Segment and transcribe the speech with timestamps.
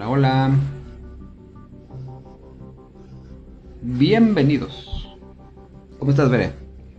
[0.00, 0.50] Hola, hola.
[3.82, 5.14] Bienvenidos.
[5.98, 6.54] ¿Cómo estás, Bere?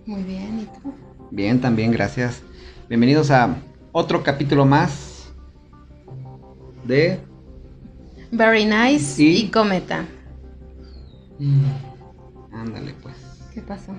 [0.06, 0.94] Muy bien, ¿y tú?
[1.32, 2.44] Bien, también, gracias.
[2.90, 3.56] Bienvenidos a
[3.92, 5.34] otro capítulo más
[6.84, 7.20] de...
[8.32, 9.46] Very nice ¿Y?
[9.46, 10.06] y, cometa.
[12.54, 13.16] Ándale, pues.
[13.52, 13.94] ¿Qué pasó?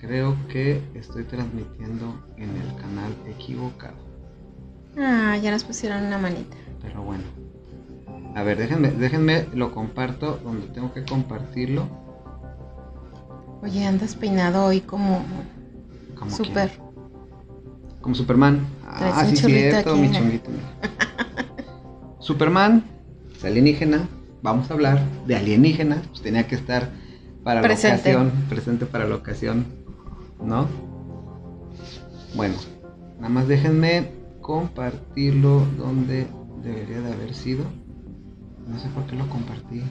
[0.00, 3.94] Creo que estoy transmitiendo en el canal equivocado.
[4.98, 6.56] Ah, ya nos pusieron una manita.
[6.82, 7.45] Pero bueno.
[8.36, 11.88] A ver, déjenme, déjenme, lo comparto donde tengo que compartirlo.
[13.62, 15.24] Oye, andas peinado hoy como
[16.14, 16.70] Como quién.
[18.02, 18.66] Como Superman.
[18.86, 20.20] Ah, sí, cierto, aquí, mi mira.
[20.20, 20.50] chonguito.
[22.20, 22.84] Superman,
[23.34, 24.06] es alienígena.
[24.42, 26.02] Vamos a hablar de alienígena.
[26.10, 26.90] Pues tenía que estar
[27.42, 28.12] para Presente.
[28.12, 29.64] la ocasión, presente para la ocasión,
[30.44, 30.68] ¿no?
[32.34, 32.56] Bueno,
[33.16, 34.10] nada más déjenme
[34.42, 36.26] compartirlo donde
[36.62, 37.64] debería de haber sido.
[38.66, 39.82] No sé por qué lo compartí.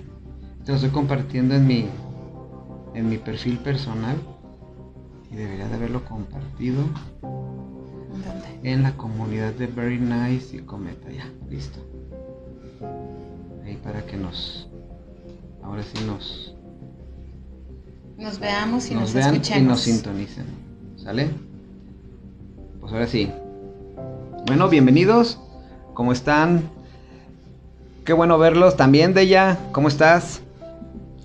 [0.63, 1.87] Te lo estoy compartiendo en mi
[2.93, 4.15] en mi perfil personal
[5.29, 6.81] y debería de haberlo compartido
[7.21, 8.59] ¿Dónde?
[8.63, 11.09] en la comunidad de Very Nice y Cometa.
[11.11, 11.79] Ya, listo.
[13.65, 14.67] Ahí para que nos.
[15.63, 16.55] Ahora sí nos,
[18.17, 19.67] Nos veamos y nos nos, vean y escuchemos.
[19.67, 20.45] nos sintonicen.
[20.95, 21.29] ¿Sale?
[22.79, 23.29] Pues ahora sí.
[24.45, 25.39] Bueno, bienvenidos.
[25.95, 26.61] ¿Cómo están?
[28.05, 28.77] Qué bueno verlos.
[28.77, 30.41] También, Deya, ¿cómo estás?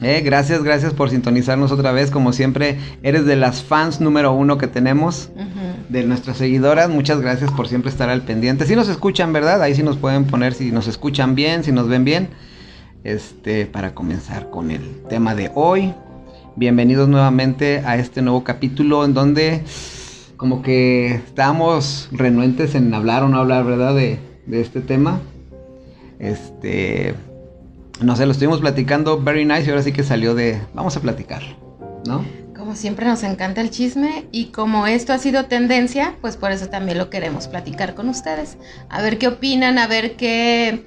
[0.01, 2.11] Eh, gracias, gracias por sintonizarnos otra vez.
[2.11, 5.29] Como siempre, eres de las fans número uno que tenemos.
[5.37, 5.71] Ujú.
[5.91, 6.89] de nuestras seguidoras.
[6.89, 8.65] Muchas gracias por siempre estar al pendiente.
[8.65, 9.61] Si nos escuchan, ¿verdad?
[9.61, 12.29] Ahí sí nos pueden poner si nos escuchan bien, si nos ven bien.
[13.05, 15.93] Este, para comenzar con el tema de hoy.
[16.57, 19.65] Bienvenidos nuevamente a este nuevo capítulo en donde
[20.39, 23.95] como que estábamos renuentes en hablar o no hablar, ¿verdad?
[23.95, 25.21] De, de este tema.
[26.21, 27.15] Este,
[28.01, 31.01] no sé, lo estuvimos platicando very nice y ahora sí que salió de, vamos a
[31.01, 31.43] platicar,
[32.07, 32.25] ¿no?
[32.55, 36.69] Como siempre nos encanta el chisme y como esto ha sido tendencia, pues por eso
[36.69, 38.59] también lo queremos platicar con ustedes.
[38.91, 40.85] A ver qué opinan, a ver qué,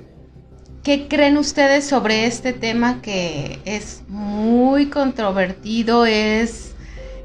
[0.83, 6.75] qué creen ustedes sobre este tema que es muy controvertido, es,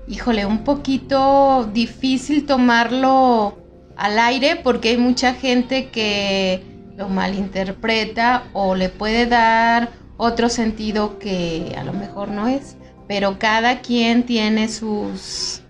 [0.09, 3.59] híjole, un poquito difícil tomarlo
[3.97, 11.19] al aire porque hay mucha gente que lo malinterpreta o le puede dar otro sentido
[11.19, 12.77] que a lo mejor no es
[13.09, 15.63] pero cada quien tiene sus,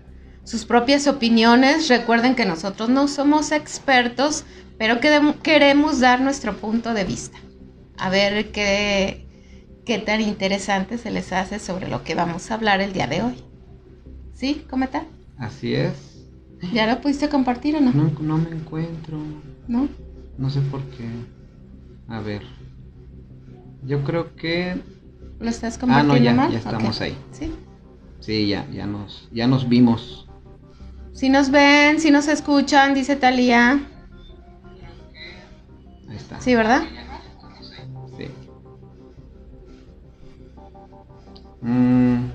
[0.43, 1.87] sus propias opiniones.
[1.87, 4.43] Recuerden que nosotros no somos expertos,
[4.77, 7.39] pero que queremos dar nuestro punto de vista.
[7.97, 9.25] A ver qué,
[9.85, 13.23] qué tan interesante se les hace sobre lo que vamos a hablar el día de
[13.23, 13.35] hoy.
[14.33, 14.65] ¿Sí?
[14.69, 15.05] ¿Cometa?
[15.37, 15.93] Así es.
[16.73, 17.93] ¿Ya lo pudiste compartir o no?
[17.93, 19.17] No, no me encuentro.
[19.67, 19.87] ¿No?
[20.39, 21.05] No sé por qué.
[22.07, 22.43] A ver.
[23.85, 24.81] Yo creo que.
[25.39, 26.51] ¿Lo estás Ah, compartiendo no, ya, mal?
[26.51, 27.17] ya estamos ahí.
[27.33, 27.53] ¿Sí?
[28.21, 30.27] Sí, ya, ya nos, ya nos vimos.
[31.11, 33.81] Si nos ven, si nos escuchan, dice Talía.
[36.09, 36.39] Ahí está.
[36.39, 36.83] Sí, ¿verdad?
[38.17, 38.25] Sí.
[41.61, 42.29] Mm,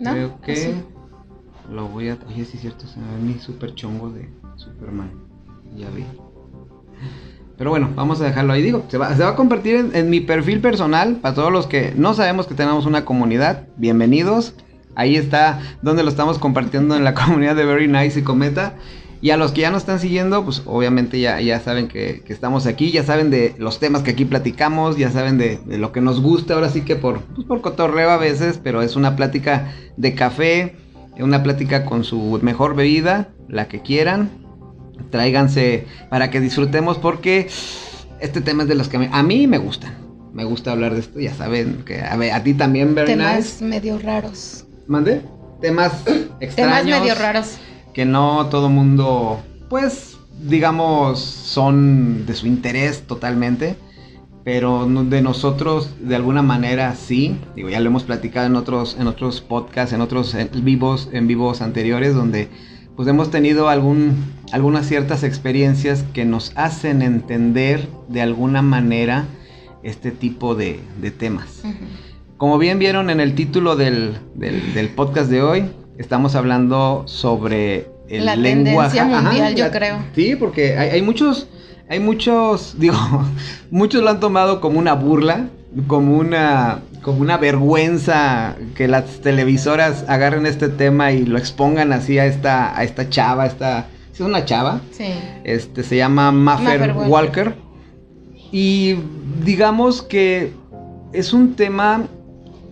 [0.00, 0.10] ¿No?
[0.12, 0.74] Creo que
[1.70, 2.18] lo voy a.
[2.26, 5.10] Oye, sí es cierto, se me ve mi super chongo de Superman.
[5.76, 6.04] Ya vi.
[7.58, 8.62] Pero bueno, vamos a dejarlo ahí.
[8.62, 11.16] Digo, se va, a compartir en, mi perfil personal.
[11.16, 14.54] Para todos los que no sabemos que tenemos una comunidad, bienvenidos.
[14.94, 18.74] Ahí está donde lo estamos compartiendo en la comunidad de Very Nice y Cometa.
[19.20, 22.66] Y a los que ya nos están siguiendo, pues obviamente ya, ya saben que, estamos
[22.66, 26.00] aquí, ya saben de los temas que aquí platicamos, ya saben de, de lo que
[26.00, 29.72] nos gusta, ahora sí que por, pues por cotorreo a veces, pero es una plática
[29.96, 30.76] de café,
[31.18, 34.30] una plática con su mejor bebida, la que quieran.
[35.10, 37.48] Tráiganse para que disfrutemos porque
[38.20, 39.94] este tema es de los que a mí, a mí me gustan.
[40.32, 43.98] Me gusta hablar de esto, ya saben que a, ver, a ti también, Temas medio
[43.98, 44.66] raros.
[44.86, 45.22] ¿Mande?
[45.60, 45.92] Temas
[46.40, 47.58] extraños Temas medio raros.
[47.92, 53.76] que no todo mundo, pues, digamos, son de su interés totalmente,
[54.44, 57.36] pero de nosotros, de alguna manera, sí.
[57.56, 61.26] Digo, ya lo hemos platicado en otros, en otros podcasts, en otros en vivos, en
[61.26, 62.48] vivos anteriores, donde
[62.98, 69.24] pues hemos tenido algún, algunas ciertas experiencias que nos hacen entender de alguna manera
[69.84, 71.62] este tipo de, de temas.
[72.38, 75.66] Como bien vieron en el título del, del- del podcast de hoy,
[75.96, 78.98] estamos hablando sobre el La lenguaje.
[78.98, 79.98] tendencia mundial, yo la- creo.
[80.16, 81.46] Sí, porque hay, hay muchos,
[81.88, 82.96] hay muchos, digo,
[83.70, 85.50] muchos lo han tomado como una burla,
[85.86, 92.18] como una, como una vergüenza que las televisoras agarren este tema y lo expongan así
[92.18, 95.12] a esta, a esta chava, esta, ¿sí es una chava, Sí.
[95.44, 96.92] este se llama Maffer.
[96.92, 97.54] Walker.
[98.50, 98.96] Y
[99.44, 100.52] digamos que
[101.12, 102.06] es un tema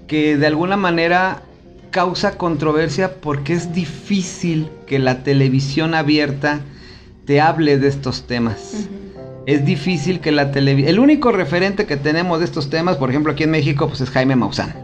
[0.07, 1.43] que de alguna manera
[1.91, 6.61] causa controversia porque es difícil que la televisión abierta
[7.27, 8.87] te hable de estos temas.
[9.47, 10.91] Es difícil que la televisión...
[10.91, 14.11] El único referente que tenemos de estos temas, por ejemplo aquí en México, pues es
[14.11, 14.75] Jaime Maussan,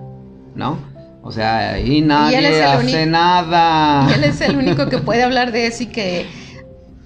[0.54, 0.78] ¿no?
[1.22, 4.08] O sea, y nadie hace nada.
[4.08, 6.26] Y él es el único que puede hablar de eso y que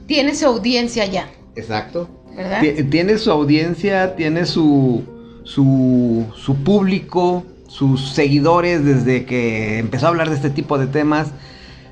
[0.07, 1.29] tiene su audiencia ya.
[1.55, 2.09] Exacto.
[2.35, 2.63] ¿Verdad?
[2.91, 5.05] Tiene su audiencia, tiene su,
[5.45, 11.29] su, su público, sus seguidores desde que empezó a hablar de este tipo de temas.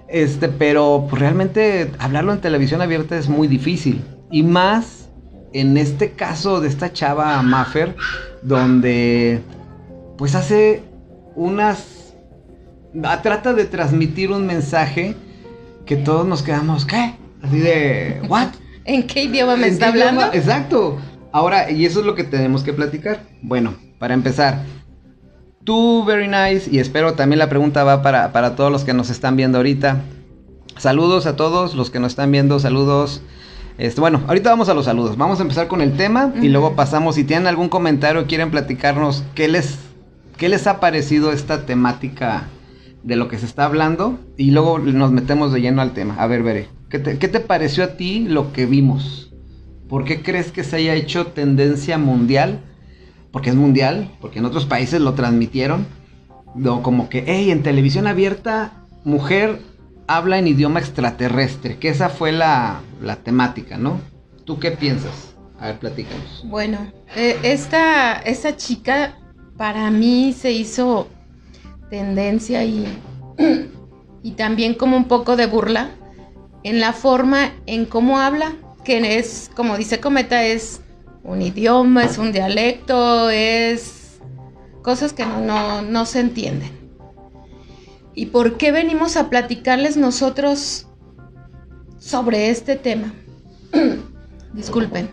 [0.08, 4.02] Este, pero pues, realmente hablarlo en televisión abierta es muy difícil.
[4.31, 5.03] Y más
[5.54, 7.96] en este caso de esta chava Maffer,
[8.42, 9.40] donde
[10.18, 10.82] pues hace
[11.36, 12.12] unas...
[13.22, 15.14] trata de transmitir un mensaje
[15.86, 17.14] que todos nos quedamos, ¿qué?
[17.40, 18.48] Así de, ¿what?
[18.84, 20.24] ¿En qué idioma me está hablando?
[20.32, 20.98] Exacto.
[21.32, 23.20] Ahora, y eso es lo que tenemos que platicar.
[23.40, 24.62] Bueno, para empezar,
[25.62, 29.08] tú, very nice, y espero también la pregunta va para, para todos los que nos
[29.08, 30.02] están viendo ahorita.
[30.76, 33.22] Saludos a todos los que nos están viendo, saludos.
[33.76, 35.16] Este, bueno, ahorita vamos a los saludos.
[35.16, 37.16] Vamos a empezar con el tema y luego pasamos.
[37.16, 39.78] Si tienen algún comentario, quieren platicarnos qué les,
[40.36, 42.48] qué les ha parecido esta temática
[43.02, 46.14] de lo que se está hablando y luego nos metemos de lleno al tema.
[46.18, 46.68] A ver, veré.
[46.88, 49.32] ¿Qué te, ¿Qué te pareció a ti lo que vimos?
[49.88, 52.60] ¿Por qué crees que se haya hecho tendencia mundial?
[53.32, 55.86] Porque es mundial, porque en otros países lo transmitieron.
[56.82, 59.58] como que, hey, en televisión abierta, mujer
[60.06, 64.00] habla en idioma extraterrestre, que esa fue la, la temática, ¿no?
[64.44, 65.34] ¿Tú qué piensas?
[65.58, 66.44] A ver, platícanos.
[66.44, 66.78] Bueno,
[67.16, 69.18] eh, esta, esta chica
[69.56, 71.08] para mí se hizo
[71.88, 72.86] tendencia y,
[74.22, 75.90] y también como un poco de burla
[76.64, 78.52] en la forma en cómo habla,
[78.84, 80.80] que es, como dice Cometa, es
[81.22, 84.18] un idioma, es un dialecto, es
[84.82, 86.83] cosas que no, no se entienden.
[88.14, 90.87] ¿Y por qué venimos a platicarles nosotros
[91.99, 93.12] sobre este tema?
[94.52, 95.11] Disculpen.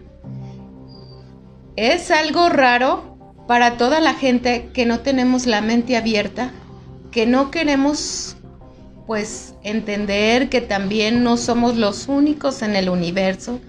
[1.75, 3.18] Es algo raro
[3.48, 6.51] para toda la gente que no tenemos la mente abierta,
[7.12, 8.38] que no queremos
[9.07, 13.59] pues entender que también no somos los únicos en el universo,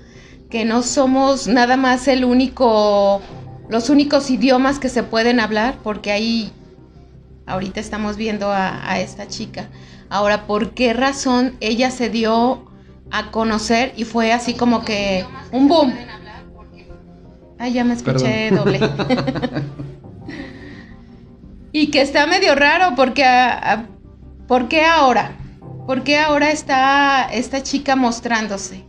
[0.51, 3.23] que no somos nada más el único,
[3.69, 6.53] los únicos idiomas que se pueden hablar, porque ahí
[7.47, 9.69] ahorita estamos viendo a, esta chica.
[10.09, 12.71] Ahora, ¿por qué razón ella se dio
[13.11, 15.95] a conocer y fue así como que un boom?
[17.59, 18.81] Ay, ya me escuché doble.
[21.73, 23.25] y que está medio raro porque
[24.53, 25.33] ¿Por qué ahora?
[25.87, 28.85] ¿Por qué ahora está esta chica mostrándose?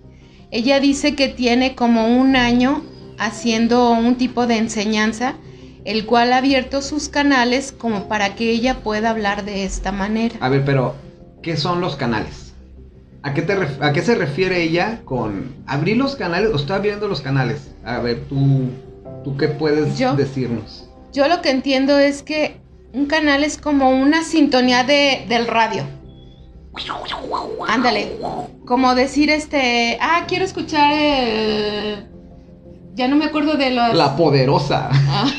[0.52, 2.84] Ella dice que tiene como un año
[3.18, 5.36] haciendo un tipo de enseñanza,
[5.86, 10.36] el cual ha abierto sus canales como para que ella pueda hablar de esta manera.
[10.40, 10.96] A ver, pero,
[11.42, 12.54] ¿qué son los canales?
[13.22, 17.08] ¿A qué, te ¿A qué se refiere ella con abrir los canales o está abriendo
[17.08, 17.72] los canales?
[17.86, 18.70] A ver, tú,
[19.24, 20.90] ¿tú qué puedes decirnos?
[21.14, 22.58] Yo lo que entiendo es que
[22.92, 25.84] un canal es como una sintonía de, del radio.
[27.68, 28.18] Ándale.
[28.66, 29.98] Como decir este.
[30.02, 32.08] Ah, quiero escuchar el.
[32.96, 33.96] Ya no me acuerdo de los.
[33.96, 34.90] La poderosa.
[34.92, 35.32] Ah.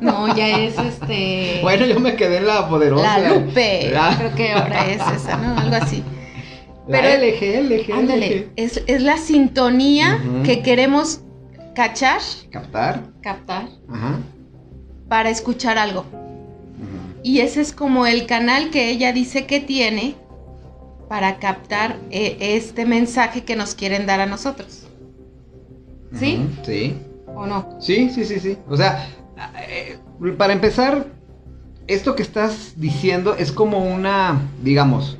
[0.00, 1.58] No, ya es este.
[1.62, 3.18] Bueno, yo me quedé en la poderosa.
[3.18, 3.92] La Lupe.
[4.18, 5.58] Creo que ahora es esa, ¿no?
[5.58, 6.02] Algo así.
[6.88, 7.92] Pero, la LG, LG.
[7.92, 8.48] Ándale.
[8.56, 11.20] Es, es, la sintonía que queremos
[11.74, 12.20] cachar.
[12.50, 13.02] Captar.
[13.22, 13.68] Captar.
[13.88, 14.18] Ajá.
[15.08, 16.04] Para escuchar algo.
[17.22, 20.14] Y ese es como el canal que ella dice que tiene
[21.08, 24.86] para captar eh, este mensaje que nos quieren dar a nosotros.
[26.14, 26.46] ¿Sí?
[26.64, 26.96] sí.
[27.26, 27.76] ¿O no?
[27.80, 28.56] Sí, sí, sí, sí.
[28.68, 29.08] O sea,
[29.68, 29.98] eh,
[30.36, 31.06] para empezar,
[31.86, 35.18] esto que estás diciendo es como una, digamos,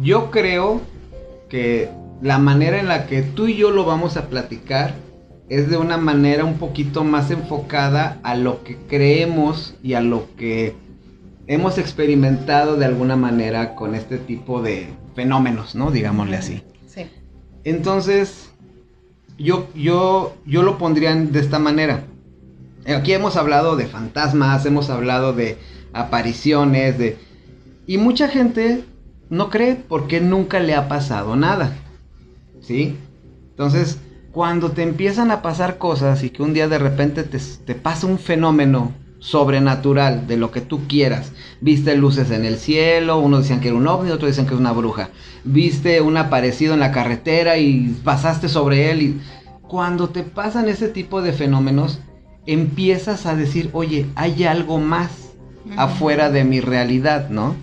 [0.00, 0.80] yo creo
[1.48, 1.90] que
[2.22, 4.94] la manera en la que tú y yo lo vamos a platicar
[5.48, 10.26] es de una manera un poquito más enfocada a lo que creemos y a lo
[10.36, 10.74] que
[11.46, 15.90] hemos experimentado de alguna manera con este tipo de fenómenos, ¿no?
[15.90, 16.62] Digámosle así.
[16.86, 17.06] Sí.
[17.64, 18.50] Entonces,
[19.38, 22.04] yo, yo, yo lo pondría de esta manera.
[22.94, 25.58] Aquí hemos hablado de fantasmas, hemos hablado de
[25.92, 27.18] apariciones, de...
[27.86, 28.84] Y mucha gente
[29.30, 31.76] no cree porque nunca le ha pasado nada.
[32.60, 32.96] ¿Sí?
[33.50, 33.98] Entonces,
[34.32, 38.18] cuando te empiezan a pasar cosas y que un día de repente te, pasa un
[38.18, 41.32] fenómeno sobrenatural de lo que tú quieras.
[41.60, 44.60] Viste luces en el cielo, unos decían que era un ovni, otros decían que es
[44.60, 45.10] una bruja.
[45.44, 49.20] Viste un aparecido en la carretera y pasaste sobre él y
[49.62, 51.98] cuando te pasan ese tipo de fenómenos,
[52.48, 55.10] empiezas a decir, oye, hay algo más
[55.76, 57.54] afuera de mi realidad, ¿no?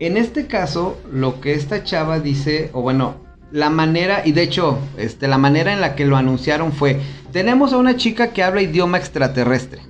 [0.00, 3.14] En este caso, lo que esta chava dice, o bueno,
[3.52, 7.00] la manera, y de hecho, este, la manera en la que lo anunciaron fue,
[7.30, 9.80] tenemos a una chica que habla idioma extraterrestre.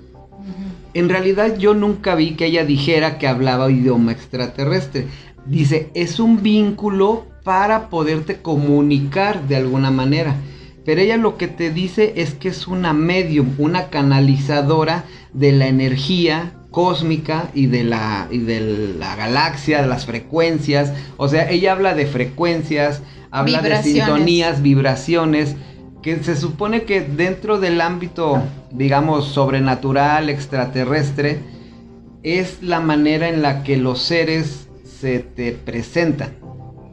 [0.93, 5.07] En realidad yo nunca vi que ella dijera que hablaba idioma extraterrestre.
[5.47, 10.37] Dice, es un vínculo para poderte comunicar de alguna manera.
[10.85, 15.67] Pero ella lo que te dice es que es una medium, una canalizadora de la
[15.67, 20.93] energía cósmica y de la, y de la galaxia, de las frecuencias.
[21.17, 25.57] O sea, ella habla de frecuencias, habla de sintonías, vibraciones,
[26.03, 31.41] que se supone que dentro del ámbito, digamos, sobrenatural, extraterrestre,
[32.23, 34.69] es la manera en la que los seres
[35.01, 36.37] se te presentan,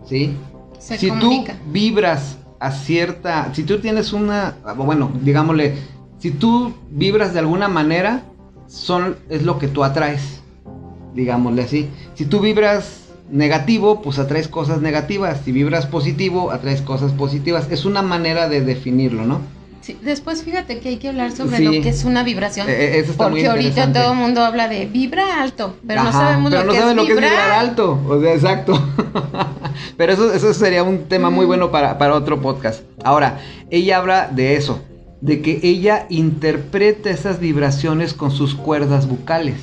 [0.08, 0.36] ¿sí?
[0.80, 5.76] si tú vibras a cierta, si tú tienes una, bueno, digámosle,
[6.20, 8.24] si tú vibras de alguna manera,
[8.68, 10.42] son, es lo que tú atraes,
[11.14, 11.90] digámosle así.
[12.16, 15.42] Si tú vibras negativo, pues atraes cosas negativas.
[15.44, 17.68] Si vibras positivo, atraes cosas positivas.
[17.72, 19.42] Es una manera de definirlo, ¿no?
[19.88, 22.68] Sí, después fíjate que hay que hablar sobre lo que es una vibración.
[22.70, 26.78] Eh, porque ahorita todo el mundo habla de vibra alto, pero no sabemos lo, que,
[26.78, 27.98] es lo que es vibrar alto.
[28.06, 28.78] O sea, exacto.
[29.96, 32.82] pero eso, eso sería un tema muy bueno para, para otro podcast.
[33.02, 33.40] Ahora,
[33.70, 34.82] ella habla de eso
[35.22, 39.62] de que ella interpreta esas vibraciones con sus cuerdas bucales.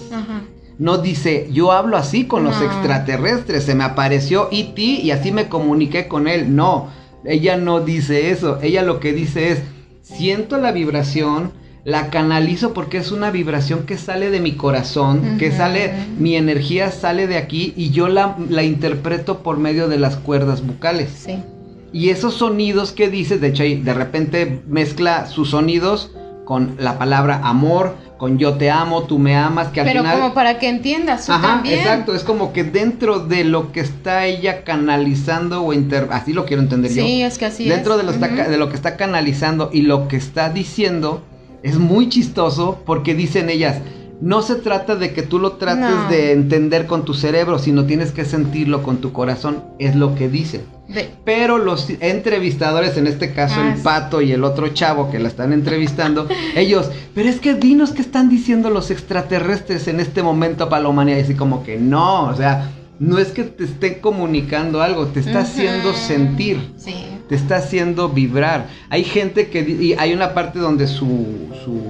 [0.79, 4.81] No dice, yo hablo así con los extraterrestres, se me apareció E.T.
[4.81, 6.57] y así me comuniqué con él.
[6.57, 6.89] No,
[7.27, 8.59] ella no dice eso.
[8.63, 9.59] Ella lo que dice es,
[10.05, 11.53] siento la vibración,
[11.85, 16.91] la canalizo porque es una vibración que sale de mi corazón, que sale, mi energía
[16.91, 21.11] sale de aquí y yo la, la interpreto por medio de las cuerdas bucales.
[21.11, 21.43] Sí.
[21.93, 26.11] Y esos sonidos que dices, de hecho, de repente mezcla sus sonidos
[26.45, 30.33] con la palabra amor, con yo te amo, tú me amas, que al Pero como
[30.33, 34.65] para que entiendas, tú Ajá, exacto, es como que dentro de lo que está ella
[34.65, 36.09] canalizando o inter...
[36.11, 37.05] así lo quiero entender yo.
[37.05, 38.19] Sí, es que así dentro es.
[38.19, 41.23] De, de lo que está canalizando y lo que está diciendo
[41.63, 43.77] es muy chistoso porque dicen ellas,
[44.25, 48.11] no se trata de que tú lo trates de entender con tu cerebro, sino tienes
[48.11, 50.63] que sentirlo con tu corazón, es lo que dicen.
[51.27, 55.29] Pero los entrevistadores, en este caso el ah, pato y el otro chavo que la
[55.29, 56.27] están entrevistando,
[56.57, 60.89] ellos, pero es que dinos qué están diciendo los extraterrestres en este momento para la
[60.89, 61.19] humanidad.
[61.19, 65.21] Y así como que no, o sea, no es que te estén comunicando algo, te
[65.21, 66.73] está haciendo sentir.
[67.29, 68.69] Te está haciendo vibrar.
[68.89, 71.27] Hay gente que, y hay una parte donde su,
[71.63, 71.83] su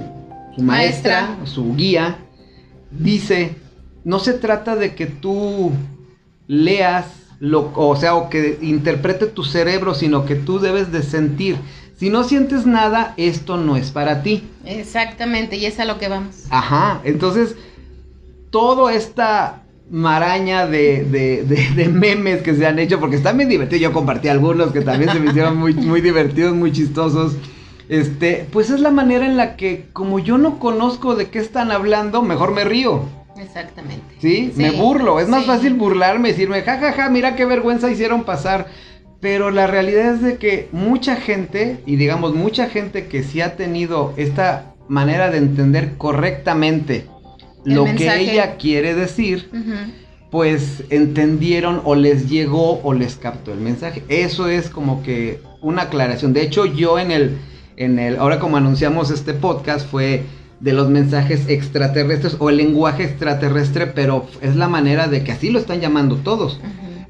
[0.55, 2.17] su maestra, su guía,
[2.91, 3.55] dice,
[4.03, 5.71] no se trata de que tú
[6.47, 7.05] leas,
[7.39, 11.57] lo, o sea, o que interprete tu cerebro, sino que tú debes de sentir.
[11.97, 14.43] Si no sientes nada, esto no es para ti.
[14.65, 16.45] Exactamente, y es a lo que vamos.
[16.49, 17.55] Ajá, entonces,
[18.49, 21.43] toda esta maraña de, de,
[21.75, 25.11] de, memes que se han hecho, porque están bien divertidos, yo compartí algunos que también
[25.11, 27.35] se me hicieron muy, muy divertidos, muy chistosos.
[27.87, 31.71] Este, pues es la manera en la que, como yo no conozco de qué están
[31.71, 33.03] hablando, mejor me río.
[33.37, 34.15] Exactamente.
[34.19, 34.53] ¿Sí?
[34.55, 35.19] me burlo.
[35.19, 38.67] Es más fácil burlarme y decirme, jajaja, ja, ja, mira qué vergüenza hicieron pasar.
[39.19, 43.55] Pero la realidad es de que mucha gente, y digamos mucha gente que sí ha
[43.55, 47.05] tenido esta manera de entender correctamente
[47.63, 49.49] lo que ella quiere decir,
[50.29, 54.03] pues entendieron o les llegó o les captó el mensaje.
[54.09, 56.33] Eso es como que una aclaración.
[56.33, 57.37] De hecho, yo en el
[57.77, 60.23] en el, ahora como anunciamos este podcast fue
[60.59, 65.49] de los mensajes extraterrestres o el lenguaje extraterrestre, pero es la manera de que así
[65.49, 66.59] lo están llamando todos.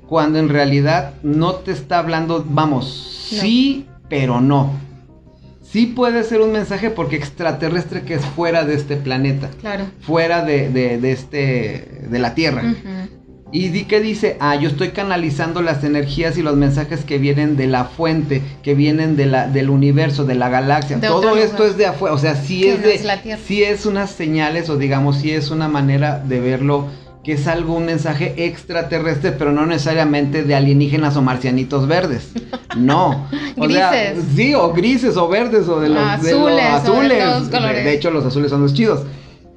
[0.07, 4.71] Cuando en realidad no te está hablando, vamos, sí, pero no.
[5.61, 9.49] Sí puede ser un mensaje porque extraterrestre que es fuera de este planeta.
[9.59, 9.85] Claro.
[10.01, 12.63] Fuera de, de, este, de la Tierra.
[13.51, 14.37] ¿Y di qué dice?
[14.39, 18.73] Ah, yo estoy canalizando las energías y los mensajes que vienen de la fuente, que
[18.73, 20.99] vienen de la, del universo, de la galaxia.
[20.99, 24.77] Todo esto es de afuera, o sea, sí es de, sí es unas señales o
[24.77, 26.87] digamos, sí es una manera de verlo
[27.23, 32.31] que es algo, un mensaje extraterrestre, pero no necesariamente de alienígenas o marcianitos verdes.
[32.75, 33.29] No.
[33.57, 34.17] O grises.
[34.35, 37.49] sí, o grises o verdes o de los azules.
[37.49, 39.03] De, de hecho, los azules son los chidos.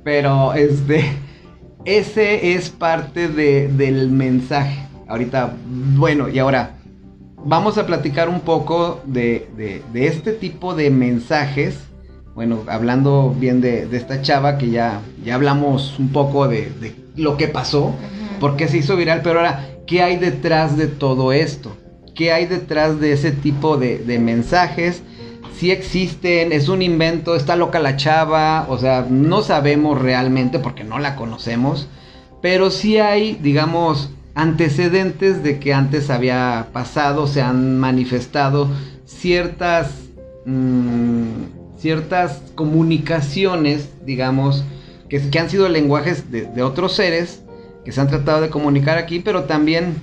[0.04, 1.04] Pero este
[1.84, 4.86] ese es parte del mensaje.
[5.06, 6.78] Ahorita, bueno, y ahora
[7.44, 9.48] vamos a platicar un poco de,
[9.94, 11.78] este tipo de mensajes.
[12.34, 16.70] Bueno, hablando bien de, esta chava que ya, ya hablamos un poco de,
[17.16, 17.94] lo que pasó,
[18.38, 21.76] por qué se hizo viral, pero ahora, ¿qué hay detrás de todo esto?
[22.14, 25.02] ¿Qué hay detrás de ese tipo de, mensajes?
[25.58, 30.84] Si existen, es un invento, está loca la chava, o sea, no sabemos realmente porque
[30.84, 31.88] no la conocemos,
[32.40, 38.68] pero sí hay, digamos, antecedentes de que antes había pasado, se han manifestado
[39.04, 39.90] ciertas,
[40.46, 44.62] mm, ciertas comunicaciones, digamos,
[45.08, 47.42] que, que han sido lenguajes de otros seres
[47.84, 49.96] que se han tratado de comunicar aquí, pero también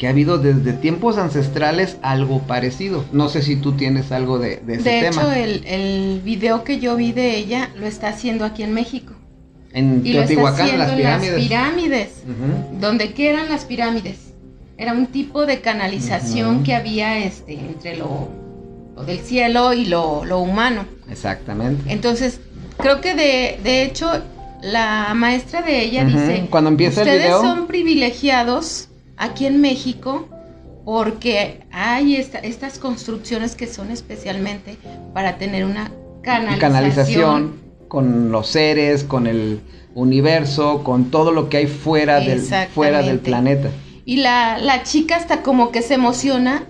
[0.00, 3.04] que ha habido desde tiempos ancestrales algo parecido.
[3.12, 5.22] No sé si tú tienes algo de, de ese De tema.
[5.22, 9.12] hecho, el, el video que yo vi de ella lo está haciendo aquí en México.
[9.74, 11.32] en Y lo está Teotihuacán, haciendo las pirámides.
[11.32, 12.08] las pirámides.
[12.80, 14.32] ¿Dónde qué eran las pirámides?
[14.78, 18.30] Era un tipo de canalización que había este, entre lo,
[18.96, 20.86] lo del cielo y lo, lo humano.
[21.10, 21.92] Exactamente.
[21.92, 22.40] Entonces,
[22.78, 24.10] creo que de, de hecho,
[24.62, 28.86] la maestra de ella dice, Cuando empieza el ustedes video- son privilegiados
[29.20, 30.28] aquí en México
[30.84, 34.76] porque hay esta- estas construcciones que son especialmente
[35.14, 36.60] para tener una canalización.
[36.60, 39.60] Canalización con los seres, con el
[39.94, 42.40] universo, con todo lo que hay fuera del,
[42.74, 43.70] fuera del planeta.
[44.04, 46.64] Y la, la chica hasta como que se emociona.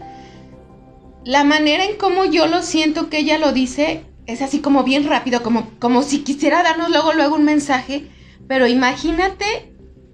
[1.25, 5.07] La manera en cómo yo lo siento que ella lo dice es así como bien
[5.07, 8.07] rápido, como, como si quisiera darnos luego, luego un mensaje.
[8.49, 9.45] Pero imagínate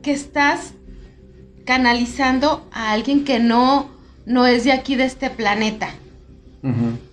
[0.03, 0.75] que estás
[1.67, 3.91] canalizando a alguien que no,
[4.25, 5.91] no es de aquí, de este planeta.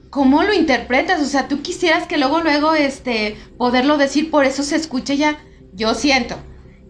[0.10, 1.22] ¿Cómo lo interpretas?
[1.22, 5.38] O sea, tú quisieras que luego, luego, este, poderlo decir, por eso se escucha ya.
[5.74, 6.38] Yo siento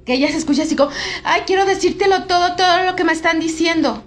[0.06, 0.92] que ella se escucha así como,
[1.24, 4.04] ay, quiero decírtelo todo, todo lo que me están diciendo.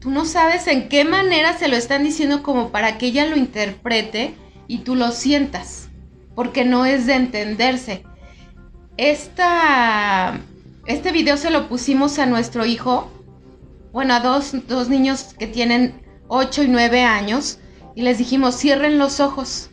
[0.00, 3.36] Tú no sabes en qué manera se lo están diciendo como para que ella lo
[3.36, 4.34] interprete
[4.68, 5.88] y tú lo sientas,
[6.34, 8.04] porque no es de entenderse.
[8.96, 10.40] Esta,
[10.86, 13.10] este video se lo pusimos a nuestro hijo,
[13.92, 17.58] bueno, a dos, dos niños que tienen 8 y 9 años,
[17.94, 19.70] y les dijimos, cierren los ojos.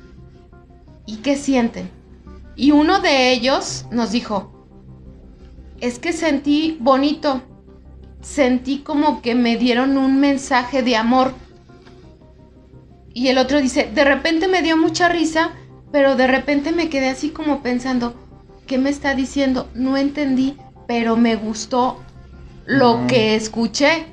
[1.05, 1.89] ¿Y qué sienten?
[2.55, 4.67] Y uno de ellos nos dijo,
[5.79, 7.41] es que sentí bonito,
[8.21, 11.33] sentí como que me dieron un mensaje de amor.
[13.13, 15.51] Y el otro dice, de repente me dio mucha risa,
[15.91, 18.13] pero de repente me quedé así como pensando,
[18.67, 19.67] ¿qué me está diciendo?
[19.73, 20.55] No entendí,
[20.91, 22.01] pero me gustó
[22.65, 24.07] lo que escuché.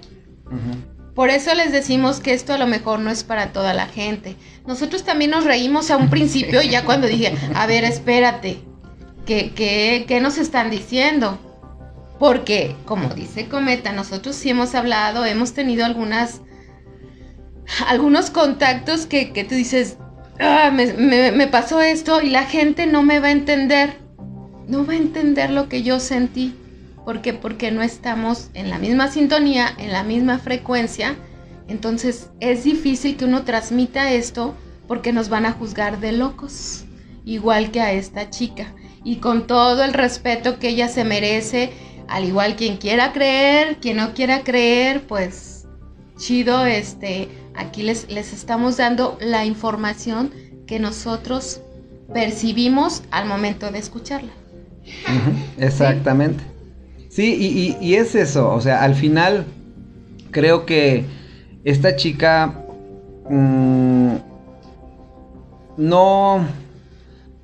[1.12, 4.36] Por eso les decimos que esto a lo mejor no es para toda la gente.
[4.64, 8.58] Nosotros también nos reímos a un principio ya cuando dije, a ver, espérate,
[9.26, 11.36] ¿qué, qué, qué nos están diciendo?
[12.20, 16.42] Porque, como dice Cometa, nosotros sí hemos hablado, hemos tenido algunas,
[17.88, 19.96] algunos contactos que, que tú dices,
[20.38, 23.96] "Ah, me, me- me pasó esto y la gente no me va a entender,
[24.68, 26.54] no va a entender lo que yo sentí.
[27.08, 27.32] ¿Por qué?
[27.32, 31.16] Porque no estamos en la misma sintonía, en la misma frecuencia.
[31.66, 34.54] Entonces es difícil que uno transmita esto
[34.86, 36.84] porque nos van a juzgar de locos,
[37.24, 38.74] igual que a esta chica.
[39.04, 41.70] Y con todo el respeto que ella se merece,
[42.08, 45.66] al igual quien quiera creer, quien no quiera creer, pues
[46.18, 50.30] chido, este, aquí les, les estamos dando la información
[50.66, 51.62] que nosotros
[52.12, 54.32] percibimos al momento de escucharla.
[55.56, 56.57] Exactamente.
[57.16, 59.44] Y, y- y es eso, o sea, al final
[60.30, 61.04] creo que
[61.64, 62.54] esta chica
[63.28, 64.14] mm,
[65.76, 66.46] no,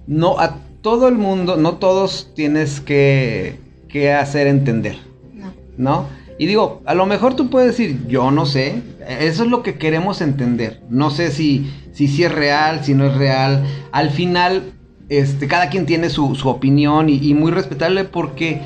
[0.07, 4.97] no, a todo el mundo, no todos tienes que, que hacer entender,
[5.33, 5.53] No.
[5.79, 6.07] ¿no?
[6.37, 8.83] Y digo, a lo mejor tú puedes decir, yo no sé,
[9.21, 10.81] eso es lo que queremos entender.
[10.91, 13.63] No sé si, si, sí es real, si no es real.
[13.93, 14.73] Al final,
[15.09, 18.61] este, cada quien tiene su, su opinión y, y muy respetable porque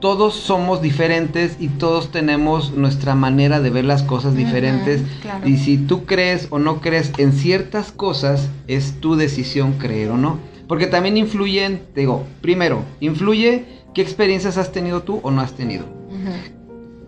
[0.00, 5.02] todos somos diferentes y todos tenemos nuestra manera de ver las cosas diferentes.
[5.22, 5.48] claro.
[5.48, 10.16] Y si tú crees o no crees en ciertas cosas, es tu decisión creer o
[10.16, 10.38] no.
[10.68, 15.52] Porque también influyen, te digo, primero, influye qué experiencias has tenido tú o no has
[15.52, 15.86] tenido.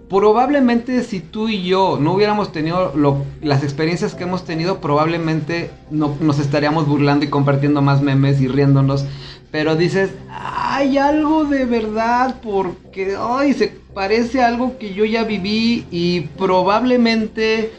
[0.09, 5.71] Probablemente si tú y yo no hubiéramos tenido lo- las experiencias que hemos tenido, probablemente
[5.93, 9.05] no, nos estaríamos burlando y compartiendo más memes y riéndonos.
[9.51, 15.25] Pero dices, hay algo de verdad porque, ay, se parece a algo que yo ya
[15.25, 17.73] viví y probablemente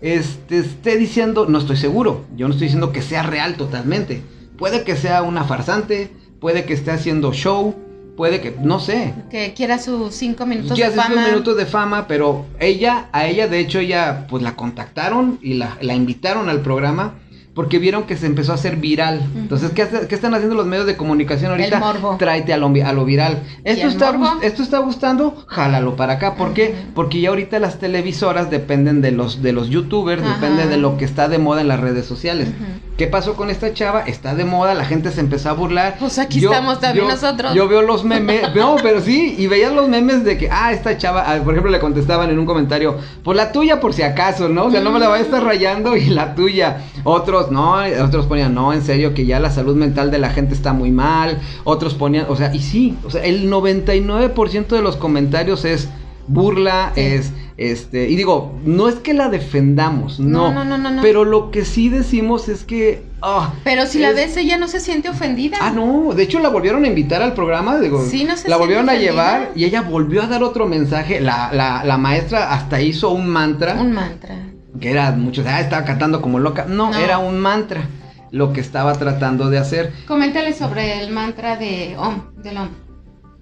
[0.00, 4.22] este, esté diciendo, no estoy seguro, yo no estoy diciendo que sea real totalmente.
[4.56, 6.10] Puede que sea una farsante,
[6.40, 7.74] puede que esté haciendo show,
[8.16, 11.26] puede que, no sé, Que quiera sus cinco minutos ya de fama.
[11.28, 15.76] minutos de fama, pero ella, a ella, de hecho, ella, pues la contactaron y la,
[15.80, 17.14] la invitaron al programa
[17.56, 19.28] porque vieron que se empezó a hacer viral.
[19.34, 21.76] Entonces, ¿qué, hace- qué están haciendo los medios de comunicación ahorita?
[21.78, 22.16] El morbo.
[22.18, 23.42] Tráete a lo, a lo viral.
[23.64, 24.42] Esto está, morbo?
[24.42, 26.34] esto está gustando, jálalo para acá.
[26.34, 26.74] ¿Por qué?
[26.94, 30.34] Porque ya ahorita las televisoras dependen de los, de los youtubers, Ajá.
[30.34, 32.48] dependen de lo que está de moda en las redes sociales.
[32.96, 34.00] ¿Qué pasó con esta chava?
[34.00, 35.96] Está de moda, la gente se empezó a burlar.
[36.00, 37.52] Pues aquí estamos también nosotros.
[37.52, 40.96] Yo veo los memes, no, pero sí, y veías los memes de que, ah, esta
[40.96, 44.48] chava, ah, por ejemplo, le contestaban en un comentario, pues la tuya por si acaso,
[44.48, 44.64] ¿no?
[44.64, 46.84] O sea, no me la vaya a estar rayando y la tuya.
[47.04, 50.54] Otros, no, otros ponían, no, en serio, que ya la salud mental de la gente
[50.54, 51.38] está muy mal.
[51.64, 55.90] Otros ponían, o sea, y sí, o sea, el 99% de los comentarios es
[56.28, 61.24] burla, es este, y digo, no es que la defendamos, no, no, no, no, pero
[61.24, 65.08] lo que sí decimos es que ah, pero si la ves ella no se siente
[65.08, 65.56] ofendida.
[65.60, 68.56] Ah, no, de hecho la volvieron a invitar al programa, digo, sí, no se la
[68.58, 72.80] volvieron a llevar y ella volvió a dar otro mensaje, la, la, la maestra hasta
[72.80, 73.74] hizo un mantra.
[73.80, 74.36] Un mantra.
[74.78, 76.66] Que era muchos, ah, estaba cantando como loca.
[76.68, 77.88] No, era un mantra
[78.30, 79.92] lo que estaba tratando de hacer.
[80.06, 82.68] Coméntale sobre el mantra de Om, del Om.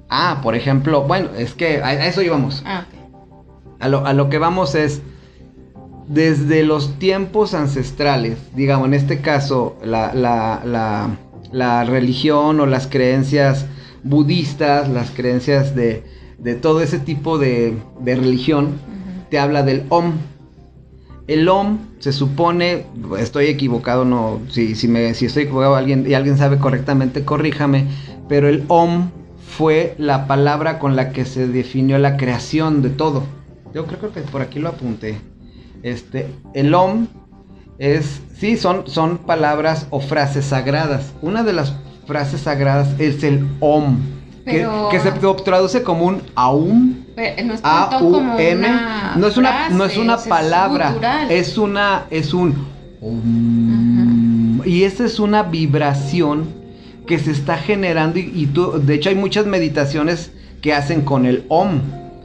[0.08, 2.62] Ah, por ejemplo, bueno, es que a, eso íbamos.
[2.64, 3.03] Ah, ok.
[3.80, 5.02] A lo, a lo que vamos es,
[6.08, 11.16] desde los tiempos ancestrales, digamos, en este caso, la, la,
[11.52, 13.66] la, religión o las creencias
[14.02, 16.04] budistas, las creencias de,
[16.38, 18.72] de todo ese tipo de, de religión,
[19.30, 20.12] te habla del Om.
[21.26, 22.84] El Om se supone,
[23.18, 27.86] estoy equivocado, no, si, si, me, si estoy equivocado alguien, y alguien sabe correctamente, corríjame,
[28.28, 29.10] pero el Om
[29.56, 33.22] fue la palabra con la que se definió la creación de todo.
[33.74, 35.20] Yo creo, que por aquí lo apunté.
[35.82, 37.08] Este, el Om
[37.78, 41.12] es, sí, son, son palabras o frases sagradas.
[41.22, 41.74] Una de las
[42.06, 43.98] frases sagradas es el Om,
[44.44, 45.10] que, se
[45.42, 47.04] traduce como un Aum.
[47.16, 49.16] No es A -U -M.
[49.16, 52.54] no es una, no es una palabra, es, una, es un
[54.64, 56.46] Y esa es una vibración
[57.06, 60.30] que se está generando y, tú, de hecho hay muchas meditaciones
[60.62, 61.80] que hacen con el OM,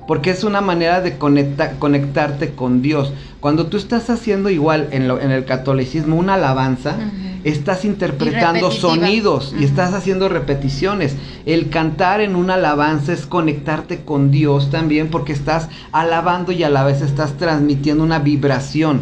[0.09, 3.13] porque es una manera de conectarte con Dios.
[3.39, 6.97] Cuando tú estás haciendo igual en, en el catolicismo una alabanza,
[7.43, 11.15] estás interpretando sonidos y estás haciendo repeticiones.
[11.45, 16.71] El cantar en una alabanza es conectarte con Dios también porque estás alabando y a
[16.71, 19.01] la vez estás transmitiendo una vibración.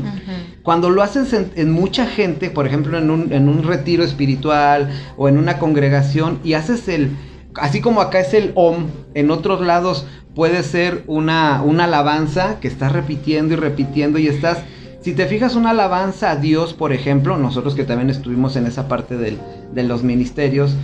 [0.61, 5.29] Cuando lo haces en, mucha gente, por ejemplo en un, en un retiro espiritual o
[5.29, 7.11] en una congregación y haces el,
[7.59, 12.67] así como acá es el OM, en otros lados puede ser una, una alabanza que
[12.67, 14.59] estás repitiendo y repitiendo y estás...
[15.01, 18.87] Si te fijas una alabanza a Dios, por ejemplo, nosotros que también estuvimos en esa
[18.87, 20.75] parte de los ministerios,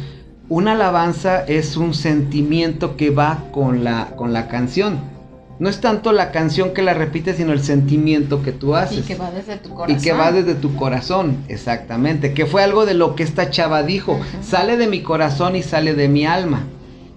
[0.49, 5.12] una alabanza es un sentimiento que va con la, con la canción.
[5.59, 8.99] No es tanto la canción que la repites, sino el sentimiento que tú haces.
[8.99, 9.97] Y que va desde tu corazón.
[9.97, 12.33] Y que va desde tu corazón, exactamente.
[12.33, 14.19] Que fue algo de lo que esta chava dijo.
[14.41, 16.63] Sale de mi corazón y sale de mi alma.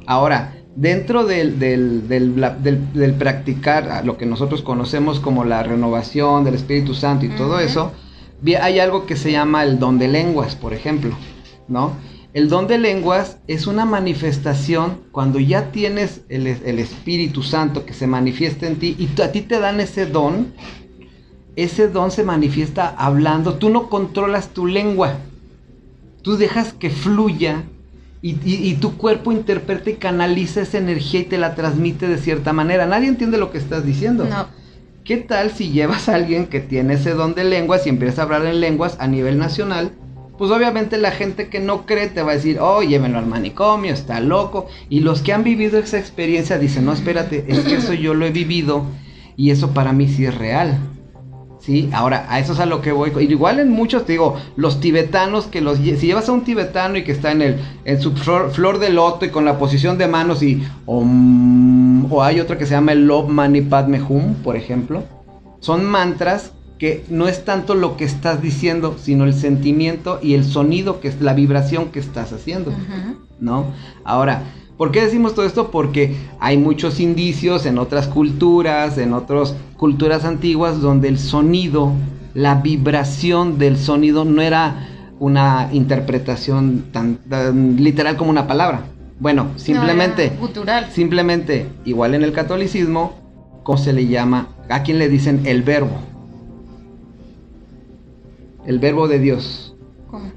[0.07, 6.95] Ahora, dentro del, del, del, practicar lo que nosotros conocemos como la renovación del Espíritu
[6.95, 7.93] Santo y todo eso,
[8.61, 11.17] hay algo que se llama el don de lenguas, por ejemplo,
[11.69, 11.93] ¿no?
[12.37, 18.07] El don de lenguas es una manifestación cuando ya tienes el, Espíritu Santo que se
[18.07, 20.53] manifiesta en ti y a ti te dan ese don.
[21.57, 23.55] Ese don se manifiesta hablando.
[23.55, 25.15] Tú no controlas tu lengua.
[26.21, 27.65] Tú dejas que fluya
[28.21, 32.85] y, tu cuerpo interpreta y canaliza esa energía y te la transmite de cierta manera.
[32.85, 34.27] Nadie entiende lo que estás diciendo.
[34.27, 34.47] No.
[35.05, 38.25] ¿Qué tal si llevas a alguien que tiene ese don de lenguas y empieza a
[38.27, 39.93] hablar en lenguas a nivel nacional?
[40.39, 43.93] Pues obviamente la gente que no cree te va a decir, oh, llévenlo al manicomio,
[43.93, 44.67] está loco.
[44.89, 48.27] Y los que han vivido esa experiencia dicen, no, espérate, es que eso yo lo
[48.27, 48.85] he vivido
[49.37, 50.79] y eso para mí sí es real.
[51.59, 51.89] ¿Sí?
[51.93, 53.11] Ahora, a eso es a lo que voy.
[53.19, 55.79] Igual en muchos, te digo, los tibetanos que los...
[55.79, 59.25] Si llevas a un tibetano y que está en, el, en su flor, de loto
[59.25, 60.63] y con la posición de manos y...
[60.87, 65.03] o hay otra que se llama el Love Mani Padme Hum, por ejemplo.
[65.59, 70.45] Son mantras que no es tanto lo que estás diciendo, sino el sentimiento y el
[70.45, 72.73] sonido, que es la vibración que estás haciendo,
[73.41, 73.67] ¿no?
[74.05, 74.43] Ahora,
[74.77, 75.71] ¿por qué decimos todo esto?
[75.71, 81.93] Porque hay muchos indicios en otras culturas, en otras culturas antiguas, donde el sonido,
[82.35, 87.21] la vibración del sonido no era una interpretación tan,
[87.79, 88.83] literal como una palabra.
[89.19, 90.31] Bueno, simplemente,
[90.93, 93.15] simplemente, igual en el catolicismo,
[93.63, 94.49] ¿cómo se le llama?
[94.69, 96.16] ¿A quién le dicen el verbo?
[98.67, 99.75] El verbo de Dios.
[100.11, 100.31] ¿Cómo?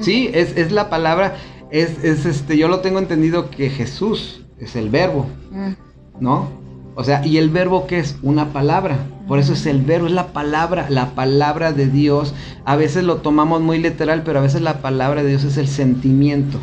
[0.00, 1.36] sí, es, la palabra,
[1.70, 5.72] es, este, yo lo tengo entendido que Jesús es el verbo, mm.
[6.20, 6.48] ¿no?
[6.96, 10.12] O sea, y el verbo que es una palabra, por eso es el verbo, es
[10.12, 12.34] la palabra, la palabra de Dios.
[12.64, 15.66] A veces lo tomamos muy literal, pero a veces la palabra de Dios es el
[15.66, 16.58] sentimiento,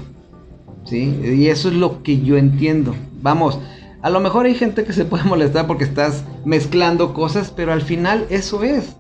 [0.86, 1.20] ¿sí?
[1.24, 2.96] Y eso es lo que yo entiendo.
[3.22, 3.60] Vamos,
[4.02, 7.82] a lo mejor hay gente que se puede molestar porque estás mezclando cosas, pero al
[7.82, 8.96] final eso es.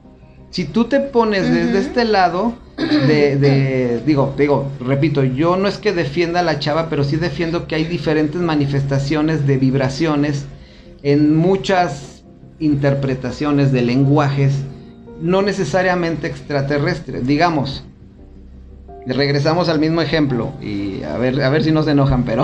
[0.51, 5.77] Si tú te pones desde este lado, de, de, digo, digo, repito, yo no es
[5.77, 10.45] que defienda a la chava, pero sí defiendo que hay diferentes manifestaciones de vibraciones
[11.03, 12.23] en muchas
[12.59, 14.53] interpretaciones de lenguajes,
[15.21, 17.83] no necesariamente extraterrestres, digamos.
[19.05, 22.43] Regresamos al mismo ejemplo y a ver, a ver si nos enojan, pero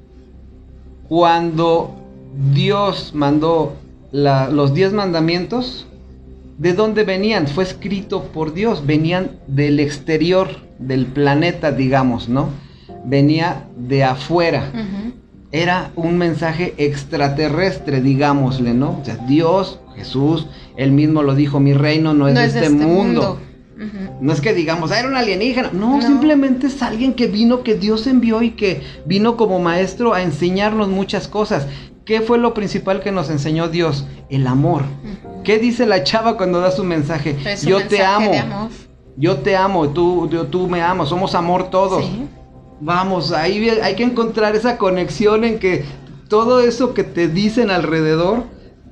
[1.08, 1.96] cuando
[2.52, 3.74] Dios mandó
[4.12, 5.87] los diez mandamientos,
[6.58, 7.46] ¿de dónde venían?
[7.46, 12.50] Fue escrito por Dios, venían del exterior del planeta, digamos, ¿no?
[13.04, 14.70] Venía de afuera.
[15.50, 18.98] Era un mensaje extraterrestre, digámosle, ¿no?
[19.00, 22.70] O sea, Dios, Jesús, él mismo lo dijo, mi reino no es, de, este, este
[22.70, 23.40] mundo.
[24.20, 25.70] No es que digamos, ah, era un alienígena.
[25.72, 30.22] No, simplemente es alguien que vino, que Dios envió y que vino como maestro a
[30.22, 31.68] enseñarnos muchas cosas.
[32.08, 34.06] ¿Qué fue lo principal que nos enseñó Dios?
[34.30, 34.84] El amor.
[35.44, 37.36] ¿Qué dice la chava cuando da su mensaje?
[37.66, 38.70] yo te amo.
[39.18, 42.10] Yo te amo, tú, tú me amas, somos amor todos.
[42.80, 45.84] Vamos, ahí hay que encontrar esa conexión en que
[46.28, 48.44] todo eso que te dicen alrededor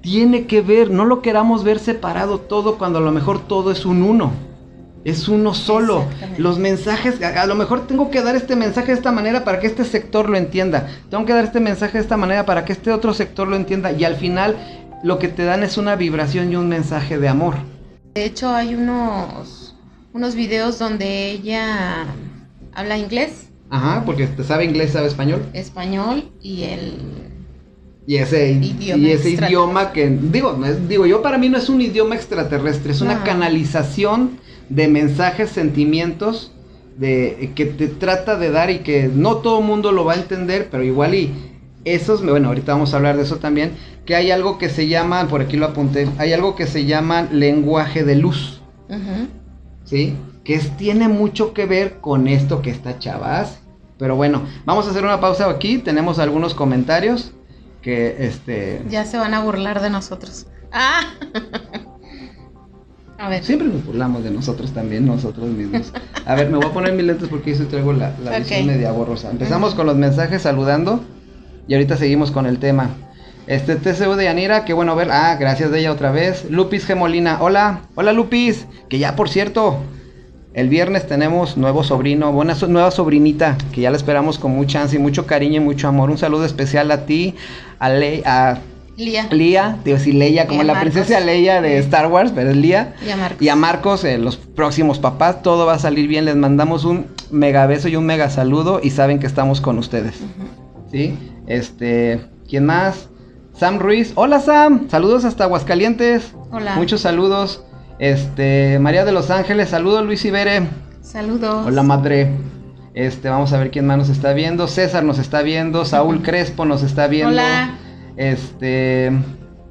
[0.03, 3.87] tiene que ver, no lo queramos ver separado todo cuando a lo mejor todo es
[3.87, 4.31] un uno
[5.07, 6.05] es uno solo.
[6.37, 9.69] Los mensajes, a, lo mejor tengo que dar este mensaje de esta manera para que
[9.69, 10.89] este sector lo entienda.
[11.11, 13.93] Tengo que dar este mensaje de esta manera para que este otro sector lo entienda.
[13.93, 14.57] Y al final
[15.05, 17.55] lo que te dan es una vibración y un mensaje de amor.
[18.15, 19.77] De hecho hay unos,
[20.13, 22.07] unos videos donde ella
[22.75, 23.47] habla inglés.
[23.71, 25.47] Ajá, porque sabe inglés, sabe español.
[25.53, 26.95] Español y el
[28.09, 30.57] y ese idioma, y ese idioma que digo,
[30.89, 36.53] digo yo para mí no es un idioma extraterrestre, es una canalización de mensajes, sentimientos
[36.97, 40.17] de que te trata de dar y que no todo el mundo lo va a
[40.17, 41.33] entender, pero igual y
[41.85, 43.73] esos, bueno, ahorita vamos a hablar de eso también,
[44.05, 47.23] que hay algo que se llama, por aquí lo apunté, hay algo que se llama
[47.31, 48.61] lenguaje de luz.
[49.85, 50.17] ¿Sí?
[50.45, 53.61] Que tiene mucho que ver con esto que está chavas.
[53.99, 57.33] Pero bueno, vamos a hacer una pausa aquí, tenemos algunos comentarios
[57.83, 60.47] que este ya se van a burlar de nosotros.
[60.73, 61.03] Ah.
[63.43, 65.93] Siempre nos burlamos de nosotros también, nosotros mismos.
[66.25, 68.93] A ver, me voy a poner mis lentes porque yo traigo la, la visión media
[68.93, 69.31] borrosa.
[69.31, 71.03] Empezamos con los mensajes saludando
[71.67, 72.91] y ahorita seguimos con el tema.
[73.47, 75.11] Este TCU de Yanira, qué bueno ver.
[75.11, 76.51] Ah, gracias de ella otra vez.
[76.51, 78.67] Lupis Gemolina, hola, hola Lupis.
[78.89, 79.79] Que ya por cierto,
[80.53, 84.99] el viernes tenemos nuevo sobrino, buena nueva sobrinita, que ya la esperamos con mucha ansia
[84.99, 86.11] y mucho cariño y mucho amor.
[86.11, 87.35] Un saludo especial a ti,
[87.79, 88.59] a, Le a
[88.97, 89.29] Lía.
[89.31, 92.95] Lía, digo, sí, Leia, como la princesa Leia de Star Wars, pero es Lía.
[93.07, 93.43] Y a Marcos.
[93.43, 96.25] Y a Marcos, eh, los próximos papás, todo va a salir bien.
[96.25, 100.15] Les mandamos un mega beso y un mega saludo y saben que estamos con ustedes.
[100.91, 101.17] ¿Sí?
[101.47, 103.09] Este, ¿quién más?
[103.55, 104.13] Sam Ruiz.
[104.15, 106.33] Hola Sam, saludos hasta Aguascalientes.
[106.51, 106.77] Hola.
[106.77, 107.65] Muchos saludos.
[107.99, 110.69] Este, María de los Ángeles, saludos Luis Ibere.
[111.03, 111.67] Saludos.
[111.67, 112.31] Hola madre.
[112.95, 114.67] Este, vamos a ver quién más nos está viendo.
[114.69, 115.85] César nos está viendo.
[115.85, 117.33] Saúl Crespo nos está viendo.
[117.33, 117.77] Hola.
[118.17, 119.13] Este.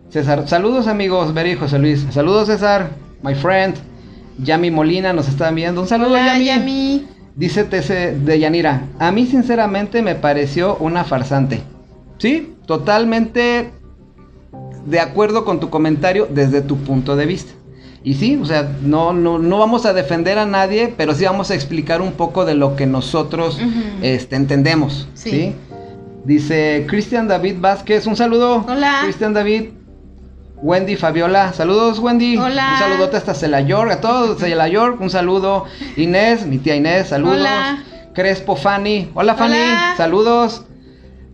[0.10, 2.05] César, saludos amigos, Beri José Luis.
[2.12, 3.75] Saludos César, my friend.
[4.38, 5.81] Yami Molina nos está viendo.
[5.81, 7.08] Un saludo, Hola, Yami.
[7.36, 8.88] Dice TC de Yanira.
[8.99, 11.62] A mí, sinceramente, me pareció una farsante.
[12.17, 13.71] Sí, totalmente
[14.86, 17.51] de acuerdo con tu comentario desde tu punto de vista.
[18.03, 21.49] Y sí, o sea, no, no, no vamos a defender a nadie, pero sí vamos
[21.49, 23.60] a explicar un poco de lo que nosotros
[24.03, 25.10] este, entendemos.
[25.15, 25.55] ¿sí?
[26.26, 28.66] Dice Cristian David Vázquez, un saludo.
[28.68, 29.02] Hola.
[29.04, 29.70] Cristian David.
[30.58, 32.38] Wendy Fabiola, saludos Wendy.
[32.38, 32.72] Hola.
[32.74, 35.66] Un saludote hasta Cela York, a todos Cela York, un saludo.
[35.98, 37.38] Inés, mi tía Inés, saludos.
[37.38, 37.84] Hola.
[38.14, 39.58] Crespo Fanny, hola Fanny,
[39.98, 40.64] saludos.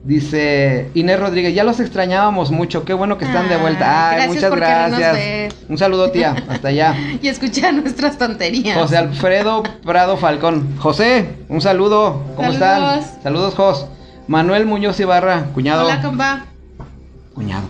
[0.04, 4.10] Dice Inés Rodríguez, ya los extrañábamos mucho, qué bueno que están de vuelta.
[4.10, 5.56] Ay, muchas gracias.
[5.70, 6.96] Un saludo, tía, hasta allá.
[7.22, 8.76] y escucha nuestras tonterías.
[8.76, 10.76] José Alfredo Prado Falcón.
[10.80, 12.24] José, un saludo.
[12.36, 13.02] ¿Cómo están?
[13.22, 13.86] Saludos, Jos.
[14.28, 15.86] Manuel Muñoz Ibarra, cuñado.
[15.86, 16.46] Hola, compa.
[17.34, 17.68] Cuñado.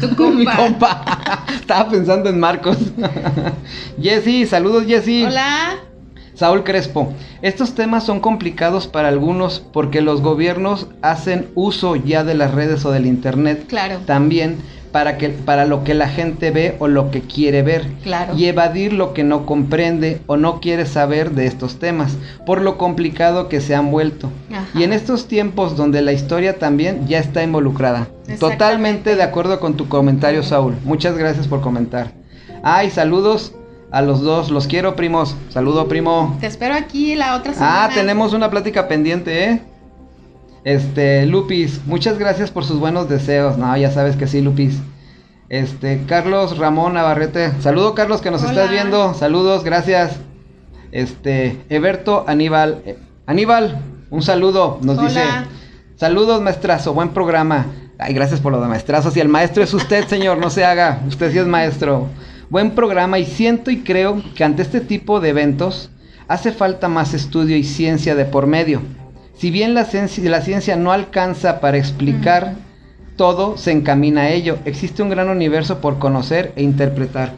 [0.00, 0.34] Tu compa.
[0.34, 1.44] Mi compa.
[1.54, 2.78] Estaba pensando en Marcos.
[4.00, 5.24] Jessy, saludos Jessy.
[5.24, 5.78] Hola.
[6.34, 12.34] Saúl Crespo, estos temas son complicados para algunos porque los gobiernos hacen uso ya de
[12.34, 13.64] las redes o del internet.
[13.66, 13.98] Claro.
[14.06, 14.58] También
[14.92, 17.86] para, que, para lo que la gente ve o lo que quiere ver.
[18.02, 18.34] Claro.
[18.36, 22.78] Y evadir lo que no comprende o no quiere saber de estos temas, por lo
[22.78, 24.30] complicado que se han vuelto.
[24.74, 28.08] Y en estos tiempos donde la historia también ya está involucrada.
[28.38, 30.74] Totalmente de acuerdo con tu comentario, Saúl.
[30.84, 32.12] Muchas gracias por comentar.
[32.62, 33.54] Ay, saludos
[33.90, 34.50] a los dos.
[34.50, 35.36] Los quiero, primos.
[35.50, 36.36] Saludo, primo.
[36.40, 37.84] Te espero aquí la otra semana.
[37.84, 39.62] Ah, tenemos una plática pendiente, ¿eh?
[40.68, 43.56] Este, Lupis, muchas gracias por sus buenos deseos.
[43.56, 44.78] No, ya sabes que sí, Lupis.
[45.48, 47.52] Este, Carlos Ramón Navarrete.
[47.62, 49.14] Saludo, Carlos, que nos estás viendo.
[49.14, 50.16] Saludos, gracias.
[50.92, 52.82] Este, Eberto Aníbal.
[52.84, 54.78] eh, Aníbal, un saludo.
[54.82, 55.08] Nos Hola.
[55.08, 55.22] dice:
[55.96, 57.64] Saludos, maestrazo, buen programa.
[57.98, 59.10] Ay, gracias por lo de maestrazo.
[59.10, 61.00] Si el maestro es usted, señor, no se haga.
[61.08, 62.08] Usted sí es maestro.
[62.50, 65.88] Buen programa y siento y creo que ante este tipo de eventos
[66.28, 68.82] hace falta más estudio y ciencia de por medio.
[69.38, 72.56] Si bien la, ciencia- la ciencia no alcanza para explicar
[73.16, 74.58] todo, se encamina a ello.
[74.64, 77.32] Existe un gran universo por conocer e interpretar.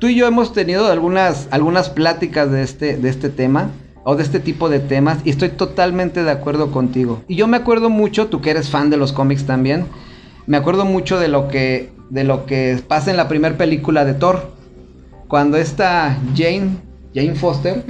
[0.00, 3.70] Tú y yo hemos tenido algunas, algunas pláticas de este, de este tema
[4.04, 7.22] o de este tipo de temas y estoy totalmente de acuerdo contigo.
[7.28, 9.86] Y yo me acuerdo mucho, tú que eres fan de los cómics también,
[10.46, 14.14] me acuerdo mucho de lo que, de lo que pasa en la primera película de
[14.14, 14.52] Thor.
[15.28, 16.76] Cuando esta Jane,
[17.18, 17.84] Jane Foster,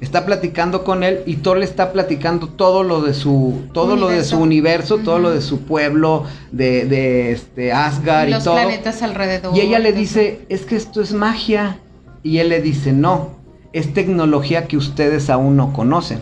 [0.00, 4.08] está platicando con él y Thor le está platicando todo lo de su todo lo
[4.08, 8.54] de su universo, todo lo de su pueblo, de, de este Asgard y, Los todo.
[8.54, 9.56] planetas alrededor.
[9.56, 11.78] Y ella le dice, es que esto es magia.
[12.22, 13.30] Y él le dice, no,
[13.72, 16.20] es tecnología que ustedes aún no conocen.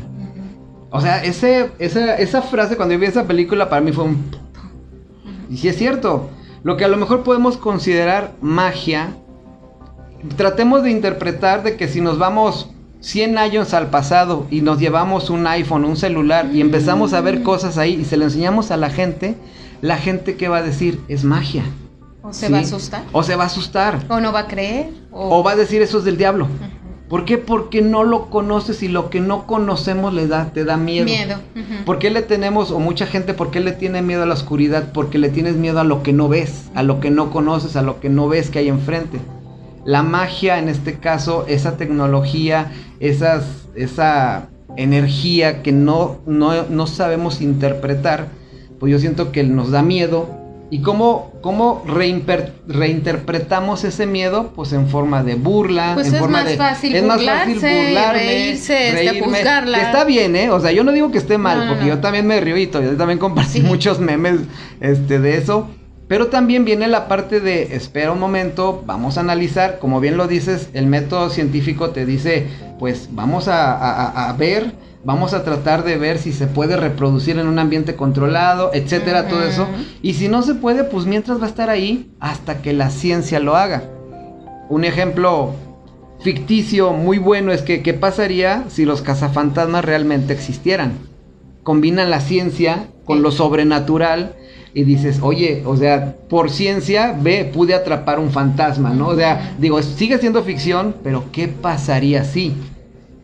[0.90, 4.30] O sea, ese, esa, esa frase cuando yo vi esa película para mí fue un...
[5.50, 6.30] Y sí es cierto,
[6.62, 9.14] lo que a lo mejor podemos considerar magia,
[10.36, 15.30] tratemos de interpretar de que si nos vamos 100 años al pasado y nos llevamos
[15.30, 17.42] un iPhone, un celular y empezamos a ver Mm.
[17.42, 19.36] cosas ahí y se lo enseñamos a la gente,
[19.82, 21.62] la gente que va a decir es magia.
[22.22, 22.52] O se ¿sí?
[22.52, 23.02] va a asustar.
[23.12, 24.04] O se va a asustar.
[24.08, 24.88] O no va a creer.
[25.12, 26.48] O va a decir eso es del diablo.
[27.08, 27.38] ¿Por qué?
[27.38, 31.04] Porque no lo conoces y lo que no conocemos le da, te da miedo.
[31.04, 31.36] Miedo.
[31.84, 34.90] ¿Por qué le tenemos, o mucha gente, por qué le tiene miedo a la oscuridad?
[34.92, 37.82] Porque le tienes miedo a lo que no ves, a lo que no conoces, a
[37.82, 39.20] lo que no ves que hay enfrente.
[39.86, 43.44] La magia, en este caso, esa tecnología, esas,
[43.76, 48.26] esa energía que no, no, no sabemos interpretar,
[48.78, 50.28] pues yo siento que nos da miedo.
[50.68, 54.52] ¿Y cómo, cómo reinterpretamos ese miedo?
[54.56, 55.92] Pues en forma de burla.
[55.94, 59.78] Pues en es forma más de, fácil es más fácil burlarme, reírse, este, reírme, juzgarla.
[59.78, 60.50] que está bien, ¿eh?
[60.50, 62.68] O sea, yo no digo que esté mal, No, porque yo también me río y
[62.68, 63.60] yo también compartí Sí.
[63.60, 64.40] muchos memes
[64.80, 65.68] este, de eso.
[66.08, 70.28] Pero también viene la parte de, espera un momento, vamos a analizar, como bien lo
[70.28, 72.46] dices, el método científico te dice,
[72.78, 76.76] pues vamos a, a- a- a ver, vamos a tratar de ver si se puede
[76.76, 79.66] reproducir en un ambiente controlado, etcétera, todo eso.
[80.00, 83.40] Y si no se puede, pues mientras va a estar ahí hasta que la ciencia
[83.40, 83.82] lo haga.
[84.68, 85.54] Un ejemplo
[86.20, 90.92] ficticio muy bueno es que, ¿qué pasaría si los cazafantasmas realmente existieran?
[91.64, 94.34] Combinan la ciencia con lo sobrenatural
[94.76, 99.08] y dices, oye, o sea, por ciencia, ve, pude atrapar un fantasma, ¿no?
[99.08, 102.52] O sea, digo, sigue siendo ficción, pero ¿qué pasaría si?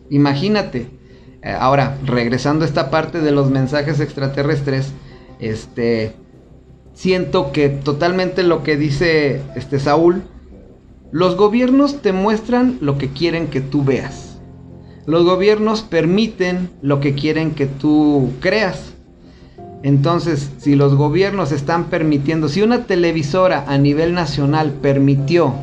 [0.09, 0.87] Imagínate.
[1.43, 4.95] Eh, ahora, regresando a esta parte de los mensajes extraterrestres,
[5.41, 6.15] este,
[6.95, 10.23] siento que totalmente lo que dice este Saúl,
[11.11, 14.41] los gobiernos te muestran lo que quieren que tú veas.
[15.05, 18.92] Los gobiernos permiten lo que quieren que tú creas.
[19.83, 25.55] Entonces, si los gobiernos están permitiendo, si una televisora a nivel nacional permitió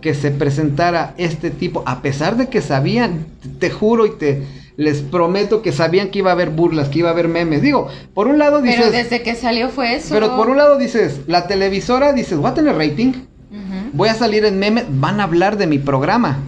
[0.00, 3.26] que se presentara este tipo, a pesar de que sabían,
[3.58, 4.42] te, juro y te
[4.76, 7.62] les prometo que sabían que iba a haber burlas, que iba a haber memes.
[7.62, 10.12] Digo, por un lado dices, Pero desde que salió fue eso.
[10.12, 13.12] pero por un lado dices, la televisora dices, voy a tener rating,
[13.92, 16.38] voy a salir en memes, van a hablar de mi programa.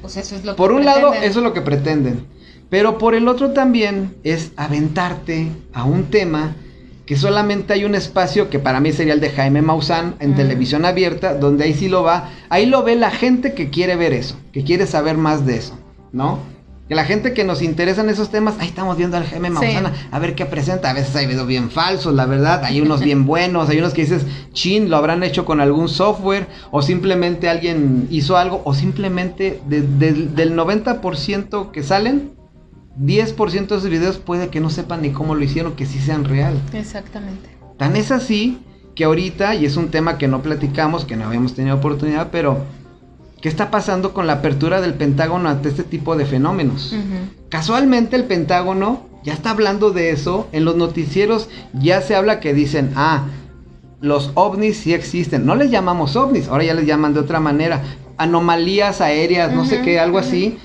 [0.00, 2.26] Pues eso es lo Por que un lado, eso es lo que pretenden.
[2.72, 6.56] Pero por el otro también es aventarte a un tema
[7.04, 10.36] que solamente hay un espacio que para mí sería el de Jaime Maussan en Mm.
[10.36, 14.14] televisión abierta, donde ahí sí lo va, ahí lo ve la gente que quiere ver
[14.14, 15.78] eso, que quiere saber más de eso,
[16.12, 16.38] ¿no?
[16.88, 20.00] Que la gente que nos interesan esos temas, ahí estamos viendo al Jaime Maussan, Sí.
[20.10, 23.26] a ver qué presenta, a veces hay videos bien falsos, la verdad, hay unos bien
[23.26, 28.06] buenos, hay unos que dices, chin, lo habrán hecho con algún software, o simplemente alguien
[28.10, 32.30] hizo algo, o simplemente de- de- del 90% que salen,
[33.00, 36.24] 10% de esos videos puede que no sepan ni cómo lo hicieron, que sí sean
[36.24, 36.60] real.
[36.72, 37.48] Exactamente.
[37.78, 38.58] Tan es así
[38.94, 42.58] que ahorita, y es un tema que no platicamos, que no habíamos tenido oportunidad, pero
[43.40, 46.94] ¿qué está pasando con la apertura del Pentágono ante este tipo de fenómenos?
[47.48, 50.48] Casualmente el Pentágono ya está hablando de eso.
[50.52, 53.24] En los noticieros ya se habla que dicen, ah,
[54.00, 55.46] los ovnis sí existen.
[55.46, 57.82] No les llamamos ovnis, ahora ya les llaman de otra manera.
[58.18, 60.58] Anomalías aéreas, no sé qué, algo así.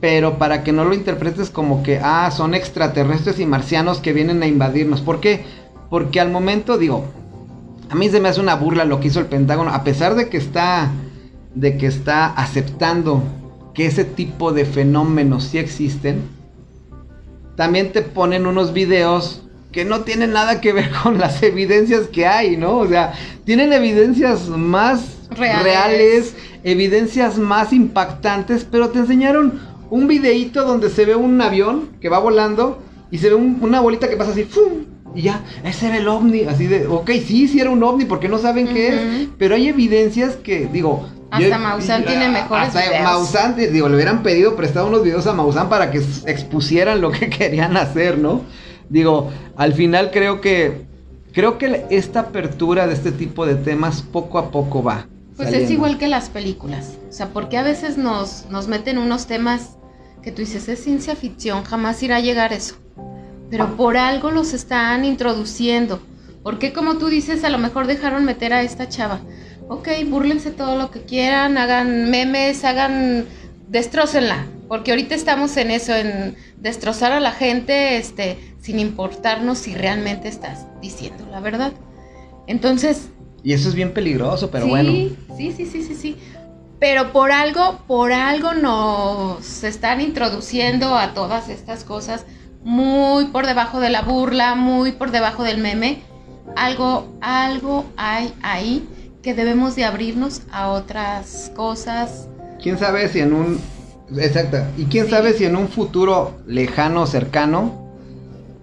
[0.00, 4.42] Pero para que no lo interpretes como que, ah, son extraterrestres y marcianos que vienen
[4.42, 5.00] a invadirnos.
[5.00, 5.44] ¿Por qué?
[5.88, 7.06] Porque al momento, digo,
[7.88, 10.28] a mí se me hace una burla lo que hizo el Pentágono, a pesar de
[10.28, 10.90] que está,
[11.54, 13.22] de que está aceptando
[13.74, 16.22] que ese tipo de fenómenos sí existen,
[17.56, 19.42] también te ponen unos videos
[19.72, 22.78] que no tienen nada que ver con las evidencias que hay, ¿no?
[22.78, 23.12] O sea,
[23.44, 25.64] tienen evidencias más Reales.
[25.64, 26.34] reales,
[26.64, 29.60] evidencias más impactantes, pero te enseñaron
[29.90, 32.78] un videíto donde se ve un avión que va volando
[33.10, 34.84] y se ve una bolita que pasa así, ¡fum!
[35.14, 38.28] Y ya, ese era el ovni, así de, ok, sí, sí era un ovni, porque
[38.28, 41.08] no saben qué es, pero hay evidencias que, digo...
[41.30, 45.68] Hasta Maussan tiene mejores hasta Maussan, digo, le hubieran pedido prestado unos videos a Maussan
[45.68, 48.42] para que expusieran lo que querían hacer, ¿no?
[48.90, 50.86] Digo, al final creo que,
[51.32, 55.06] creo que esta apertura de este tipo de temas poco a poco va.
[55.36, 59.26] Pues es igual que las películas, o sea, porque a veces nos, nos meten unos
[59.26, 59.75] temas
[60.26, 62.74] que tú dices, es ciencia ficción, jamás irá a llegar eso
[63.50, 66.00] pero por algo los están introduciendo.
[66.42, 69.20] Porque como tú dices, a lo mejor dejaron meter a esta chava.
[69.68, 73.26] Ok, búrlense todo lo que quieran, hagan memes, hagan,
[73.68, 74.46] destrócenla.
[74.68, 80.28] Porque ahorita estamos en eso, en destrozar a la gente, este, sin importarnos si realmente
[80.28, 81.72] estás diciendo la verdad.
[82.46, 83.08] Entonces.
[83.42, 84.90] Y eso es bien peligroso, pero bueno.
[84.90, 86.16] Sí, sí, sí, sí, sí.
[86.78, 92.26] Pero por algo, por algo nos están introduciendo a todas estas cosas
[92.62, 96.02] muy por debajo de la burla, muy por debajo del meme.
[96.56, 98.86] Algo, algo hay ahí
[99.22, 102.28] que debemos de abrirnos a otras cosas.
[102.62, 103.60] ¿Quién sabe si en un...
[104.18, 104.58] Exacto.
[104.76, 107.94] ¿Y quién sabe si en un futuro lejano, cercano,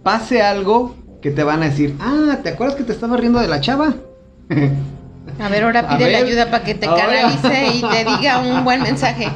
[0.04, 3.48] pase algo que te van a decir, ah, ¿te acuerdas que te estaba riendo de
[3.48, 3.96] la chava?
[5.40, 8.82] A ver, ahora pide la ayuda para que te canalice y te diga un buen
[8.84, 9.30] mensaje.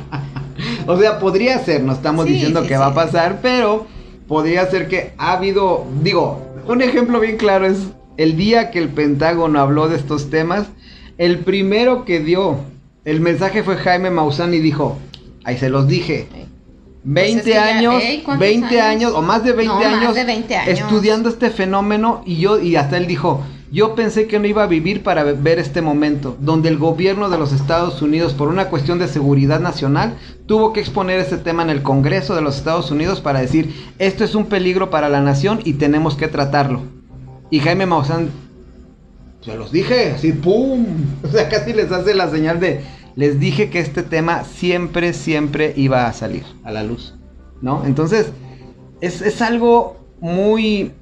[0.85, 3.87] O sea, podría ser, no estamos diciendo que va a pasar, pero
[4.27, 7.77] podría ser que ha habido, digo, un ejemplo bien claro es
[8.17, 10.67] el día que el Pentágono habló de estos temas,
[11.17, 12.59] el primero que dio
[13.05, 14.97] el mensaje fue Jaime Maussan y dijo,
[15.45, 16.27] ahí se los dije.
[17.05, 18.03] 20 pues años,
[18.37, 19.13] 20 años?
[19.15, 22.97] o más de 20 años, de 20 años estudiando este fenómeno y yo y hasta
[22.97, 26.77] él dijo, yo pensé que no iba a vivir para ver este momento, donde el
[26.77, 31.37] gobierno de los Estados Unidos, por una cuestión de seguridad nacional, tuvo que exponer este
[31.37, 35.09] tema en el Congreso de los Estados Unidos para decir, esto es un peligro para
[35.09, 36.81] la nación y tenemos que tratarlo.
[37.49, 38.29] Y Jaime Maussan,
[39.41, 40.85] se los dije, así, ¡pum!
[41.23, 42.81] O sea, casi les hace la señal de,
[43.15, 47.15] les dije que este tema siempre, siempre iba a salir a la luz,
[47.61, 47.83] ¿no?
[47.85, 48.31] Entonces,
[49.01, 50.93] es, es algo muy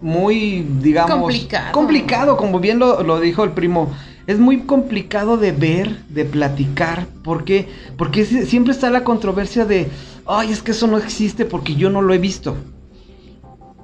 [0.00, 1.72] muy, digamos, complicado.
[1.72, 3.92] complicado, como bien lo, dijo el primo.
[4.26, 9.88] Es muy complicado de ver, de platicar, porque porque siempre está la controversia de,
[10.26, 12.56] ay, es que eso no existe porque yo no lo he visto.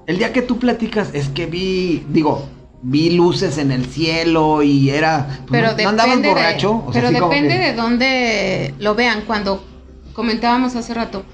[0.07, 2.49] El día que tú platicas es que vi, digo,
[2.83, 6.85] vi luces en el cielo y era, pues, pero no, andaban borracho.
[6.93, 9.23] pero depende de dónde lo vean.
[9.27, 9.65] Cuando
[10.13, 11.25] comentábamos hace rato,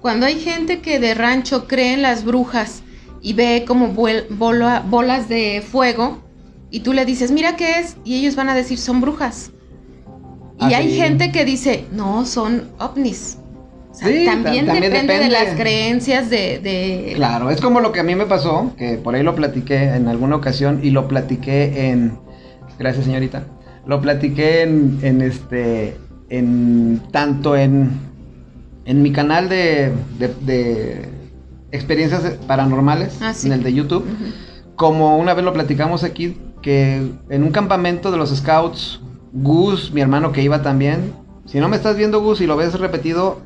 [0.00, 2.82] cuando hay gente que de rancho cree en las brujas
[3.22, 6.18] y ve como bolas de fuego
[6.70, 9.50] y tú le dices, mira qué es, y ellos van a decir, son brujas.
[10.60, 13.38] Y hay gente que dice, no, son ovnis.
[13.98, 18.72] también, depende, de las creencias de, Claro, es como lo que a mí me pasó,
[18.76, 22.18] que por ahí lo platiqué en alguna ocasión y lo platiqué en...
[22.78, 23.44] Gracias señorita.
[23.86, 25.96] Lo platiqué en, en este...
[26.28, 27.90] En tanto en,
[28.84, 31.19] en mi canal de, de
[31.72, 34.04] experiencias paranormales ah, en el de YouTube.
[34.76, 39.00] Como una vez lo platicamos aquí, que en un campamento de los scouts,
[39.32, 41.12] Gus, mi hermano que iba también,
[41.46, 43.40] si no me estás viendo Gus y lo ves repetido,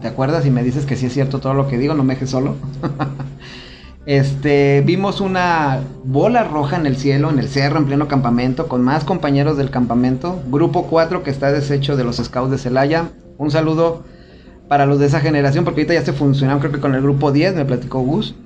[0.00, 1.94] ¿te acuerdas y me dices que sí es cierto todo lo que digo?
[1.94, 2.56] No me dejes solo.
[4.06, 8.82] este, vimos una bola roja en el cielo, en el cerro, en pleno campamento, con
[8.82, 10.40] más compañeros del campamento.
[10.50, 13.10] Grupo 4 que está deshecho de los scouts de Celaya.
[13.36, 14.04] Un saludo
[14.70, 17.32] para los de esa generación, porque ahorita ya se funcionaron, creo que con el grupo
[17.32, 18.36] 10, me platicó Gus.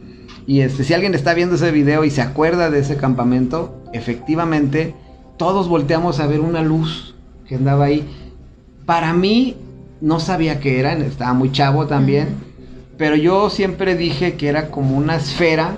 [0.47, 4.95] Y este, si alguien está viendo ese video y se acuerda de ese campamento, efectivamente,
[5.37, 7.15] todos volteamos a ver una luz
[7.47, 8.09] que andaba ahí.
[8.87, 9.57] Para mí,
[10.01, 12.29] no sabía qué era, estaba muy chavo también,
[12.97, 15.77] pero yo siempre dije que era como una esfera.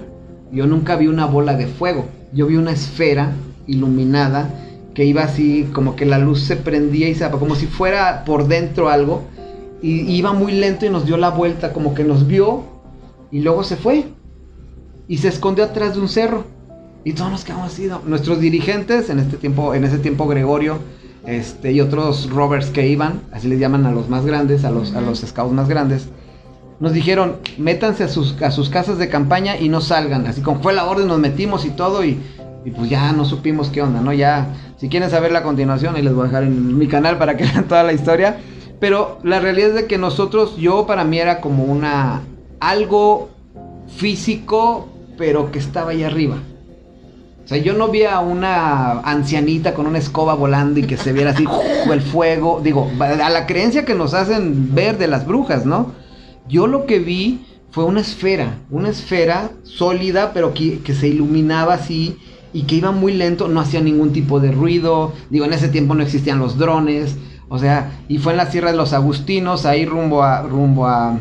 [0.53, 3.33] Yo nunca vi una bola de fuego, yo vi una esfera
[3.67, 4.49] iluminada
[4.95, 8.47] que iba así, como que la luz se prendía y se como si fuera por
[8.47, 9.25] dentro algo
[9.83, 12.65] y iba muy lento y nos dio la vuelta, como que nos vio
[13.31, 14.05] y luego se fue
[15.09, 16.45] y se escondió atrás de un cerro.
[17.05, 17.89] Y todos nos quedamos así.
[18.07, 20.79] Nuestros dirigentes, en este tiempo, en ese tiempo Gregorio,
[21.25, 24.95] este, y otros rovers que iban, así les llaman a los más grandes, a los,
[24.95, 26.09] a los scouts más grandes,
[26.79, 30.27] nos dijeron, métanse a sus, a sus casas de campaña y no salgan.
[30.27, 32.19] Así como fue la orden, nos metimos y todo y,
[32.65, 34.13] y pues ya no supimos qué onda, ¿no?
[34.13, 34.49] Ya,
[34.79, 37.45] si quieren saber la continuación, ahí les voy a dejar en mi canal para que
[37.53, 38.39] vean toda la historia.
[38.81, 42.23] Pero la realidad es de que nosotros, yo para mí era como una
[42.61, 43.31] algo
[43.97, 46.37] físico, pero que estaba ahí arriba.
[47.45, 51.13] O sea, yo no vi a una ancianita con una escoba volando y que se
[51.13, 51.45] viera así
[51.93, 52.61] el fuego.
[52.63, 55.93] Digo, a la creencia que nos hacen ver de las brujas, ¿no?
[56.49, 61.75] Yo lo que vi fue una esfera, una esfera sólida, pero que, que se iluminaba
[61.75, 62.19] así
[62.53, 65.13] y que iba muy lento, no hacía ningún tipo de ruido.
[65.31, 67.17] Digo, en ese tiempo no existían los drones.
[67.49, 71.19] O sea, y fue en la Sierra de los Agustinos, ahí rumbo a, rumbo a,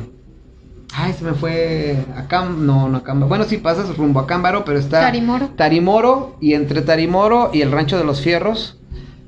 [0.97, 4.79] Ay, se me fue a no, no a Bueno, sí pasas rumbo a Cámbaro, pero
[4.79, 5.49] está Tarimoro.
[5.49, 8.77] Tarimoro y entre Tarimoro y el Rancho de los Fierros,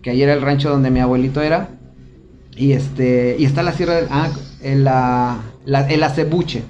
[0.01, 1.69] que ahí era el rancho donde mi abuelito era.
[2.55, 4.29] Y este y está la Sierra del ah,
[4.61, 6.63] el, la, el Acebuche.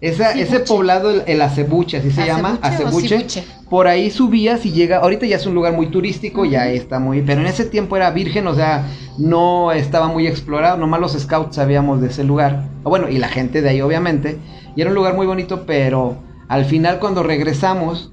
[0.00, 3.26] Esa, ese poblado, el, el Acebuche, así se llama, Acebuche.
[3.70, 7.22] Por ahí subías y llega, ahorita ya es un lugar muy turístico, ya está muy,
[7.22, 8.86] pero en ese tiempo era virgen, o sea,
[9.18, 13.62] no estaba muy explorado, nomás los scouts sabíamos de ese lugar, bueno, y la gente
[13.62, 14.38] de ahí obviamente,
[14.76, 16.16] y era un lugar muy bonito, pero
[16.48, 18.12] al final cuando regresamos,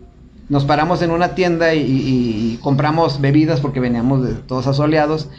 [0.49, 5.29] nos paramos en una tienda y, compramos bebidas porque veníamos de todos asoleados.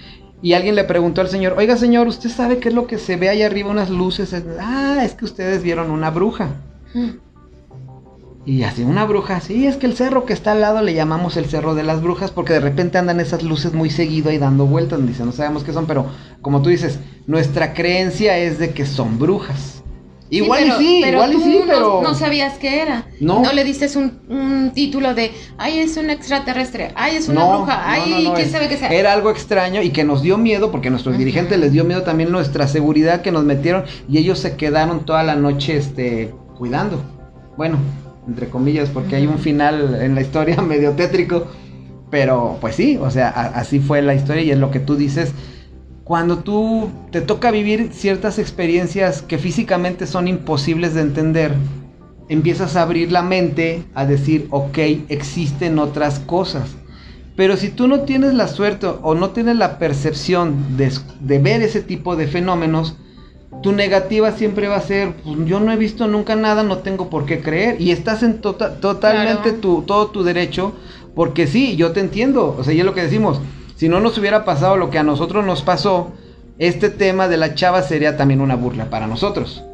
[0.42, 3.16] Y alguien le preguntó al señor, oiga señor, ¿usted sabe qué es lo que se
[3.16, 4.34] ve ahí arriba, unas luces?
[4.60, 6.56] Ah, es que ustedes vieron una bruja.
[8.46, 11.38] Y así una bruja, sí, es que el cerro que está al lado le llamamos
[11.38, 14.66] el cerro de las brujas porque de repente andan esas luces muy seguido ahí dando
[14.66, 16.06] vueltas, dice, no sabemos qué son, pero
[16.42, 19.82] como tú dices, nuestra creencia es de que son brujas.
[20.28, 22.02] Igual y sí, igual y sí, pero...
[22.02, 23.06] No, sabías qué era.
[23.20, 23.40] No.
[23.40, 28.30] No le dices un, título de, ay, es un extraterrestre, ay, es una bruja, ay,
[28.34, 28.88] quién sabe qué sea.
[28.88, 32.02] Era algo extraño y que nos dio miedo, porque a nuestros dirigentes les dio miedo
[32.02, 37.02] también nuestra seguridad que nos metieron y ellos se quedaron toda la noche, este, cuidando.
[37.56, 37.78] Bueno,
[38.26, 41.46] entre comillas, porque hay un final en la historia medio tétrico.
[42.10, 45.32] Pero pues sí, o sea, así fue la historia y es lo que tú dices.
[46.04, 51.54] Cuando tú te toca vivir ciertas experiencias que físicamente son imposibles de entender,
[52.28, 56.76] empiezas a abrir la mente a decir, ok, existen otras cosas.
[57.36, 61.62] Pero si tú no tienes la suerte o no tienes la percepción de, de ver
[61.62, 62.96] ese tipo de fenómenos,
[63.62, 67.08] tu negativa siempre va a ser, pues, yo no he visto nunca nada, no tengo
[67.08, 67.80] por qué creer.
[67.80, 70.72] Y estás en tota-, totalmente tu, todo tu derecho,
[71.14, 72.54] porque sí, yo te entiendo.
[72.58, 73.40] O sea, y es lo que decimos,
[73.76, 76.12] si no nos hubiera pasado lo que a nosotros nos pasó,
[76.58, 79.64] este tema de la chava sería también una burla para nosotros.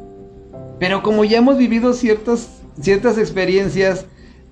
[0.79, 4.05] Pero como ya hemos vivido ciertas, ciertas experiencias,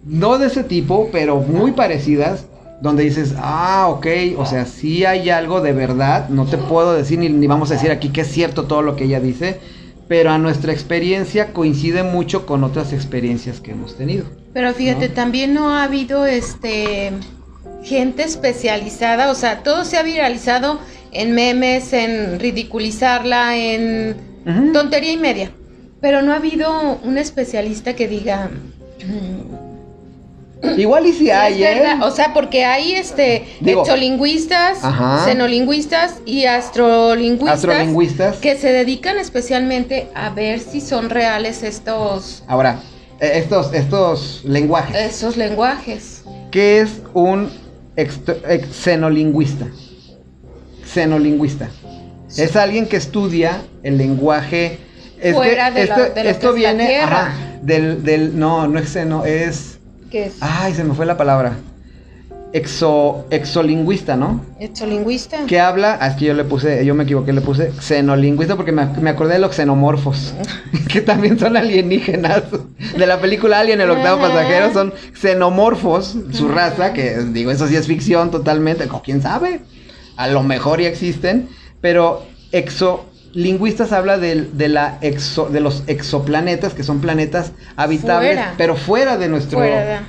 [0.05, 2.45] no de ese tipo, pero muy parecidas,
[2.82, 4.07] donde dices, ah, ok,
[4.38, 7.91] o sea, sí hay algo de verdad, no te puedo decir ni, vamos a decir
[7.91, 9.59] aquí que es cierto todo lo que ella dice,
[10.07, 14.25] pero a nuestra experiencia coincide mucho con otras experiencias que hemos tenido.
[14.53, 17.11] Pero fíjate, también no ha habido este
[17.84, 20.80] gente especializada, o sea, todo se ha viralizado
[21.11, 24.15] en memes, en ridiculizarla, en
[24.73, 25.51] tontería y media,
[26.01, 28.49] pero no ha habido un especialista que diga,
[29.05, 29.68] mm,
[30.78, 31.82] Igual y si hay, ¿eh?
[32.01, 34.80] O sea, porque hay este exolingüistas,
[35.26, 42.82] xenolingüistas y astrolingüistas, que se dedican especialmente a ver si son reales estos Ahora,
[43.20, 44.95] e, estos estos lenguajes.
[44.97, 46.24] Esos lenguajes.
[46.51, 47.49] ¿Qué es un
[48.72, 49.68] xenolingüista?
[50.86, 51.70] Xenolingüista.
[52.36, 54.78] Es alguien que estudia el lenguaje
[55.34, 57.01] fuera de, esto, esto viene
[57.62, 59.78] del, del no, no es xeno, es
[60.10, 60.38] ¿Qué es?
[60.41, 61.57] Ay, se me fue la palabra.
[62.51, 64.43] Exo, exolingüista, ¿no?
[64.60, 65.45] Exolingüista.
[65.45, 68.72] Que habla, ah, es que yo le puse, yo me equivoqué, le puse xenolingüista porque
[68.72, 70.34] me, acordé de los xenomorfos,
[70.91, 72.43] que también son alienígenas.
[72.97, 77.76] De la película Alien, el octavo pasajero, son xenomorfos, su raza, que digo, eso sí
[77.76, 79.62] es ficción totalmente, o quién sabe,
[80.18, 81.49] a lo mejor ya existen,
[81.82, 88.39] pero exo, lingüistas habla de, de, la exo, de los exoplanetas, que son planetas habitables,
[88.57, 89.99] pero fuera de nuestro, de,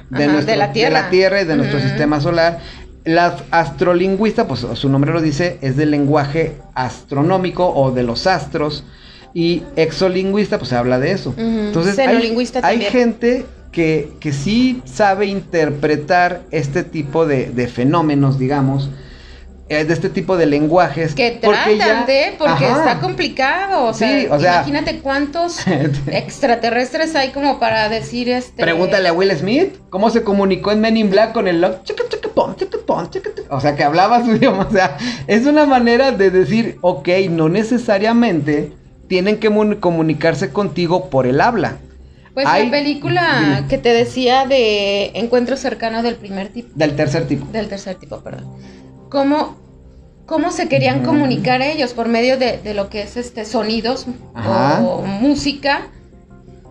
[0.56, 1.42] la tierra.
[1.42, 2.58] y de nuestro sistema solar.
[3.04, 8.84] Las astrolingüistas, pues su nombre lo dice, es del lenguaje astronómico o de los astros.
[9.32, 11.32] Y exolingüista, pues se habla de eso.
[11.36, 18.90] Entonces, hay, hay, gente que, que sí sabe interpretar este tipo de, de fenómenos, digamos
[19.70, 21.14] eh, de este tipo de lenguajes.
[21.14, 23.84] Que tratan de, porque está complicado.
[23.84, 25.64] O sea, imagínate cuántos
[26.08, 28.60] extraterrestres hay como para decir este.
[28.60, 31.64] Pregúntale a Will Smith cómo se comunicó en Men in Black con el
[33.48, 34.66] O sea, que hablaba su idioma.
[34.68, 34.96] O sea,
[35.28, 38.72] es una manera de decir, ok, no necesariamente
[39.06, 41.76] tienen que comunicarse contigo por el habla.
[42.34, 46.70] Pues la película que te decía de encuentro cercano del primer tipo.
[46.74, 47.46] Del tercer tipo.
[47.52, 48.48] Del tercer tipo, perdón
[49.10, 49.56] cómo,
[50.30, 54.06] cómo se querían comunicar ellos por medio de, lo que es este sonidos
[54.46, 55.88] o música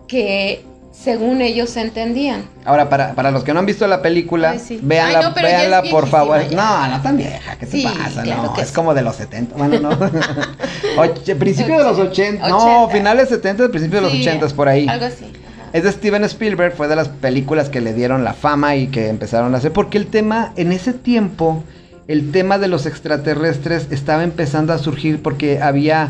[0.08, 2.44] que según ellos entendían.
[2.64, 4.80] Ahora, para, para los que no han visto la película, Ay, sí.
[4.82, 6.40] véanla, Ay, no, véanla por favor.
[6.48, 6.56] ya.
[6.56, 8.22] No, no tan vieja, ¿qué te Sí, pasa?
[8.22, 8.74] claro no, que es sí.
[8.74, 9.54] como de los 70.
[9.54, 9.90] Bueno, no.
[10.96, 12.48] Och- principio de los 80.
[12.48, 12.92] No, 80.
[12.96, 14.88] finales 70, principio de los Sí, 80 por ahí.
[14.88, 15.24] Algo así.
[15.26, 15.68] ajá.
[15.74, 19.08] Es de Steven Spielberg, fue de las películas que le dieron la fama y que
[19.08, 21.62] empezaron a hacer, porque el tema, en ese tiempo,
[22.10, 26.08] el tema de los extraterrestres estaba empezando a surgir porque había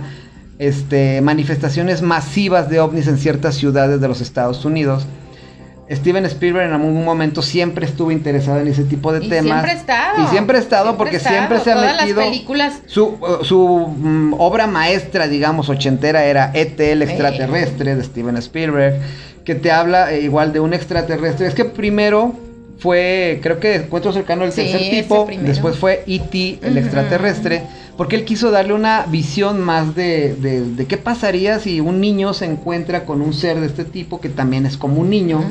[0.59, 5.05] este, manifestaciones masivas de ovnis en ciertas ciudades de los Estados Unidos.
[5.91, 9.45] Steven Spielberg en algún momento siempre estuvo interesado en ese tipo de Y temas.
[9.45, 10.25] siempre ha estado.
[10.25, 11.37] Y siempre ha estado porque estado.
[11.37, 12.21] siempre se ha Todas metido...
[12.21, 12.81] las películas.
[12.87, 16.93] Su, uh, su mm, obra maestra, digamos, ochentera era E.T.
[16.93, 18.95] el extraterrestre de Steven Spielberg,
[19.45, 21.47] que te habla eh, igual de un extraterrestre.
[21.47, 22.35] Es que primero
[22.81, 26.59] fue, creo que Encuentro cercano el Sí, tercer tipo, después fue E.T.
[26.63, 27.63] el extraterrestre,
[27.97, 32.33] porque él quiso darle una visión más de, de, de qué pasaría si un niño
[32.33, 35.45] se encuentra con un ser de este tipo que también es como un niño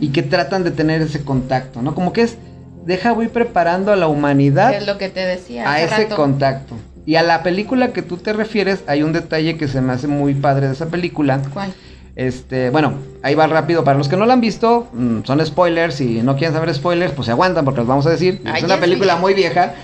[0.00, 1.94] y que tratan de tener ese contacto, ¿no?
[1.94, 2.36] Como que es,
[2.84, 5.70] deja, voy preparando a la humanidad Es lo que te decía.
[5.70, 6.16] a ese rato.
[6.16, 6.74] contacto.
[7.06, 10.06] Y a la película que tú te refieres, hay un detalle que se me hace
[10.06, 11.40] muy padre de esa película.
[11.52, 11.72] ¿Cuál?
[12.16, 13.82] Este, bueno, ahí va rápido.
[13.84, 16.00] Para los que no la han visto, mm, son spoilers.
[16.00, 18.40] Y no quieren saber spoilers, pues se aguantan porque los vamos a decir.
[18.44, 19.74] Ay, es una película muy vieja.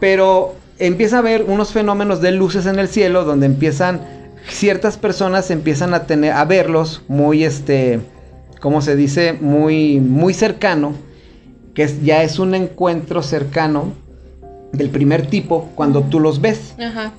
[0.00, 4.00] Pero empieza a haber unos fenómenos de luces en el cielo donde empiezan
[4.48, 8.00] ciertas personas empiezan a tener a verlos muy este
[8.60, 9.34] ¿cómo se dice?
[9.34, 10.94] muy muy cercano,
[11.74, 13.92] que es- ya es un encuentro cercano
[14.72, 16.74] del primer tipo cuando tú los ves.
[16.80, 17.12] Ajá.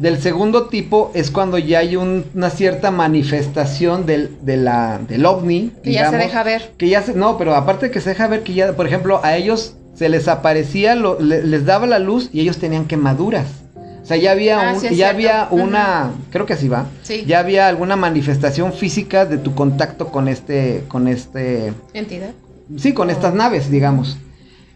[0.00, 5.26] Del segundo tipo es cuando ya hay un- una cierta manifestación del, de la, del
[5.26, 5.72] ovni.
[5.84, 6.72] Que ya se deja ver.
[6.78, 9.20] Que ya se, no, pero aparte de que se deja ver que ya, por ejemplo,
[9.22, 13.46] a ellos se les aparecía, lo- le- les daba la luz y ellos tenían quemaduras.
[14.02, 17.24] O sea, ya había, Ah, un- sí ya había una, creo que así va, Sí.
[17.26, 22.30] ya había alguna manifestación física de tu contacto con este, con este, Entidad.
[22.78, 24.16] Sí, con estas naves, digamos.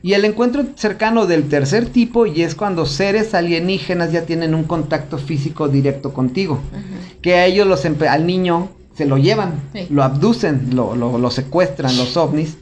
[0.04, 4.64] Y el encuentro cercano del tercer tipo y es cuando seres alienígenas ya tienen un
[4.64, 6.60] contacto físico directo contigo.
[6.72, 6.82] Ajá.
[7.22, 9.86] Que a ellos los al niño se lo llevan, Sí.
[9.88, 12.58] lo abducen, lo, lo- lo secuestran los ovnis.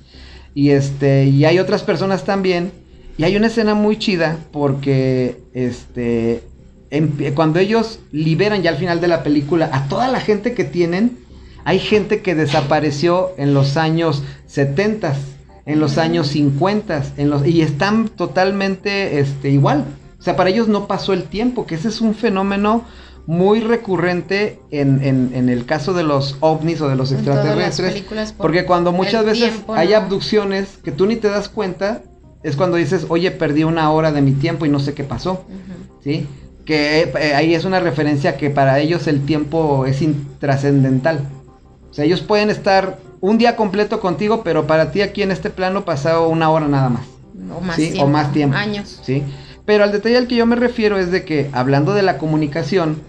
[0.55, 2.71] Y este, y hay otras personas también.
[3.19, 6.45] Y hay una escena muy chida porque este
[7.35, 11.19] cuando ellos liberan ya al final de la película a toda la gente que tienen,
[11.65, 15.15] hay gente que desapareció en los años 70,
[15.67, 19.85] en los años 50, en los, y están totalmente este, igual.
[20.19, 22.85] O sea, para ellos no pasó el tiempo, que ese es un fenómeno
[23.27, 28.03] muy recurrente en, en- en el caso de los ovnis o de los extraterrestres.
[28.03, 29.97] por Porque cuando muchas veces tiempo, hay ¿no?
[29.97, 32.03] abducciones que tú ni te das cuenta,
[32.43, 35.45] es cuando dices, oye, perdí una hora de mi tiempo y no sé qué pasó.
[36.03, 36.27] ¿sí?
[36.65, 41.21] Que eh, ahí es una referencia que para ellos el tiempo es intrascendental.
[41.91, 45.49] O sea, ellos pueden estar un día completo contigo, pero para ti aquí en este
[45.49, 47.07] plano pasado una hora nada más.
[47.57, 47.93] O más ¿sí?
[47.93, 48.05] tiempo.
[48.05, 48.57] O más tiempo.
[48.57, 49.01] Años.
[49.03, 49.23] ¿sí?
[49.65, 53.01] Pero al detalle al que yo me refiero es de que, hablando de la comunicación,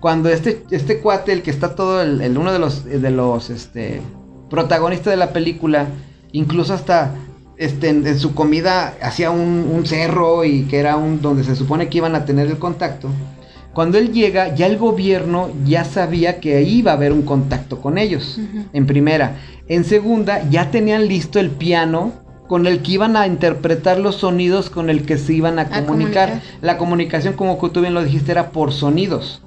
[0.00, 3.50] cuando este, este cuate, el que está todo, el, el uno de los, de los
[3.50, 4.00] este,
[4.48, 5.88] protagonistas de la película,
[6.30, 7.14] incluso hasta
[7.56, 11.56] este, en, en su comida hacía un, un cerro y que era un donde se
[11.56, 13.10] supone que iban a tener el contacto.
[13.76, 17.98] Cuando él llega, ya el gobierno ya sabía que iba a haber un contacto con
[17.98, 18.40] ellos.
[18.72, 19.36] En primera.
[19.68, 22.12] En segunda, ya tenían listo el piano
[22.48, 25.84] con el que iban a interpretar los sonidos con el que se iban a, A
[25.84, 26.40] comunicar.
[26.60, 29.42] La comunicación, como tú bien lo dijiste, era por sonidos.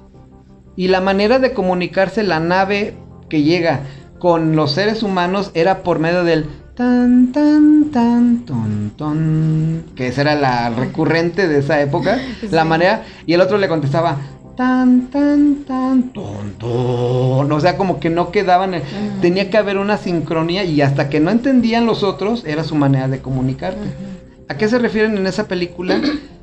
[0.76, 2.94] Y la manera de comunicarse la nave
[3.28, 3.80] que llega
[4.18, 10.20] con los seres humanos era por medio del tan tan tan ton ton que esa
[10.22, 12.18] era la recurrente de esa época
[12.50, 14.18] la manera y el otro le contestaba
[14.60, 18.74] tan tan tan ton ton o sea como que no quedaban
[19.22, 23.08] tenía que haber una sincronía y hasta que no entendían los otros era su manera
[23.08, 23.80] de comunicarte.
[24.48, 25.98] ¿A qué se refieren en esa película?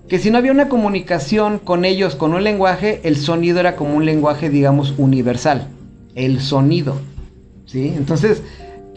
[0.08, 3.96] Que si no había una comunicación con ellos, con un lenguaje, el sonido era como
[3.96, 5.68] un lenguaje, digamos, universal.
[6.16, 7.00] El sonido.
[7.68, 7.94] ¿Sí?
[7.96, 8.42] Entonces,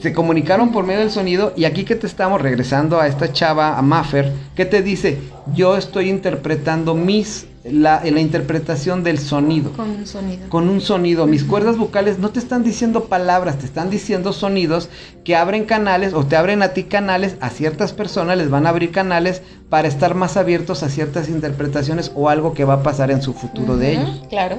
[0.00, 3.76] se comunicaron por medio del sonido y aquí que te estamos regresando a esta chava,
[3.78, 5.18] a Maffer, que te dice,
[5.54, 10.48] yo estoy interpretando mis, la, la interpretación del sonido Con un sonido.
[10.48, 11.26] con un sonido.
[11.26, 14.88] Mis cuerdas vocales no te están diciendo palabras, te están diciendo sonidos
[15.22, 18.70] que abren canales o te abren a ti canales, a ciertas personas les van a
[18.70, 23.10] abrir canales para estar más abiertos a ciertas interpretaciones o algo que va a pasar
[23.10, 24.22] en su futuro de ellos.
[24.30, 24.56] Claro.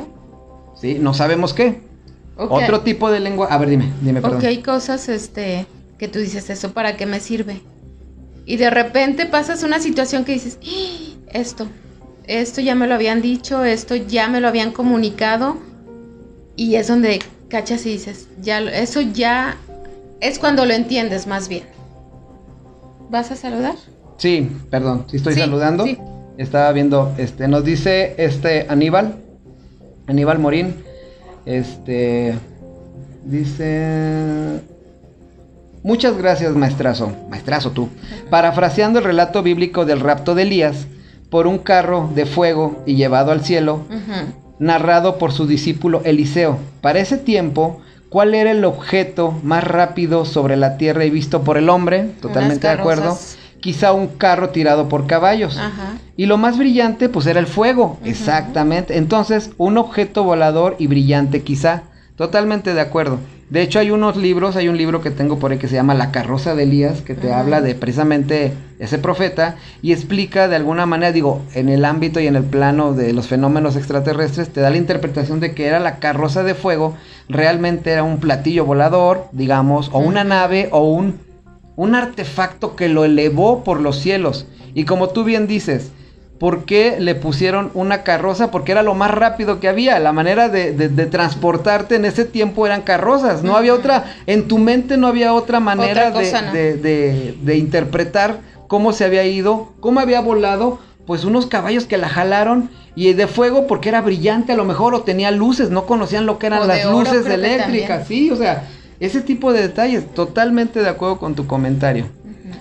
[0.80, 0.98] ¿Sí?
[1.00, 1.90] No sabemos qué.
[2.38, 3.48] Otro tipo de lengua.
[3.50, 4.40] A ver, dime, dime, perdón.
[4.40, 5.66] Ok, hay cosas este,
[5.98, 7.62] que tú dices, ¿eso para qué me sirve?
[8.46, 11.68] Y de repente pasas una situación que dices, "Ah, esto,
[12.26, 15.58] esto ya me lo habían dicho, esto ya me lo habían comunicado.
[16.56, 17.20] Y es donde
[17.50, 19.58] cachas y dices, ya, eso ya
[20.20, 21.64] es cuando lo entiendes más bien.
[23.10, 23.76] ¿Vas a saludar?
[24.18, 25.84] Sí, perdón, sí estoy Sí, saludando.
[25.86, 25.98] sí.
[26.38, 29.16] Estaba viendo, este, nos dice este Aníbal,
[30.08, 30.76] Aníbal Morín,
[31.46, 32.36] este,
[33.26, 34.62] dice,
[35.84, 37.90] muchas gracias maestrazo, maestrazo tú,
[38.30, 40.88] parafraseando el relato bíblico del rapto de Elías
[41.30, 43.86] por un carro de fuego y llevado al cielo,
[44.60, 46.60] narrado por su discípulo Eliseo.
[46.82, 51.58] Para ese tiempo, ¿cuál era el objeto más rápido sobre la tierra y visto por
[51.58, 52.10] el hombre?
[52.22, 53.18] Totalmente de acuerdo.
[53.62, 55.58] Quizá un carro tirado por caballos.
[55.58, 55.94] Ajá.
[56.18, 57.98] Y lo más brillante, pues era el fuego.
[58.04, 58.98] Exactamente.
[58.98, 61.84] Entonces, un objeto volador y brillante, quizá.
[62.18, 63.20] Totalmente de acuerdo.
[63.52, 65.94] De hecho, hay unos libros, hay un libro que tengo por ahí que se llama
[65.94, 70.86] La carroza de Elías, que te habla de precisamente ese profeta y explica de alguna
[70.86, 74.70] manera, digo, en el ámbito y en el plano de los fenómenos extraterrestres, te da
[74.70, 76.96] la interpretación de que era la carroza de fuego,
[77.28, 81.20] realmente era un platillo volador, digamos, o una nave o un,
[81.76, 84.46] un artefacto que lo elevó por los cielos.
[84.74, 85.92] Y como tú bien dices,
[86.40, 88.52] ¿por qué le pusieron una carroza?
[88.52, 90.00] Porque era lo más rápido que había.
[90.00, 93.44] La manera de, de- de transportarte en ese tiempo eran carrozas.
[93.44, 97.46] No había otra, en tu mente no había otra manera Otra cosa, de, ¿no?
[97.46, 100.80] de- interpretar cómo se había ido, cómo había volado.
[101.06, 104.94] Pues unos caballos que la jalaron y de fuego porque era brillante a lo mejor
[104.94, 108.68] o tenía luces, no conocían lo que eran las luces eléctricas, sí, o sea,
[109.02, 112.06] ese tipo de detalles, totalmente de acuerdo con tu comentario.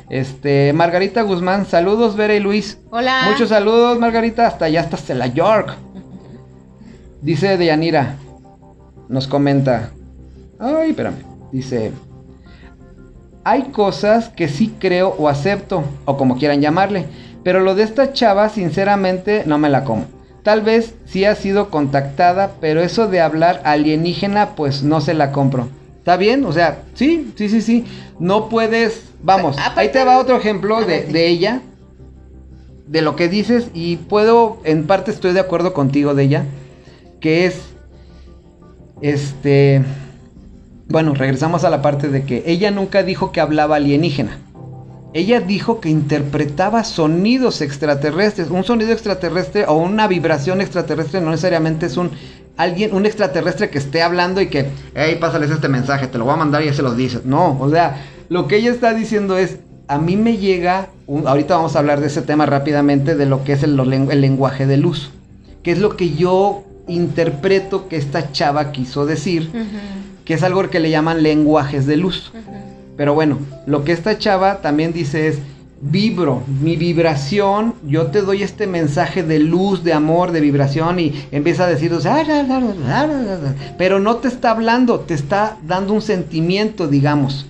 [0.08, 2.78] Este, Margarita Guzmán, saludos Vera y Luis.
[2.90, 3.28] Hola.
[3.30, 5.76] Muchos saludos, Margarita, hasta allá, hasta la York.
[7.20, 8.16] Dice Deyanira,
[9.08, 9.90] nos comenta.
[10.58, 11.18] Ay, espérame.
[11.52, 11.92] Dice,
[13.44, 17.06] hay cosas que sí creo o acepto, o como quieran llamarle,
[17.44, 20.06] pero lo de esta chava, sinceramente, no me la como.
[20.42, 25.32] Tal vez sí ha sido contactada, pero eso de hablar alienígena, pues no se la
[25.32, 25.68] compro.
[26.00, 26.44] ¿Está bien?
[26.44, 27.84] O sea, sí, sí, sí, sí.
[28.18, 29.04] No puedes.
[29.22, 31.62] Vamos, ahí te va otro ejemplo de ella,
[32.90, 36.44] de lo que dices, y puedo, en parte estoy de acuerdo contigo de ella,
[37.20, 37.60] que es,
[39.00, 39.84] este,
[40.88, 44.38] bueno, regresamos a la parte de que ella nunca dijo que hablaba alienígena.
[45.12, 48.50] Ella dijo que interpretaba sonidos extraterrestres.
[48.50, 52.10] Un sonido extraterrestre o una vibración extraterrestre no necesariamente es un
[52.62, 56.34] alguien, un extraterrestre que esté hablando y que, hey, pásales este mensaje, te lo voy
[56.34, 57.24] a mandar y ya se los dices.
[57.24, 59.56] No, o sea, lo que ella está diciendo es,
[59.88, 63.44] a mí me llega, un- ahorita vamos a hablar de ese tema rápidamente, de lo
[63.44, 65.10] que es el, lenguaje de luz,
[65.62, 69.50] que es lo que yo interpreto que esta chava quiso decir,
[70.24, 72.32] que es algo que le llaman lenguajes de luz.
[72.96, 75.38] Pero bueno, lo que esta chava también dice es,
[75.80, 81.26] vibro, mi vibración, yo te doy este mensaje de luz, de amor, de vibración y
[81.32, 81.92] empieza a decir,
[83.78, 87.46] pero no te está hablando, te está dando un sentimiento, digamos.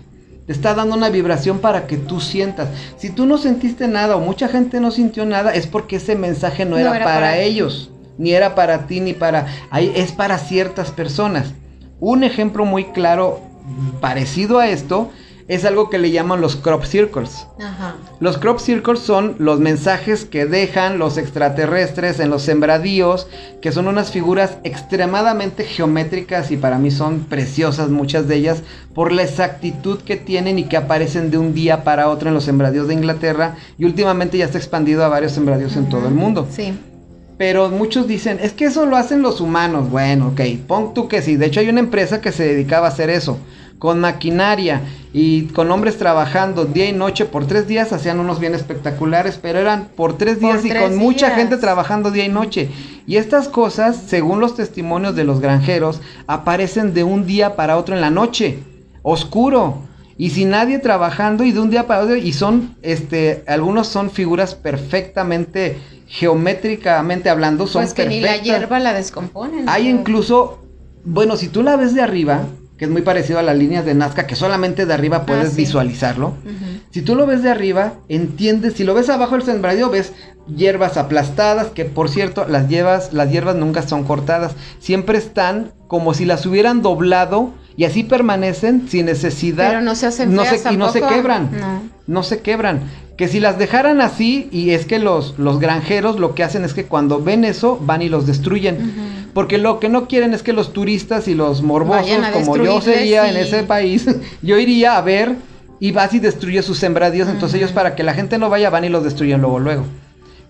[0.46, 2.68] Te está dando una vibración para que tú sientas.
[2.96, 6.64] Si tú no sentiste nada o mucha gente no sintió nada, es porque ese mensaje
[6.64, 9.46] no, No era, era para, para ellos, ni era para ti, ni para...
[9.72, 11.52] es para ciertas personas.
[12.00, 13.40] Un ejemplo muy claro
[14.00, 15.10] parecido a esto
[15.50, 17.48] es algo que le llaman los crop circles.
[17.58, 17.96] Ajá.
[18.20, 23.26] Los crop circles son los mensajes que dejan los extraterrestres en los sembradíos,
[23.60, 28.62] que son unas figuras extremadamente geométricas y para mí son preciosas muchas de ellas
[28.94, 32.44] por la exactitud que tienen y que aparecen de un día para otro en los
[32.44, 36.46] sembradíos de Inglaterra y últimamente ya está expandido a varios sembradíos en todo el mundo.
[36.48, 36.78] Sí.
[37.38, 39.90] Pero muchos dicen, es que eso lo hacen los humanos.
[39.90, 41.34] Bueno, ok, pon tú que sí.
[41.34, 43.38] De hecho, hay una empresa que se dedicaba a hacer eso.
[43.80, 48.54] Con maquinaria y con hombres trabajando día y noche por tres días hacían unos bien
[48.54, 52.28] espectaculares, pero eran por tres Por días y tres con mucha gente trabajando día y
[52.28, 52.68] noche.
[53.08, 57.96] Y estas cosas, según los testimonios de los granjeros, aparecen de un día para otro
[57.96, 58.58] en la noche,
[59.02, 59.82] oscuro.
[60.16, 64.10] Y sin nadie trabajando y de un día para otro, y son, este, algunos son
[64.10, 69.66] figuras perfectamente geométricamente hablando, son Pues que ni la hierba la descomponen.
[69.68, 70.58] Hay incluso,
[71.04, 72.42] bueno, si tú la ves de arriba,
[72.80, 75.50] que es muy parecido a las líneas de Nazca, que solamente de arriba puedes Ah,
[75.50, 75.56] sí.
[75.58, 76.32] visualizarlo.
[76.90, 80.14] Si tú lo ves de arriba, entiendes, si lo ves abajo del sembradío, ves
[80.56, 86.14] hierbas aplastadas, que por cierto, las hierbas, las hierbas nunca son cortadas, siempre están como
[86.14, 89.68] si las hubieran doblado y así permanecen sin necesidad.
[89.68, 91.82] Pero no se hacen no feas se, y no se quebran No.
[92.06, 92.80] no se quebran.
[93.18, 96.72] Que si las dejaran así, y es que los, los granjeros lo que hacen es
[96.72, 99.19] que cuando ven eso, van y los destruyen.
[99.32, 103.30] Porque lo que no quieren es que los turistas y los morbosos, como yo sería
[103.30, 104.06] en ese país,
[104.42, 105.36] yo iría a ver
[105.78, 107.28] y vas y destruyes sus sembradíos.
[107.28, 109.84] Entonces ellos para que la gente no vaya van y los destruyen luego, luego.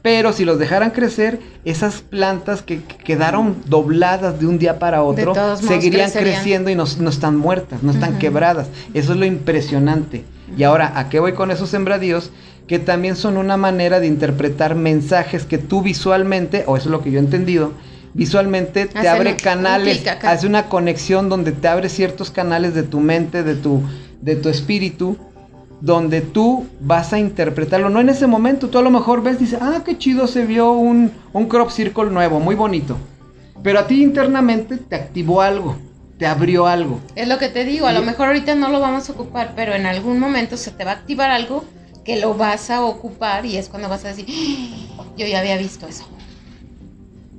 [0.03, 5.03] Pero si los dejaran crecer, esas plantas que que quedaron dobladas de un día para
[5.03, 6.37] otro, seguirían crecerían.
[6.37, 8.68] creciendo y no, no están muertas, no están quebradas.
[8.95, 10.24] Eso es lo impresionante.
[10.57, 12.33] Y ahora, ¿a qué voy con esos sembradíos?
[12.66, 17.03] Que también son una manera de interpretar mensajes que tú visualmente, o eso es lo
[17.03, 17.72] que yo he entendido,
[18.15, 22.83] visualmente te Hace abre un- canales, hace una conexión donde te abre ciertos canales de
[22.83, 23.83] tu mente, de tu,
[24.21, 25.17] de tu espíritu,
[25.81, 27.89] donde tú vas a interpretarlo.
[27.89, 30.73] No en ese momento, tú a lo mejor ves, dices, ah, qué chido se vio
[30.73, 32.97] un, un crop circle nuevo, muy bonito.
[33.63, 35.77] Pero a ti internamente te activó algo,
[36.19, 37.01] te abrió algo.
[37.15, 39.53] Es lo que te digo, a Y- lo mejor ahorita no lo vamos a ocupar,
[39.57, 41.65] pero en algún momento se te va a activar algo
[42.05, 45.57] que lo vas a ocupar y es cuando vas a decir, "Ah, yo ya había
[45.59, 46.05] visto eso,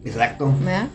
[0.05, 0.53] Exacto.
[0.59, 0.87] ¿verdad?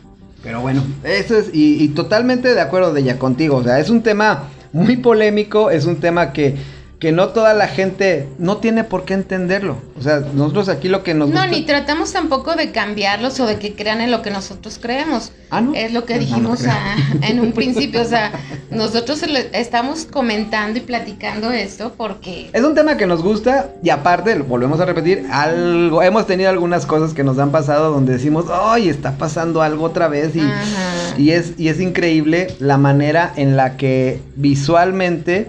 [0.43, 3.57] Pero bueno, eso es, y, y totalmente de acuerdo de ella contigo.
[3.57, 6.57] O sea, es un tema muy polémico, es un tema que,
[6.99, 9.77] que no toda la gente no tiene por qué entenderlo.
[9.99, 13.47] O sea, nosotros aquí lo que nos No, gusta- ni tratamos tampoco de cambiarlos o
[13.47, 15.31] de que crean en lo que nosotros creemos.
[15.51, 15.75] Ah, ¿no?
[15.75, 18.33] Es lo que No, no dijimos a- en un principio, o sea,
[18.71, 19.23] nosotros
[19.53, 24.81] estamos comentando y platicando esto porque Es un tema que nos gusta y aparte, volvemos
[24.81, 29.19] a repetir, algo, hemos tenido algunas cosas que nos han pasado donde decimos, ¡ay, está
[29.19, 30.35] pasando algo otra vez!
[30.35, 31.19] Y, Ajá.
[31.19, 35.49] y es, y es increíble la manera en la que visualmente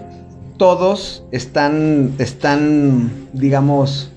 [0.58, 4.10] todos están, están, digamos,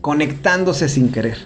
[0.00, 1.38] conectándose sin querer,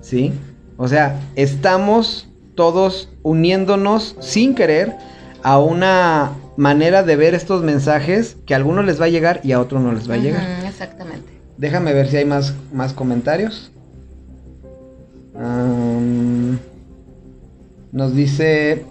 [0.00, 0.32] ¿sí?
[0.76, 4.94] O sea, estamos todos uniéndonos sin querer
[5.42, 9.52] a una manera de ver estos mensajes que a algunos les va a llegar y
[9.52, 10.44] a otros no les va a llegar.
[10.66, 11.32] Exactamente.
[11.56, 13.70] Déjame ver si hay más, más comentarios.
[17.92, 18.84] Nos dice.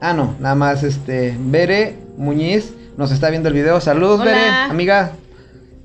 [0.00, 1.36] Ah, no, nada más este.
[1.38, 3.80] Bere Muñiz nos está viendo el video.
[3.80, 4.30] Saludos, Hola.
[4.30, 5.12] Bere, amiga.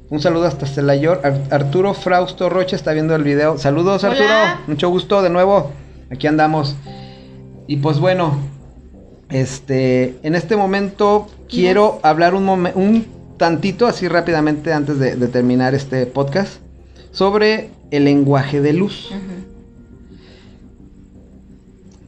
[0.09, 1.21] Un saludo hasta Celayor.
[1.23, 3.57] Ar- Arturo Frausto Rocha está viendo el video.
[3.57, 4.13] Saludos, Hola.
[4.13, 4.63] Arturo.
[4.67, 5.71] Mucho gusto de nuevo.
[6.11, 6.75] Aquí andamos.
[7.67, 8.39] Y pues bueno,
[9.29, 13.05] este, en este momento quiero hablar un, momen- un
[13.37, 16.55] tantito, así rápidamente antes de, de terminar este podcast,
[17.11, 19.11] sobre el lenguaje de luz.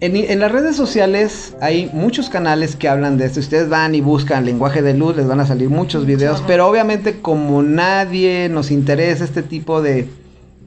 [0.02, 3.40] En, en las redes sociales hay muchos canales que hablan de esto.
[3.40, 6.44] Ustedes van y buscan lenguaje de luz, les van a salir muchos videos.
[6.48, 10.10] Pero obviamente como nadie nos interesa este tipo de...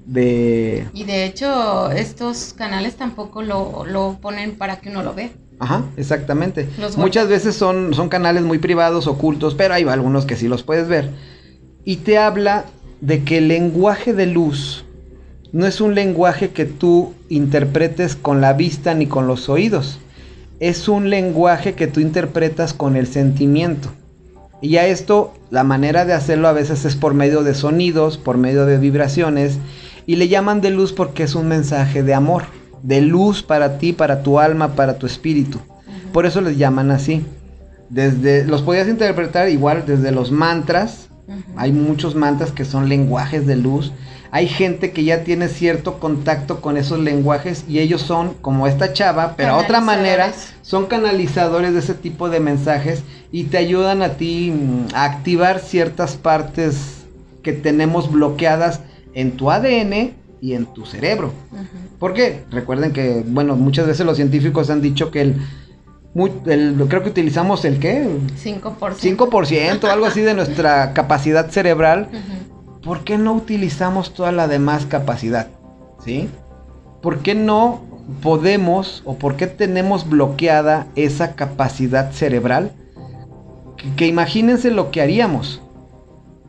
[0.06, 5.30] de Y de hecho, estos canales tampoco lo, lo ponen para que uno lo vea.
[5.58, 6.68] Ajá, exactamente.
[6.78, 10.62] Los Muchas veces son, son canales muy privados, ocultos, pero hay algunos que sí los
[10.62, 11.10] puedes ver.
[11.84, 12.66] Y te habla
[13.00, 14.83] de que el lenguaje de luz
[15.54, 20.00] no es un lenguaje que tú interpretes con la vista ni con los oídos.
[20.58, 23.88] Es un lenguaje que tú interpretas con el sentimiento.
[24.60, 28.36] Y a esto, la manera de hacerlo a veces es por medio de sonidos, por
[28.36, 29.58] medio de vibraciones.
[30.06, 32.46] Y le llaman de luz porque es un mensaje de amor,
[32.82, 35.60] de luz para ti, para tu alma, para tu espíritu.
[36.12, 37.24] Por eso les llaman así.
[37.90, 41.10] Desde, los podías interpretar igual desde los mantras.
[41.54, 43.92] Hay muchos mantras que son lenguajes de luz.
[44.34, 48.92] Hay gente que ya tiene cierto contacto con esos lenguajes y ellos son como esta
[48.92, 54.02] chava, pero a otra manera son canalizadores de ese tipo de mensajes y te ayudan
[54.02, 57.04] a ti mm, a activar ciertas partes
[57.44, 58.80] que tenemos bloqueadas
[59.14, 61.32] en tu ADN y en tu cerebro.
[61.52, 61.62] Ujú.
[62.00, 65.36] Porque recuerden que, bueno, muchas veces los científicos han dicho que el,
[66.46, 68.04] el- creo que utilizamos el qué,
[68.42, 68.94] 5%.
[68.98, 72.08] 5% o algo así de nuestra capacidad cerebral.
[72.84, 75.48] ¿Por qué no utilizamos toda la demás capacidad?
[76.04, 76.28] ¿Sí?
[77.00, 77.80] ¿Por qué no
[78.22, 82.72] podemos o por qué tenemos bloqueada esa capacidad cerebral?
[83.78, 85.62] Que, que imagínense lo que haríamos.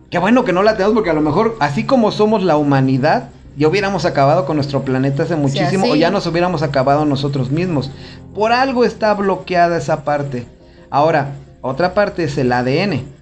[0.10, 3.30] Qué bueno que no la tenemos porque a lo mejor, así como somos la humanidad,
[3.58, 7.92] ya hubiéramos acabado con nuestro planeta hace muchísimo o ya nos hubiéramos acabado nosotros mismos.
[8.34, 10.46] Por algo está bloqueada esa parte.
[10.90, 11.32] Ahora,
[11.62, 13.15] otra parte es el ADN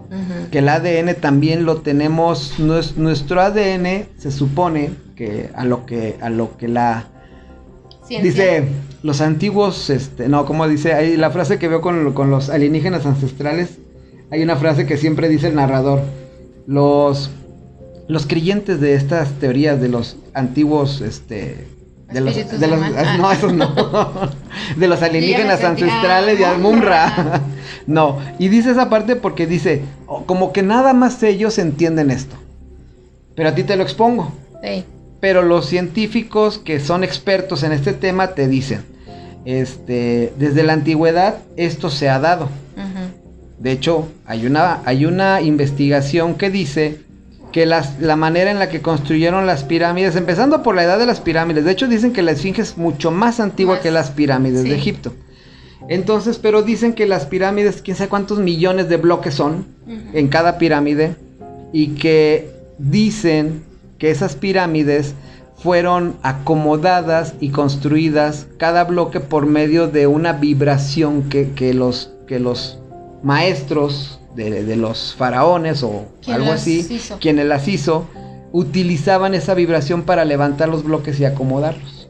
[0.52, 6.16] Que el ADN también lo tenemos, nues- nuestro ADN se supone que a lo que
[6.22, 7.08] a lo que la
[8.08, 8.30] Ciencia.
[8.32, 8.64] dice
[9.02, 13.06] los antiguos, este, no, como dice, hay la frase que veo con, con los alienígenas
[13.06, 13.78] ancestrales,
[14.32, 16.02] hay una frase que siempre dice el narrador,
[16.68, 17.30] los
[18.08, 21.66] los creyentes de estas teorías de los antiguos, este,
[22.14, 23.18] de los, de de mal.
[23.18, 23.74] no, esos no,
[24.78, 27.42] de los alienígenas ancestrales y ah, al Munra.
[27.86, 32.36] No, y dice esa parte porque dice, oh, como que nada más ellos entienden esto.
[33.36, 34.32] Pero a ti te lo expongo.
[34.64, 34.86] Sí.
[35.20, 38.86] Pero los científicos que son expertos en este tema te dicen,
[39.46, 42.50] este, desde la antigüedad esto se ha dado.
[43.60, 47.00] De hecho, hay una, hay una investigación que dice
[47.54, 51.06] que las, la manera en la que construyeron las pirámides, empezando por la edad de
[51.06, 54.64] las pirámides, de hecho dicen que la esfinge es mucho más antigua que las pirámides
[54.64, 55.14] de Egipto.
[55.88, 60.58] Entonces, pero dicen que las pirámides, quién sabe cuántos millones de bloques son en cada
[60.58, 61.16] pirámide,
[61.72, 62.50] y que
[62.80, 63.64] dicen
[64.00, 65.14] que esas pirámides
[65.56, 72.80] fueron acomodadas y construidas cada bloque por medio de una vibración que, los, que los
[73.22, 76.88] maestros de, los faraones o algo así,
[77.20, 78.08] quienes las hizo,
[78.52, 82.10] utilizaban esa vibración para levantar los bloques y acomodarlos.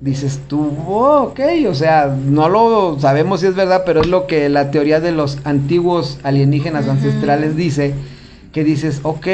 [0.00, 4.26] Dices tú, oh, ok, o sea, no lo sabemos si es verdad, pero es lo
[4.26, 7.94] que la teoría de los antiguos alienígenas ancestrales dice,
[8.52, 9.26] que dices, ok,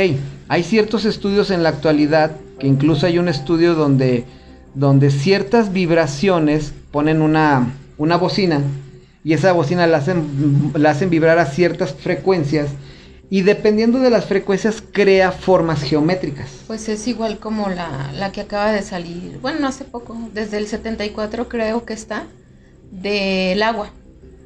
[0.48, 4.24] hay ciertos estudios en la actualidad, que incluso hay un estudio donde,
[4.74, 8.60] donde ciertas vibraciones ponen una, una bocina
[9.24, 12.70] y esa bocina la hacen, la hacen vibrar a ciertas frecuencias
[13.30, 16.50] y dependiendo de las frecuencias crea formas geométricas.
[16.66, 20.58] Pues es igual como la, la que acaba de salir, bueno, no hace poco, desde
[20.58, 22.24] el 74 creo que está,
[22.90, 23.90] del agua.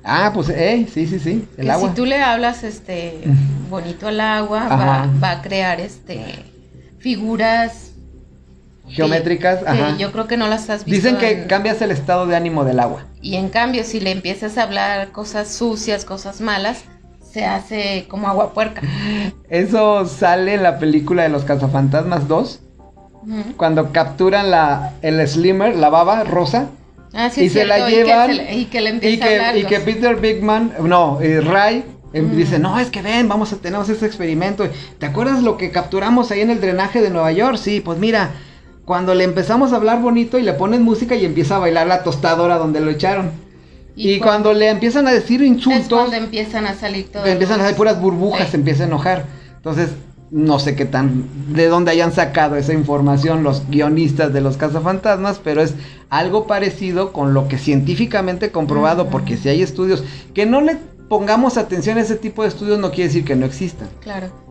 [0.04, 1.88] Ah, pues, eh, sí, sí, sí, el agua.
[1.88, 3.24] Si tú le hablas, este,
[3.68, 6.44] bonito al agua, va, va, a crear, este,
[7.00, 7.85] figuras
[8.88, 9.60] geométricas.
[9.66, 9.96] ajá.
[9.98, 11.08] yo creo que no las has visto.
[11.08, 13.04] Dicen que cambias el estado de ánimo del agua.
[13.20, 16.84] Y en cambio, si le empiezas a hablar cosas sucias, cosas malas,
[17.36, 18.82] se hace como agua puerca.
[19.50, 22.60] Eso sale en la película de los cazafantasmas 2.
[23.56, 26.68] Cuando capturan la, el slimmer, la baba rosa.
[27.12, 28.30] Ah, sí, y se la llevan.
[28.30, 32.58] Y que, le y que, a hablar, y que Peter Bigman, no, Ray em, Dice,
[32.58, 34.68] no, es que ven, vamos a tener este experimento.
[34.98, 37.56] ¿Te acuerdas lo que capturamos ahí en el drenaje de Nueva York?
[37.56, 38.30] Sí, pues mira,
[38.86, 42.04] cuando le empezamos a hablar bonito y le ponen música y empieza a bailar la
[42.04, 43.32] tostadora donde lo echaron.
[43.96, 45.82] Y, cuando, le empiezan a decir insultos.
[45.82, 47.26] Es cuando empiezan a salir todo.
[47.26, 49.24] Empiezan a salir puras burbujas, se empieza a enojar.
[49.56, 49.90] Entonces,
[50.30, 51.24] no sé qué tan.
[51.52, 55.74] de dónde hayan sacado esa información los guionistas de los cazafantasmas, pero es
[56.08, 60.04] algo parecido con lo que científicamente comprobado, porque si hay estudios.
[60.32, 60.76] Que no le
[61.08, 63.88] pongamos atención a ese tipo de estudios no quiere decir que no existan.
[64.00, 64.45] Claro.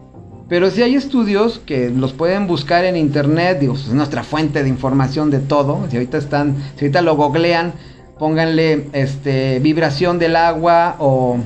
[0.48, 4.70] Pero si hay estudios que los pueden buscar en internet, digo, es nuestra fuente de
[4.70, 5.88] información de todo.
[5.90, 7.74] Si ahorita están, si ahorita lo googlean,
[8.20, 11.38] pónganle este vibración del agua o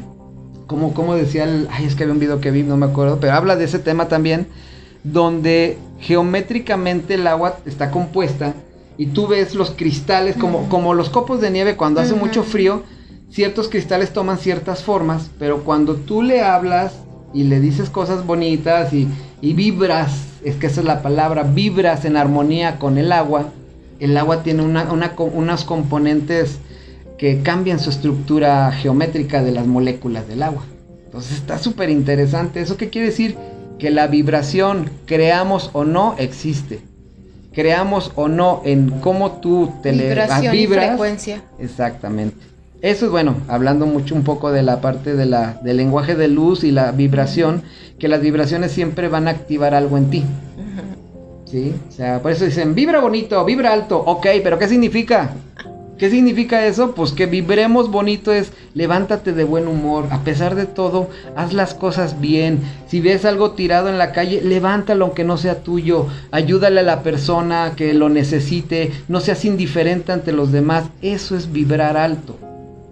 [0.67, 3.19] como, como decía el, ay, es que había un video que vi, no me acuerdo,
[3.19, 4.47] pero habla de ese tema también,
[5.03, 8.53] donde geométricamente el agua está compuesta
[8.97, 12.83] y tú ves los cristales como, como los copos de nieve cuando hace mucho frío,
[13.31, 16.93] ciertos cristales toman ciertas formas, pero cuando tú le hablas
[17.33, 19.07] y le dices cosas bonitas y,
[19.41, 20.11] vibras,
[20.43, 23.49] es que esa es la palabra, vibras en armonía con el agua,
[23.99, 26.59] el agua tiene una, unas componentes
[27.17, 30.63] que cambian su estructura geométrica de las moléculas del agua.
[31.05, 32.61] Entonces está súper interesante.
[32.61, 33.35] ¿Eso qué quiere decir?
[33.77, 36.79] Que la vibración, creamos o no, existe.
[37.51, 40.09] Creamos o no en cómo tú te le
[40.51, 40.87] vibras.
[40.87, 41.43] frecuencia.
[41.59, 42.37] Exactamente.
[42.81, 46.29] Eso es bueno, hablando mucho un poco de la parte de la, del lenguaje de
[46.29, 47.63] luz y la vibración,
[47.99, 50.23] que las vibraciones siempre van a activar algo en ti.
[51.45, 51.73] ¿Sí?
[51.89, 55.31] O sea, por eso dicen, vibra bonito, vibra alto, ok, pero ¿qué significa?
[55.97, 56.95] ¿Qué significa eso?
[56.95, 61.73] Pues que vibremos bonito es levántate de buen humor, a pesar de todo, haz las
[61.73, 62.61] cosas bien.
[62.87, 67.03] Si ves algo tirado en la calle, levántalo aunque no sea tuyo, ayúdale a la
[67.03, 70.85] persona que lo necesite, no seas indiferente ante los demás.
[71.01, 72.37] Eso es vibrar alto.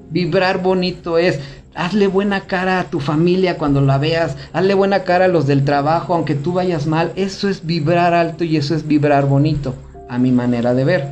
[0.10, 1.40] Vibrar bonito es,
[1.76, 5.64] hazle buena cara a tu familia cuando la veas, hazle buena cara a los del
[5.64, 7.12] trabajo, aunque tú vayas mal.
[7.16, 9.76] Eso es vibrar alto y eso es vibrar bonito,
[10.10, 11.08] a mi manera de ver.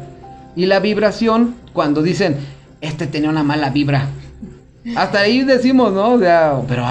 [0.55, 2.37] Y la vibración, cuando dicen,
[2.81, 4.09] este tenía una mala vibra.
[4.95, 6.13] Hasta ahí decimos, ¿no?
[6.13, 6.85] O sea, pero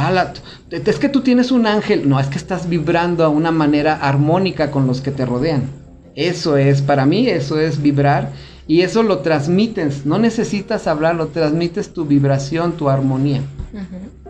[0.71, 2.09] es que tú tienes un ángel.
[2.09, 5.71] No, es que estás vibrando a una manera armónica con los que te rodean.
[6.17, 8.31] Eso es, para mí, eso es vibrar.
[8.67, 13.43] Y eso lo transmites, no necesitas hablar, lo transmites tu vibración, tu armonía.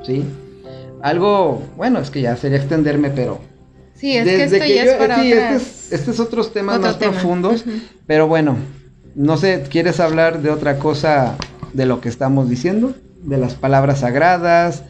[0.05, 0.24] ¿Sí?
[1.03, 3.41] Algo, bueno, es que ya sería extenderme, pero...
[3.95, 7.64] Sí, es que esto ya es para sí, este, es, otros temas más profundos,
[8.07, 8.57] pero bueno,
[9.14, 11.37] no sé, ¿quieres hablar de otra cosa
[11.72, 12.95] de lo que estamos diciendo?
[13.22, 14.82] De las palabras sagradas,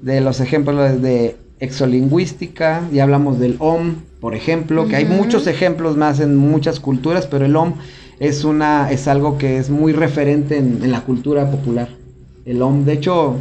[0.00, 5.96] de los ejemplos de exolingüística, ya hablamos del OM, por ejemplo, que hay muchos ejemplos
[5.96, 7.74] más en muchas culturas, pero el OM
[8.22, 11.88] es una es algo que es muy referente en, la cultura popular.
[12.44, 13.34] El OM, de hecho,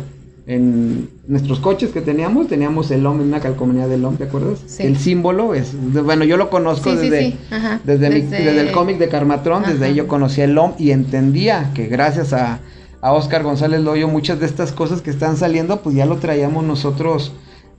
[0.48, 4.80] en nuestros coches que teníamos, teníamos el OM en una calcomanía del OM, ¿te acuerdas?
[4.80, 7.38] El símbolo es, bueno, yo lo conozco desde,
[7.84, 12.34] desde, el cómic de Carmatrón, desde ahí yo conocía el OM y entendía que gracias
[12.34, 12.60] a,
[13.02, 16.64] a Oscar González Loyo muchas de estas cosas que están saliendo, pues ya lo traíamos
[16.64, 17.34] nosotros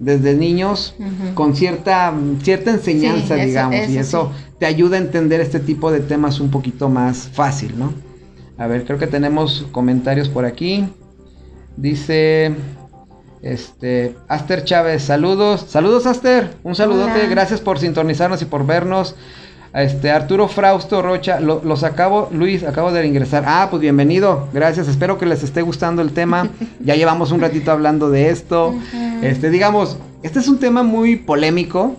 [0.05, 0.95] desde niños
[1.35, 4.55] con cierta, cierta enseñanza, Sí, eso- digamos, y eso eso sí.
[4.59, 7.93] te ayuda a entender este tipo de temas un poquito más fácil, ¿no?
[8.59, 10.87] A ver, creo que tenemos comentarios por aquí.
[11.77, 12.55] Dice,
[13.43, 17.29] este, Aster Chávez, saludos, saludos Aster, un saludote, Hola.
[17.31, 19.15] gracias por sintonizarnos y por vernos.
[19.75, 23.45] Este, Arturo Frausto Rocha, lo- los acabo, Luis, acabo de ingresar.
[23.47, 26.51] Ah, pues bienvenido, gracias, espero que les esté gustando el tema.
[26.85, 28.75] ya llevamos un ratito hablando de esto.
[29.23, 31.97] Este, digamos, este es un tema muy polémico.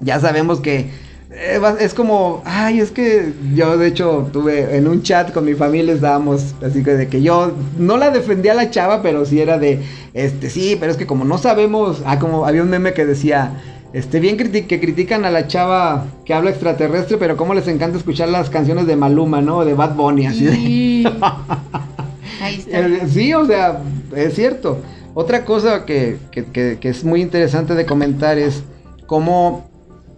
[0.00, 0.90] Ya sabemos que
[1.30, 5.54] eh, es como, ay, es que yo de hecho tuve en un chat con mi
[5.54, 9.40] familia estábamos así que de que yo no la defendía a la chava, pero sí
[9.40, 9.80] era de,
[10.14, 13.52] este, sí, pero es que como no sabemos, ah, como había un meme que decía,
[13.92, 17.96] este, bien criti- que critican a la chava que habla extraterrestre, pero cómo les encanta
[17.98, 19.64] escuchar las canciones de Maluma, ¿no?
[19.64, 20.52] De Bad Bunny, así de...
[22.40, 22.78] Ahí está.
[22.80, 23.80] Eh, Sí, o sea,
[24.14, 24.78] es cierto.
[25.14, 28.62] Otra cosa que, que- que- que es muy interesante de comentar es
[29.06, 29.68] cómo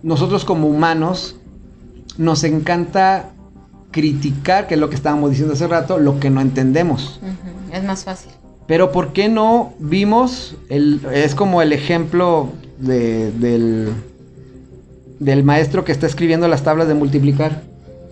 [0.02, 1.36] nosotros como humanos
[2.18, 3.30] nos encanta
[3.90, 7.20] criticar, que es lo que estábamos diciendo hace rato, lo que no entendemos.
[7.72, 8.30] Es más fácil.
[8.66, 10.56] Pero ¿por qué no vimos?
[10.68, 12.50] El, es como el ejemplo
[12.80, 13.88] de- del,
[15.18, 17.62] del maestro que está escribiendo las tablas de multiplicar.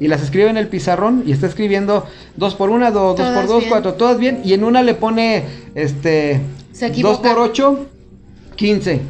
[0.01, 2.07] Y las escribe en el pizarrón y está escribiendo
[2.37, 3.71] 2 por 1, 2 por Todas 2, bien.
[3.71, 4.41] 4, todas bien.
[4.45, 5.45] Y en una le pone
[5.75, 6.41] este
[6.73, 7.35] Se 2 equivoca.
[7.35, 7.87] por 8,
[8.55, 9.01] 15.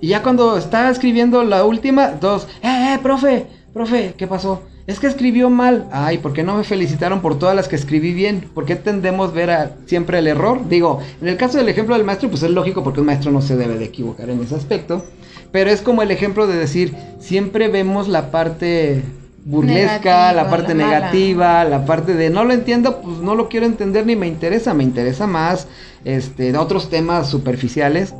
[0.00, 4.62] Y ya cuando está escribiendo la última, dos, eh, eh, profe, profe, ¿qué pasó?
[4.86, 5.86] Es que escribió mal.
[5.92, 8.48] Ay, ¿por qué no me felicitaron por todas las que escribí bien?
[8.52, 10.68] ¿Por qué tendemos ver a- siempre el error?
[10.68, 13.40] Digo, en el caso del ejemplo del maestro, pues es lógico porque un maestro no
[13.42, 15.04] se debe de equivocar en ese aspecto.
[15.52, 19.02] Pero es como el ejemplo de decir, siempre vemos la parte
[19.44, 20.98] burlesca, la parte la mala.
[21.00, 24.72] negativa, la parte de no lo entiendo, pues no lo quiero entender ni me interesa,
[24.72, 25.66] me interesa más
[26.04, 28.14] este otros temas superficiales,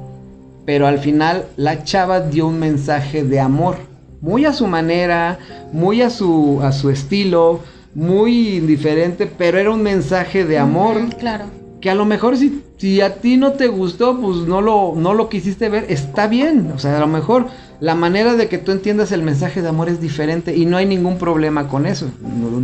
[0.66, 3.76] pero al final la chava dio un mensaje de amor,
[4.22, 5.38] muy a su manera,
[5.72, 7.60] muy a su a su estilo,
[7.94, 11.44] muy indiferente, pero era un mensaje de amor Claro.
[11.82, 15.12] que a lo mejor si, si a ti no te gustó, pues no lo, no
[15.12, 16.72] lo quisiste ver, está bien.
[16.74, 17.48] O sea, a lo mejor
[17.80, 20.86] la manera de que tú entiendas el mensaje de amor es diferente y no hay
[20.86, 22.06] ningún problema con eso.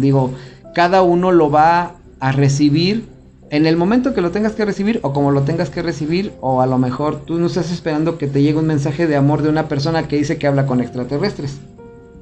[0.00, 0.32] Digo,
[0.74, 3.04] cada uno lo va a recibir
[3.50, 6.60] en el momento que lo tengas que recibir o como lo tengas que recibir o
[6.60, 9.48] a lo mejor tú no estás esperando que te llegue un mensaje de amor de
[9.48, 11.58] una persona que dice que habla con extraterrestres.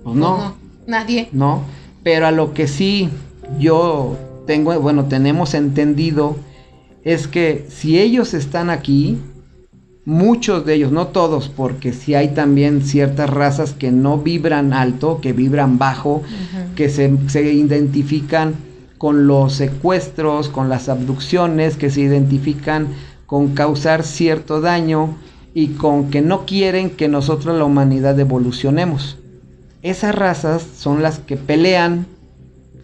[0.04, 0.38] Pues no.
[0.38, 0.56] No,
[0.86, 1.28] nadie.
[1.32, 1.62] ¿no?
[2.02, 3.08] Pero a lo que sí
[3.58, 4.16] yo
[4.46, 6.36] tengo, bueno, tenemos entendido
[7.02, 9.18] es que si ellos están aquí,
[10.04, 15.20] muchos de ellos, no todos, porque sí hay también ciertas razas que no vibran alto,
[15.20, 16.22] que vibran bajo,
[16.76, 18.54] que se, se identifican
[18.98, 22.88] con los secuestros, con las abducciones, que se identifican
[23.26, 25.16] con causar cierto daño
[25.54, 29.18] y con que no quieren que nosotros la humanidad evolucionemos.
[29.82, 32.06] Esas razas son las que pelean,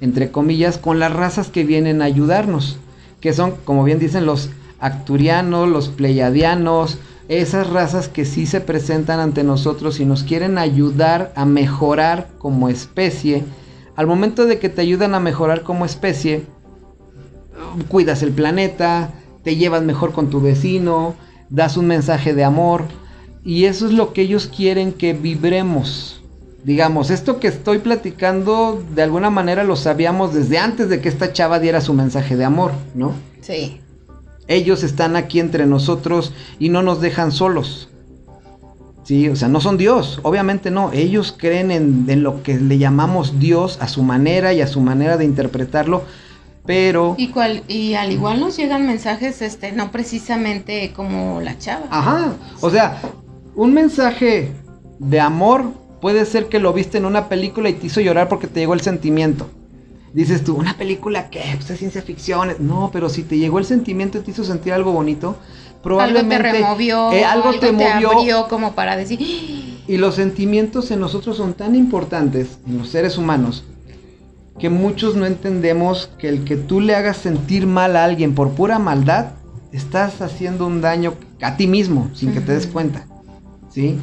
[0.00, 2.78] entre comillas, con las razas que vienen a ayudarnos,
[3.20, 4.50] que son, como bien dicen, los
[4.80, 6.98] acturianos, los pleiadianos,
[7.28, 12.68] esas razas que sí se presentan ante nosotros y nos quieren ayudar a mejorar como
[12.68, 13.44] especie.
[13.96, 16.46] Al momento de que te ayudan a mejorar como especie,
[17.88, 19.12] cuidas el planeta,
[19.42, 21.14] te llevas mejor con tu vecino,
[21.50, 22.84] das un mensaje de amor
[23.44, 26.22] y eso es lo que ellos quieren que vibremos.
[26.64, 31.32] Digamos, esto que estoy platicando de alguna manera lo sabíamos desde antes de que esta
[31.32, 33.14] chava diera su mensaje de amor, ¿no?
[33.40, 33.80] Sí.
[34.46, 37.88] Ellos están aquí entre nosotros y no nos dejan solos.
[39.12, 40.90] Sí, o sea, no son Dios, obviamente no.
[40.90, 44.80] Ellos creen en, en lo que le llamamos Dios a su manera y a su
[44.80, 46.04] manera de interpretarlo,
[46.64, 47.14] pero...
[47.18, 51.84] Y, cual, y al igual nos llegan mensajes, este, no precisamente como la chava.
[51.90, 52.32] Ajá,
[52.62, 53.02] o sea,
[53.54, 54.50] un mensaje
[54.98, 58.46] de amor puede ser que lo viste en una película y te hizo llorar porque
[58.46, 59.46] te llegó el sentimiento.
[60.14, 61.42] Dices tú, ¿una película qué?
[61.56, 62.54] Pues es ciencia ficción.
[62.60, 65.36] No, pero si te llegó el sentimiento y te hizo sentir algo bonito,
[65.82, 66.36] probablemente...
[66.36, 68.12] algo te removió, eh, algo, te movió.
[68.12, 69.82] abrió como para decir, "Ah".
[69.88, 73.64] Y los sentimientos en nosotros son tan importantes, en los seres humanos,
[74.58, 78.50] que muchos no entendemos que el que tú le hagas sentir mal a alguien por
[78.50, 79.32] pura maldad,
[79.72, 83.06] estás haciendo un daño a ti mismo, sin que te des cuenta.
[83.70, 83.98] ¿Sí?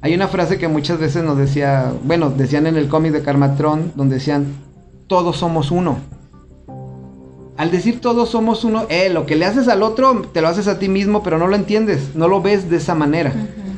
[0.00, 3.92] Hay una frase que muchas veces nos decía, bueno, decían en el cómic de Carmatron,
[3.96, 4.46] donde decían,
[5.06, 5.98] todos somos uno.
[7.60, 10.66] Al decir todos somos uno, eh, lo que le haces al otro, te lo haces
[10.66, 13.34] a ti mismo, pero no lo entiendes, no lo ves de esa manera.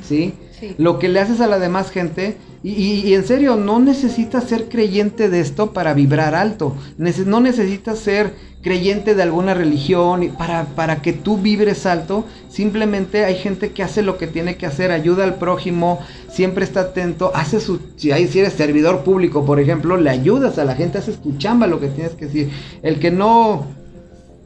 [0.09, 0.35] ¿Sí?
[0.63, 0.77] Sí.
[0.79, 5.29] Lo que le haces a la demás gente, Y, en serio, no necesitas ser creyente
[5.29, 6.77] de esto para vibrar alto.
[6.97, 12.25] no necesitas ser creyente de alguna religión para, para que tú vibres alto.
[12.49, 15.99] Simplemente hay gente que hace lo que tiene que hacer, ayuda al prójimo,
[16.31, 17.81] siempre está atento, hace su...
[17.97, 21.67] Si, si eres servidor público, por ejemplo, le ayudas a la gente, haces tu chamba
[21.67, 22.51] lo que tienes que decir.
[22.85, 23.67] El que no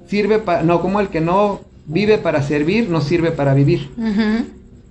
[0.09, 0.63] sirve para...
[0.63, 3.91] No, como el que no vive para servir, no sirve para vivir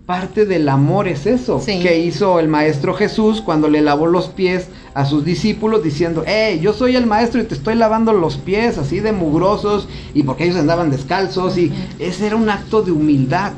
[0.06, 4.68] parte del amor es eso que hizo el maestro Jesús cuando le lavó los pies
[4.94, 8.78] a sus discípulos diciendo, hey, yo soy el maestro y te estoy lavando los pies
[8.78, 13.54] así de mugrosos y porque ellos andaban descalzos y ese era un acto de humildad,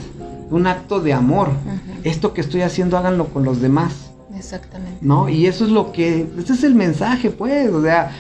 [0.49, 1.49] un acto de amor.
[2.03, 4.11] Esto que estoy haciendo háganlo con los demás.
[4.36, 4.99] Exactamente.
[5.02, 5.28] ¿No?
[5.28, 8.11] Y eso es lo que, este es el mensaje pues, o sea,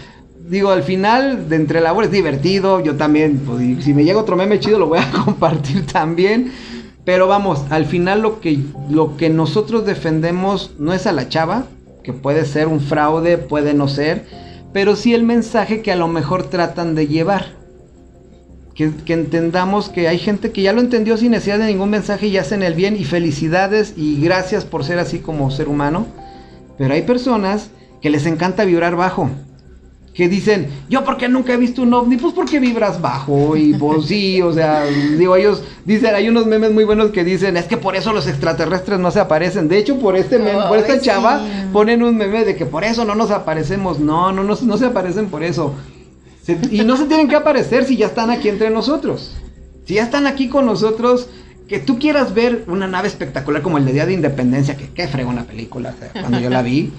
[0.49, 4.35] digo, al final de entre labor es divertido, yo también, pues, si me llega otro
[4.35, 6.51] meme chido lo voy a compartir también.
[7.07, 8.59] Pero vamos, al final lo que,
[8.89, 11.63] lo que nosotros defendemos no es a la chava,
[12.03, 14.25] que puede ser un fraude, puede no ser,
[14.73, 17.53] pero sí el mensaje que a lo mejor tratan de llevar.
[18.75, 22.37] Que, entendamos que hay gente que ya lo entendió sin necesidad de ningún mensaje y
[22.37, 26.07] hacen el bien y felicidades y gracias por ser así como ser humano.
[26.77, 27.69] Pero hay personas
[28.01, 29.29] que les encanta vibrar bajo
[30.17, 34.07] que dicen, yo porque nunca he visto un ovni, pues porque vibras bajo y pues
[34.07, 34.83] sí, o sea,
[35.15, 38.25] digo, ellos dicen, hay unos memes muy buenos que dicen, es que por eso los
[38.25, 39.67] extraterrestres no se aparecen.
[39.67, 43.05] De hecho, por este meme, por esta chava, ponen un meme de que por eso
[43.05, 43.99] no nos aparecemos.
[43.99, 45.75] No, no, no, no se aparecen por eso.
[46.71, 49.35] y no se tienen que aparecer si ya están aquí entre nosotros.
[49.85, 51.29] Si ya están aquí con nosotros,
[51.67, 55.07] que tú quieras ver una nave espectacular como el de Día de Independencia, que qué
[55.07, 56.91] fregona película, cuando yo la vi.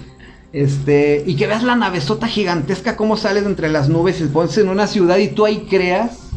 [0.51, 4.57] Este, y que veas la navezota gigantesca cómo sale de entre las nubes y pones
[4.57, 6.29] en una ciudad y tú ahí creas,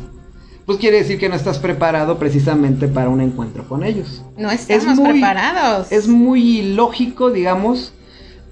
[0.66, 4.22] pues quiere decir que no estás preparado precisamente para un encuentro con ellos.
[4.36, 5.90] No estamos preparados.
[5.90, 7.94] Es muy lógico, digamos,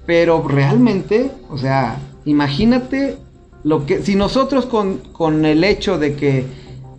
[0.05, 3.17] pero realmente, o sea, imagínate
[3.63, 6.45] lo que si nosotros con, con el hecho de que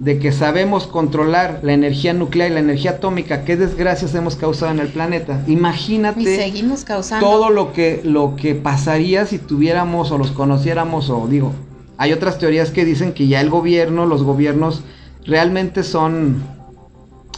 [0.03, 4.73] de que sabemos controlar la energía nuclear y la energía atómica, qué desgracias hemos causado
[4.73, 5.45] en el planeta.
[5.47, 7.24] Imagínate seguimos causando.
[7.24, 11.53] todo lo que, lo que pasaría si tuviéramos o los conociéramos, o digo,
[11.99, 14.83] hay otras teorías que dicen que ya el gobierno, los gobiernos
[15.24, 16.43] realmente son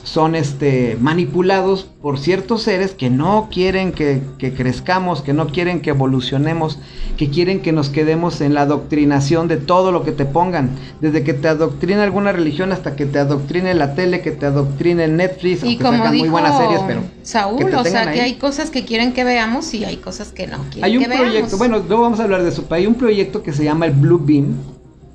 [0.05, 5.91] son este, manipulados por ciertos seres que no quieren que, crezcamos, que no quieren que
[5.91, 6.79] evolucionemos,
[7.17, 10.71] que quieren que nos quedemos en la adoctrinación de todo lo que te pongan,
[11.01, 15.09] desde que te adoctrina alguna religión hasta que te adoctrine la tele, que te adoctrine
[15.09, 18.85] Netflix, y como dijo muy buenas series, pero Saúl, o sea, que hay cosas que
[18.85, 22.21] quieren que veamos y hay cosas que no quieren hay un proyecto, bueno, luego vamos
[22.21, 24.55] a hablar de eso, hay un proyecto que se llama el Blue Beam,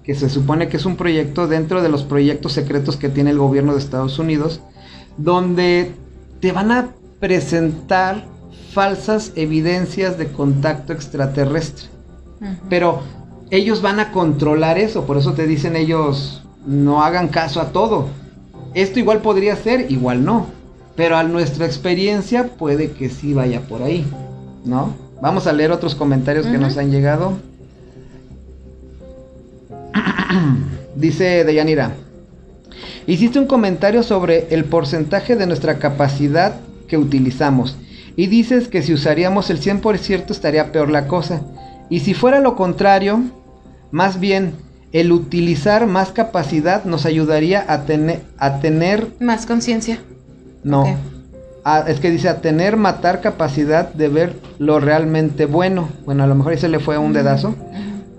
[0.04, 3.38] que se supone que es un proyecto dentro de los proyectos secretos que tiene el
[3.38, 4.62] gobierno de Estados Unidos,
[5.18, 5.92] donde
[6.40, 8.24] te van a presentar
[8.74, 11.88] falsas evidencias de contacto extraterrestre.
[12.70, 13.02] Pero
[13.50, 18.08] ellos van a controlar eso, por eso te dicen ellos, no hagan caso a todo.
[18.74, 20.48] Esto igual podría ser, igual no.
[20.96, 24.06] Pero a nuestra experiencia puede que sí vaya por ahí,
[24.66, 24.94] ¿no?
[25.22, 27.34] Vamos a leer otros comentarios que nos han llegado.
[30.96, 31.94] Dice Deyanira.
[33.10, 36.58] Hiciste un comentario sobre el porcentaje de nuestra capacidad
[36.88, 37.76] que utilizamos
[38.16, 41.42] y dices que si usaríamos el 100% estaría peor la cosa.
[41.90, 43.24] Y si fuera lo contrario,
[43.90, 44.54] más bien
[44.92, 49.08] el utilizar más capacidad nos ayudaría a, tener a tener...
[49.20, 49.98] Más conciencia.
[50.64, 50.86] No.
[51.88, 55.90] es que dice a tener, matar capacidad de ver lo realmente bueno.
[56.06, 57.56] Bueno, a lo mejor ahí se le fue un dedazo.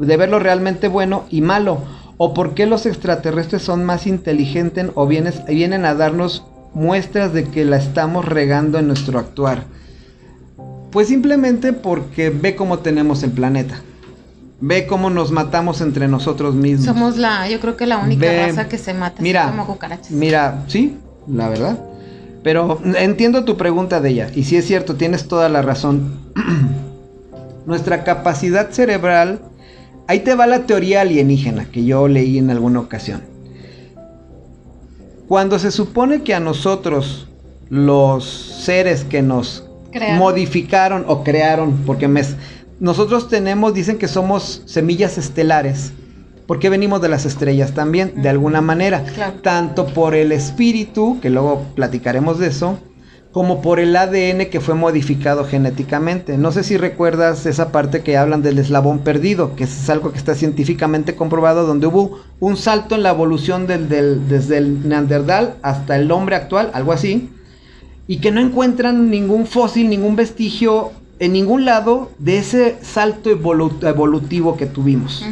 [0.01, 1.79] De ver lo realmente bueno y malo
[2.23, 6.45] o por qué los extraterrestres son más inteligentes o vienen a darnos
[6.75, 9.65] muestras de que la estamos regando en nuestro actuar.
[10.93, 13.81] Pues simplemente porque ve cómo tenemos el planeta.
[14.61, 16.85] Ve cómo nos matamos entre nosotros mismos.
[16.85, 20.11] Somos la, yo creo que la única raza que se mata mira, como cucarachas.
[20.11, 21.79] Mira, sí, la verdad.
[22.43, 24.31] Pero entiendo tu pregunta de ella.
[24.35, 26.21] Y si es cierto, tienes toda la razón.
[27.65, 29.41] Nuestra capacidad cerebral
[30.11, 33.23] Ahí te va la teoría alienígena que yo leí en alguna ocasión.
[35.29, 37.29] Cuando se supone que a nosotros,
[37.69, 39.69] los seres que nos
[40.19, 42.11] modificaron o crearon, porque
[42.81, 45.93] nosotros tenemos, dicen que somos semillas estelares,
[46.49, 49.05] porque venimos de las estrellas también, de alguna manera,
[49.43, 52.81] tanto por el espíritu, que luego platicaremos de eso,
[53.33, 56.37] como por el ADN que fue modificado genéticamente.
[56.37, 60.19] No sé si recuerdas esa parte que hablan del eslabón perdido, que es algo que
[60.19, 65.97] está científicamente comprobado, donde hubo un salto en la evolución del, desde el neandertal hasta
[65.97, 67.31] el hombre actual, algo así,
[68.09, 70.91] y que no encuentran ningún fósil, ningún vestigio
[71.21, 75.25] en ningún lado de ese salto evolutivo que tuvimos.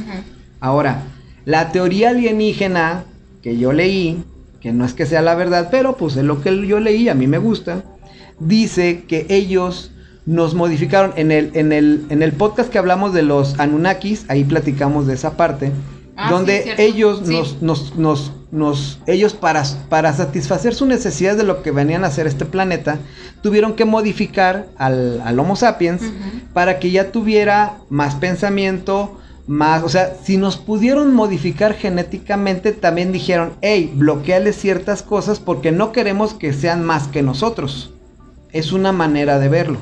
[0.60, 1.02] Ahora,
[1.44, 3.04] la teoría alienígena
[3.42, 4.22] que yo leí,
[4.60, 7.14] que no es que sea la verdad, pero pues es lo que yo leí, a
[7.14, 7.84] mí me gusta,
[8.40, 9.92] dice que ellos
[10.26, 14.44] nos modificaron en el, en el, en el podcast que hablamos de los Anunnakis, ahí
[14.44, 15.72] platicamos de esa parte,
[16.16, 21.62] ah, donde ellos nos, nos, nos, nos, ellos para, para satisfacer su necesidad de lo
[21.62, 22.98] que venían a hacer este planeta,
[23.42, 26.02] tuvieron que modificar al, al Homo sapiens
[26.52, 29.18] para que ya tuviera más pensamiento,
[29.48, 35.72] más, o sea, si nos pudieron modificar genéticamente, también dijeron, hey, bloqueale ciertas cosas porque
[35.72, 37.94] no queremos que sean más que nosotros.
[38.52, 39.78] Es una manera de verlo.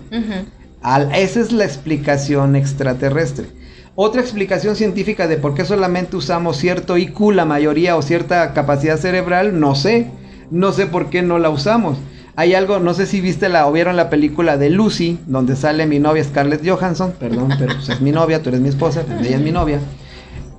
[1.15, 3.49] esa es la explicación extraterrestre.
[3.97, 8.99] Otra explicación científica de por qué solamente usamos cierto IQ, la mayoría, o cierta capacidad
[8.99, 10.11] cerebral, no sé.
[10.51, 11.99] No sé por qué no la usamos.
[12.39, 15.87] Hay algo, no sé si viste la o vieron la película de Lucy, donde sale
[15.87, 19.27] mi novia Scarlett Johansson, perdón, pero pues es mi novia, tú eres mi esposa, pues
[19.27, 19.81] ella es mi novia.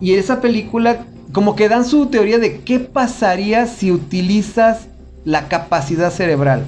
[0.02, 4.88] Y esa película, como que dan su teoría de qué pasaría si utilizas
[5.24, 6.64] la capacidad cerebral.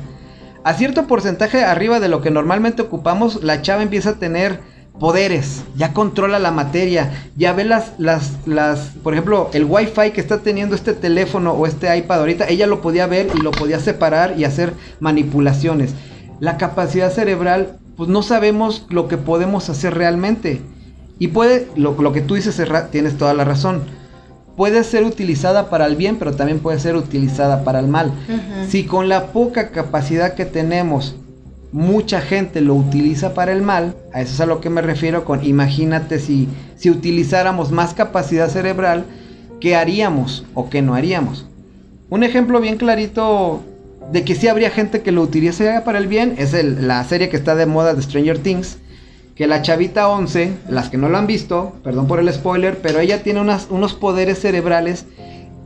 [0.64, 4.60] A cierto porcentaje arriba de lo que normalmente ocupamos, la chava empieza a tener
[5.00, 10.22] poderes, ya controla la materia, ya ve las, las, las, por ejemplo, el wifi que
[10.22, 13.80] está teniendo este teléfono o este iPad ahorita, ella lo podía ver y lo podía
[13.80, 15.96] separar y hacer manipulaciones.
[16.40, 20.62] La capacidad cerebral, pues no sabemos lo que podemos hacer realmente.
[21.18, 22.62] Y puede, lo, lo que tú dices,
[22.92, 23.84] tienes toda la razón.
[24.56, 28.12] Puede ser utilizada para el bien, pero también puede ser utilizada para el mal.
[28.68, 31.16] Si con la poca capacidad que tenemos
[31.72, 35.26] mucha gente lo utiliza para el mal, a eso es a lo que me refiero
[35.26, 39.06] con imagínate si, si utilizáramos más capacidad cerebral,
[39.60, 41.46] ¿qué haríamos o qué no haríamos?
[42.10, 43.62] Un ejemplo bien clarito
[44.12, 47.38] de que sí habría gente que lo utilizaría para el bien es la serie que
[47.38, 48.80] está de moda de Stranger Things,
[49.36, 53.00] que la chavita 11, las que no lo han visto, perdón por el spoiler, pero
[53.00, 55.06] ella tiene unos poderes cerebrales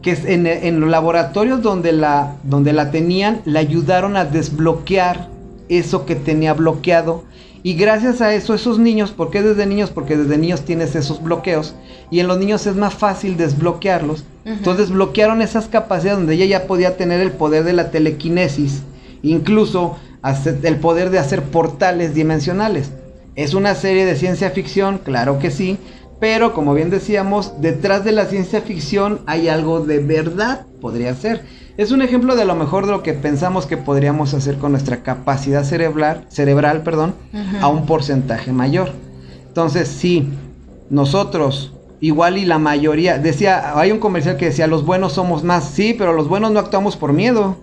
[0.01, 5.29] que en, en los laboratorios donde la, donde la tenían, la ayudaron a desbloquear
[5.69, 7.23] eso que tenía bloqueado.
[7.65, 9.89] Y gracias a eso, esos niños, ¿por qué desde niños?
[9.89, 11.75] Porque desde niños tienes esos bloqueos.
[12.11, 14.25] Y en los niños es más fácil desbloquearlos.
[14.43, 18.83] Entonces bloquearon esas capacidades donde ella ya podía tener el poder de la telequinesis.
[19.21, 19.97] Incluso
[20.63, 22.91] el poder de hacer portales dimensionales.
[23.35, 24.99] ¿Es una serie de ciencia ficción?
[24.99, 25.77] Claro que sí.
[26.19, 31.43] Pero como bien decíamos, detrás de la ciencia ficción hay algo de verdad, podría ser.
[31.75, 34.97] Es un ejemplo de lo mejor de lo que pensamos que podríamos hacer con nuestra
[34.97, 37.15] capacidad cerebral, cerebral perdón,
[37.61, 38.91] a un porcentaje mayor.
[39.47, 40.29] Entonces, sí,
[40.91, 45.63] nosotros, igual y la mayoría, decía, hay un comercial que decía, los buenos somos más,
[45.63, 47.57] sí, pero los buenos no actuamos por miedo.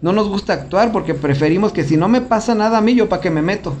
[0.00, 3.10] No nos gusta actuar porque preferimos que si no me pasa nada a mí, yo
[3.10, 3.74] para qué me meto.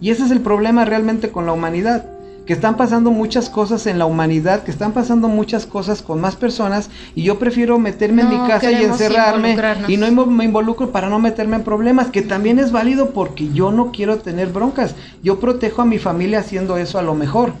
[0.00, 2.06] Y ese es el problema realmente con la humanidad
[2.46, 6.36] que están pasando muchas cosas en la humanidad, que están pasando muchas cosas con más
[6.36, 9.56] personas y yo prefiero meterme en mi casa y encerrarme
[9.88, 13.70] y no me involucro para no meterme en problemas, que también es válido porque yo
[13.70, 14.94] no quiero tener broncas.
[15.22, 17.52] Yo protejo a mi familia haciendo eso a lo mejor.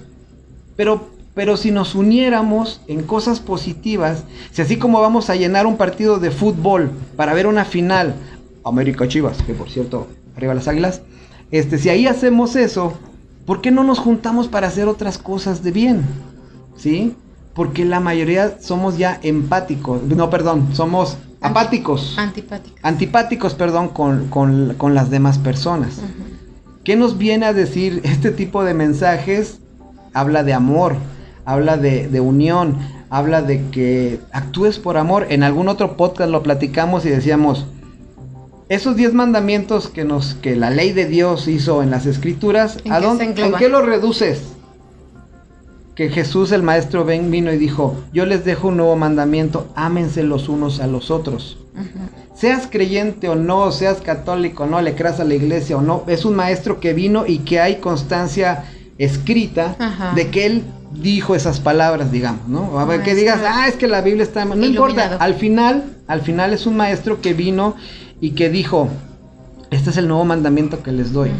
[0.76, 5.78] Pero pero si nos uniéramos en cosas positivas, si así como vamos a llenar un
[5.78, 8.14] partido de fútbol para ver una final,
[8.64, 11.00] América Chivas, que por cierto, arriba las águilas,
[11.50, 12.98] este, si ahí hacemos eso,
[13.46, 16.04] ¿Por qué no nos juntamos para hacer otras cosas de bien?
[16.76, 17.16] ¿Sí?
[17.54, 22.16] Porque la mayoría somos ya empáticos, no, perdón, somos apáticos.
[22.18, 22.80] Antipáticos.
[22.82, 26.00] Antipáticos, perdón, con, las demás personas.
[26.84, 29.58] ¿Qué nos viene a decir este tipo de mensajes?
[30.14, 30.96] Habla de amor,
[31.44, 32.78] habla de, de unión,
[33.10, 35.26] habla de que actúes por amor.
[35.30, 37.66] En algún otro podcast lo platicamos y decíamos,
[38.68, 42.92] esos diez mandamientos que nos que la ley de Dios hizo en las escrituras, ¿En,
[42.92, 44.42] ¿a dónde, ¿en qué lo reduces?
[45.94, 50.22] Que Jesús el maestro ven vino y dijo, yo les dejo un nuevo mandamiento, ámense
[50.22, 51.58] los unos a los otros.
[52.34, 56.04] Seas creyente o no, seas católico o no, le creas a la iglesia o no,
[56.06, 58.64] es un maestro que vino y que hay constancia
[58.98, 59.76] escrita
[60.14, 62.78] de que él dijo esas palabras, digamos, ¿no?
[62.78, 64.44] A ver, que digas, ah, es que la Biblia está...
[64.44, 67.76] No importa, al final, al final es un maestro que vino
[68.22, 68.88] y que dijo,
[69.72, 71.30] este es el nuevo mandamiento que les doy.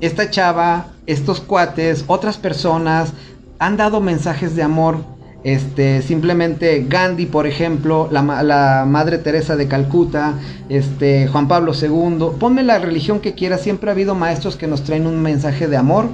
[0.00, 3.12] Esta chava, estos cuates, otras personas
[3.58, 4.96] han dado mensajes de amor.
[5.44, 10.32] Este, simplemente Gandhi, por ejemplo, la, la, Madre Teresa de Calcuta,
[10.70, 14.84] este, Juan Pablo II, ponme la religión que quieras, siempre ha habido maestros que nos
[14.84, 16.08] traen un mensaje de amor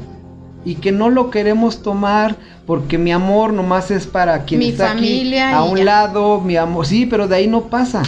[0.65, 2.35] y que no lo queremos tomar
[2.67, 6.57] porque mi amor nomás es para quien mi está familia aquí a un lado, mi
[6.57, 8.03] amor, sí, pero de ahí no pasa.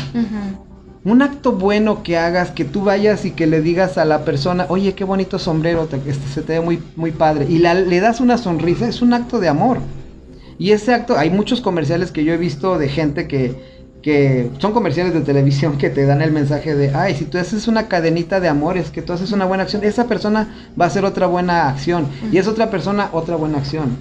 [1.05, 4.67] Un acto bueno que hagas, que tú vayas y que le digas a la persona,
[4.69, 7.47] oye, qué bonito sombrero, te, este, se te ve muy, muy padre.
[7.49, 9.79] Y le das una sonrisa, es un acto de amor.
[10.59, 13.57] Y ese acto, hay muchos comerciales que yo he visto de gente que,
[14.01, 17.67] que son comerciales de televisión que te dan el mensaje de, ay, si tú haces
[17.67, 21.05] una cadenita de amores, que tú haces una buena acción, esa persona va a hacer
[21.05, 22.07] otra buena acción.
[22.31, 23.97] Y es otra persona otra buena acción.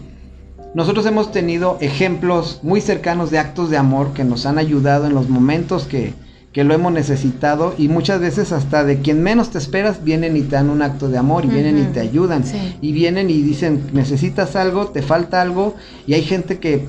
[0.75, 5.15] Nosotros hemos tenido ejemplos muy cercanos de actos de amor que nos han ayudado en
[5.15, 6.13] los momentos que,
[6.53, 10.41] que lo hemos necesitado y muchas veces hasta de quien menos te esperas vienen y
[10.41, 12.43] te dan un acto de amor y vienen y te ayudan.
[12.81, 15.75] Y vienen y dicen necesitas algo, te falta algo
[16.05, 16.87] y hay gente que,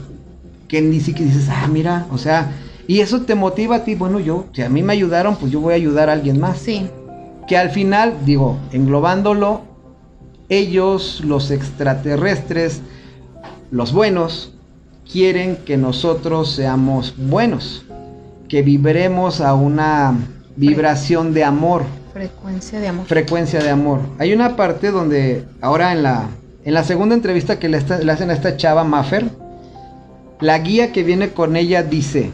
[0.66, 2.52] que ni siquiera dices, ah, mira, o sea,
[2.88, 5.60] y eso te motiva a ti, bueno, yo, si a mí me ayudaron, pues yo
[5.60, 6.58] voy a ayudar a alguien más.
[6.58, 6.88] Sí.
[7.46, 9.62] Que al final, digo, englobándolo,
[10.48, 12.80] ellos, los extraterrestres,
[13.70, 14.52] los buenos,
[15.10, 17.84] quieren que nosotros seamos buenos
[18.52, 20.14] que vibremos a una
[20.56, 21.84] vibración de amor.
[22.12, 23.06] Frecuencia de amor.
[23.06, 24.00] Frecuencia de amor.
[24.18, 26.28] Hay una parte donde ahora en la,
[26.62, 29.24] en la segunda entrevista que le, hacen a esta chava Maffer,
[30.40, 32.30] la guía que viene con ella dice,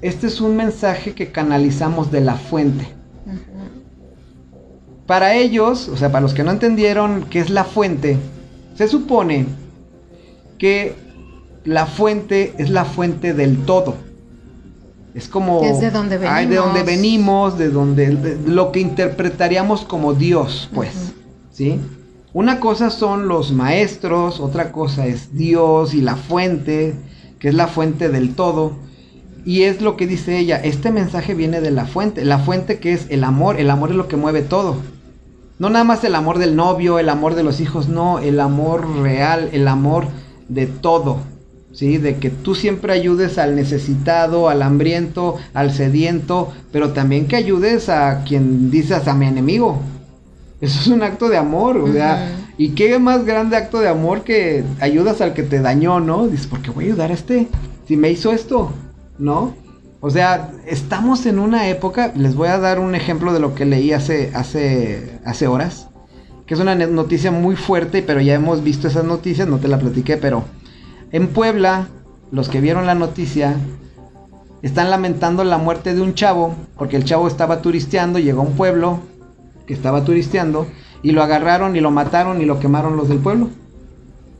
[0.00, 2.88] este es un mensaje que canalizamos de la fuente.
[5.04, 8.16] Para ellos, o sea, para los que no entendieron qué es la fuente,
[8.76, 9.44] se supone
[10.56, 10.94] que
[11.66, 14.07] la fuente es la fuente del todo.
[15.14, 15.62] Es como...
[15.62, 16.48] Es de donde venimos.
[16.48, 18.38] de donde venimos, de donde...
[18.46, 21.14] lo que interpretaríamos como Dios, pues.
[21.52, 21.80] ¿Sí?
[22.32, 26.94] Una cosa son los maestros, otra cosa es Dios y la fuente,
[27.38, 28.76] que es la fuente del todo.
[29.44, 32.92] Y es lo que dice ella, este mensaje viene de la fuente, la fuente que
[32.92, 34.76] es el amor, el amor es lo que mueve todo.
[35.58, 38.86] No nada más el amor del novio, el amor de los hijos, no, el amor
[39.00, 40.06] real, el amor
[40.48, 41.18] de todo.
[41.78, 41.96] ¿Sí?
[41.96, 47.88] De que tú siempre ayudes al necesitado, al hambriento, al sediento, pero también que ayudes
[47.88, 49.80] a quien dices a mi enemigo.
[50.60, 54.24] Eso es un acto de amor, o sea, y qué más grande acto de amor
[54.24, 56.26] que ayudas al que te dañó, ¿no?
[56.26, 57.46] Dices, ¿por qué voy a ayudar a este?
[57.86, 58.72] Si me hizo esto,
[59.16, 59.54] ¿no?
[60.00, 63.66] O sea, estamos en una época, les voy a dar un ejemplo de lo que
[63.66, 65.86] leí hace, hace, hace horas,
[66.44, 69.78] que es una noticia muy fuerte, pero ya hemos visto esas noticias, no te la
[69.78, 70.42] platiqué, pero
[71.10, 71.88] en Puebla,
[72.30, 73.56] los que vieron la noticia
[74.62, 78.56] están lamentando la muerte de un chavo, porque el chavo estaba turisteando, llegó a un
[78.56, 79.00] pueblo
[79.66, 80.66] que estaba turisteando
[81.02, 83.48] y lo agarraron y lo mataron y lo quemaron los del pueblo.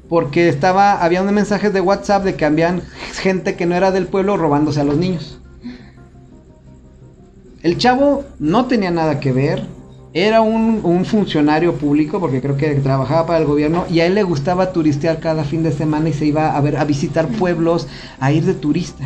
[0.08, 2.82] Porque estaba había unos mensajes de WhatsApp de que habían
[3.14, 5.40] gente que no era del pueblo robándose a los niños.
[7.62, 9.66] El chavo no tenía nada que ver,
[10.14, 14.22] era un, funcionario público, porque creo que trabajaba para el gobierno, y a él le
[14.22, 18.32] gustaba turistear cada fin de semana y se iba a ver, a visitar pueblos, a
[18.32, 19.04] ir de turista.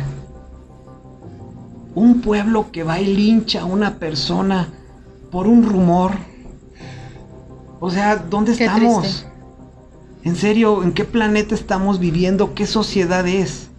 [1.95, 4.69] Un pueblo que va y lincha a una persona
[5.29, 6.11] por un rumor.
[7.79, 9.27] O sea, ¿dónde estamos?
[10.23, 12.55] En serio, ¿en qué planeta estamos viviendo?
[12.55, 13.69] ¿Qué sociedad es?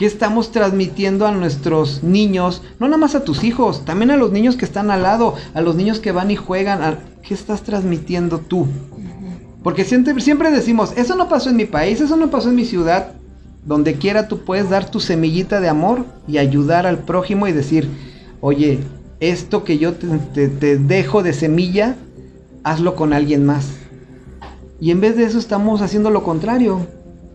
[0.00, 2.62] ¿Qué estamos transmitiendo a nuestros niños?
[2.78, 5.60] No nada más a tus hijos, también a los niños que están al lado, a
[5.60, 7.00] los niños que van y juegan.
[7.22, 8.66] ¿Qué estás transmitiendo tú?
[9.62, 12.64] Porque siempre, siempre decimos, eso no pasó en mi país, eso no pasó en mi
[12.64, 13.12] ciudad.
[13.66, 17.86] Donde quiera tú puedes dar tu semillita de amor y ayudar al prójimo y decir,
[18.40, 18.78] oye,
[19.20, 21.96] esto que yo te, te dejo de semilla,
[22.64, 23.66] hazlo con alguien más.
[24.80, 26.86] Y en vez de eso estamos haciendo lo contrario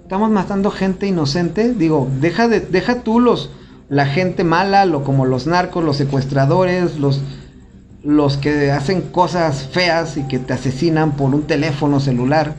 [0.06, 1.74] estamos matando gente inocente.
[1.74, 3.50] Digo, deja de, deja tú los,
[3.90, 7.22] la gente mala, lo, como los narcos, los secuestradores, los,
[8.04, 12.54] los que hacen cosas feas y que te asesinan por un teléfono celular.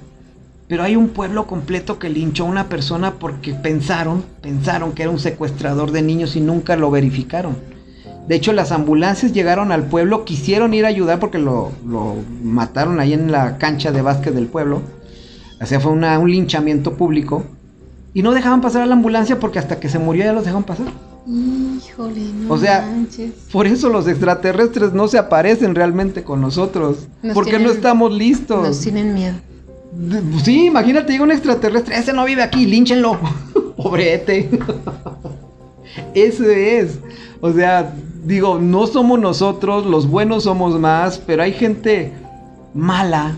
[0.66, 5.12] Pero hay un pueblo completo que linchó a una persona porque pensaron, pensaron que era
[5.12, 7.56] un secuestrador de niños y nunca lo verificaron.
[8.26, 12.98] De hecho, las ambulancias llegaron al pueblo, quisieron ir a ayudar porque lo, lo mataron
[12.98, 14.95] ahí en la cancha de básquet del pueblo
[15.60, 17.44] o sea, fue un linchamiento público.
[18.14, 20.64] Y no dejaban pasar a la ambulancia porque hasta que se murió ya los dejaban
[20.64, 20.86] pasar.
[21.26, 22.88] Híjole, no O sea,
[23.52, 27.08] por eso los extraterrestres no se aparecen realmente con nosotros.
[27.34, 28.62] porque no estamos listos.
[28.66, 29.34] Nos tienen miedo.
[30.42, 33.18] Sí, imagínate, llega un extraterrestre, ese no vive aquí, línchenlo.
[33.76, 34.48] Pobrete.
[36.14, 36.98] Ese es.
[37.40, 42.12] O sea, digo, no somos nosotros, los buenos somos más, pero hay gente
[42.74, 43.36] mala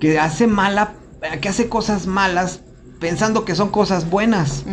[0.00, 0.94] que hace mala
[1.40, 2.60] que hace cosas malas
[3.00, 4.64] pensando que son cosas buenas.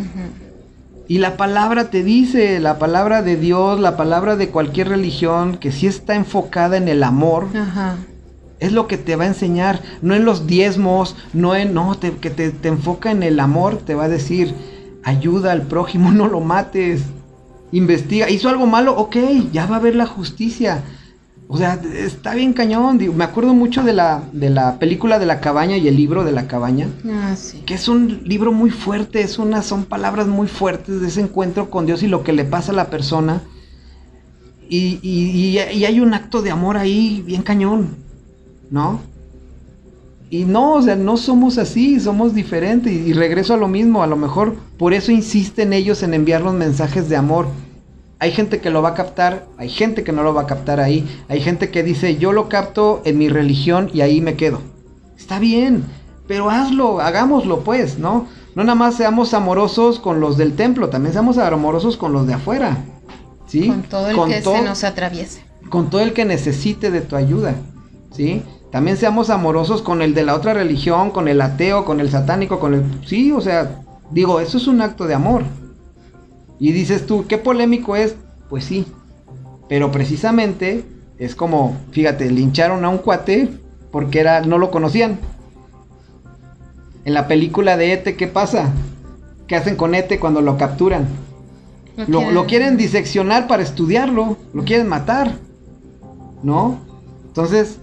[1.08, 5.70] Y la palabra te dice, la palabra de Dios, la palabra de cualquier religión, que
[5.70, 7.46] si está enfocada en el amor,
[8.58, 12.30] es lo que te va a enseñar, no en los diezmos, no en, no, que
[12.30, 14.54] te, te, enfoca en el amor, te va a decir,
[15.04, 17.02] ayuda al prójimo, no lo mates.
[17.70, 19.16] investiga, hizo algo malo, ok,
[19.52, 20.82] ya va a haber la justicia.
[21.48, 22.98] O sea, está bien cañón.
[23.14, 26.32] me acuerdo mucho de la, de la película de la cabaña y el libro de
[26.32, 26.88] la cabaña.
[27.08, 27.62] Ah, sí.
[27.64, 31.70] Que es un libro muy fuerte, es una, son palabras muy fuertes de ese encuentro
[31.70, 33.42] con Dios y lo que le pasa a la persona.
[34.68, 37.96] Y, y, y hay un acto de amor ahí bien cañón,
[38.70, 39.00] ¿no?
[40.28, 42.92] Y no, o sea, no somos así, somos diferentes.
[42.92, 46.54] Y, regreso a lo mismo, a lo mejor por eso insisten ellos en enviar los
[46.54, 47.46] mensajes de amor.
[48.18, 50.80] Hay gente que lo va a captar, hay gente que no lo va a captar
[50.80, 54.60] ahí, hay gente que dice yo lo capto en mi religión y ahí me quedo.
[55.18, 55.84] Está bien,
[56.26, 58.26] pero hazlo, hagámoslo pues, ¿no?
[58.54, 62.34] No nada más seamos amorosos con los del templo, también seamos amorosos con los de
[62.34, 62.78] afuera.
[63.46, 63.68] ¿Sí?
[63.68, 65.42] Con todo el que se nos atraviese.
[65.68, 67.54] Con todo el que necesite de tu ayuda.
[68.12, 68.42] ¿Sí?
[68.72, 72.58] También seamos amorosos con el de la otra religión, con el ateo, con el satánico,
[72.58, 72.82] con el...
[73.06, 75.44] Sí, o sea, digo, eso es un acto de amor.
[76.58, 78.16] Y dices tú, ¿qué polémico es?
[78.48, 78.86] Pues sí.
[79.68, 80.84] Pero precisamente
[81.18, 83.48] es como, fíjate, lincharon a un cuate
[83.90, 85.18] porque era, no lo conocían.
[87.04, 88.72] En la película de Ete, ¿qué pasa?
[89.46, 91.06] ¿Qué hacen con Ete cuando lo capturan?
[92.08, 95.32] Lo, lo quieren diseccionar para estudiarlo, lo quieren matar.
[96.42, 96.78] ¿No?
[97.28, 97.78] Entonces,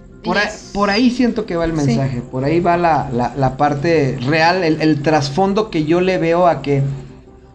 [0.72, 5.70] por, ahí, siento que va el mensaje, por ahí va la, parte real, el, trasfondo
[5.70, 6.82] que yo le veo a que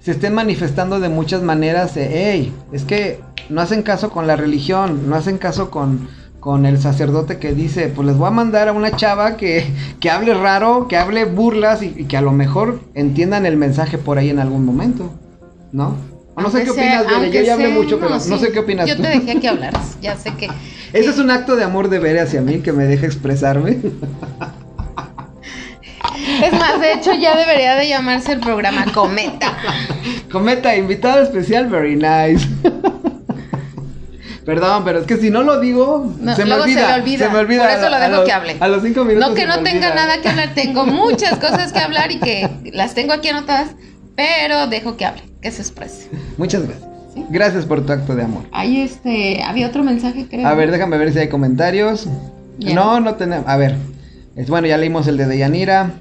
[0.01, 1.93] se estén manifestando de muchas maneras.
[1.95, 3.19] hey, es que
[3.49, 6.07] no hacen caso con la religión, no hacen caso con,
[6.39, 9.65] con el sacerdote que dice, pues les voy a mandar a una chava que,
[9.99, 13.97] que hable raro, que hable burlas y, y que a lo mejor entiendan el mensaje
[13.97, 15.11] por ahí en algún momento,
[15.71, 15.95] ¿no?
[16.41, 17.31] No sé qué opinas, Bere.
[17.31, 19.97] Yo ya hablé mucho, pero no, sé qué opinas Yo te dejé que hablaras.
[20.01, 20.47] Ya sé que.
[20.93, 23.77] Ese es un acto de amor de Bere hacia mí que me deja expresarme.
[26.43, 29.57] Es más, de hecho, ya debería de llamarse el programa Cometa.
[30.31, 32.47] Cometa, invitado especial, very nice.
[34.45, 37.77] Perdón, pero es que si no lo digo, se, me olvida, se, me olvida, Por
[37.77, 38.57] eso lo dejo que hable.
[38.59, 39.29] A los cinco minutos.
[39.29, 42.95] No que no tenga nada que hablar, tengo muchas cosas que hablar y que las
[42.95, 43.69] tengo aquí anotadas,
[44.15, 46.09] pero dejo que hable que se exprese.
[46.37, 46.89] Muchas gracias.
[47.29, 48.43] Gracias por tu acto de amor.
[48.51, 50.47] Ahí este, había otro mensaje, creo.
[50.47, 52.07] A ver, déjame ver si hay comentarios.
[52.57, 53.47] No, no tenemos.
[53.47, 53.75] A ver.
[54.35, 55.91] Es, bueno, ya leímos el de Deyanira.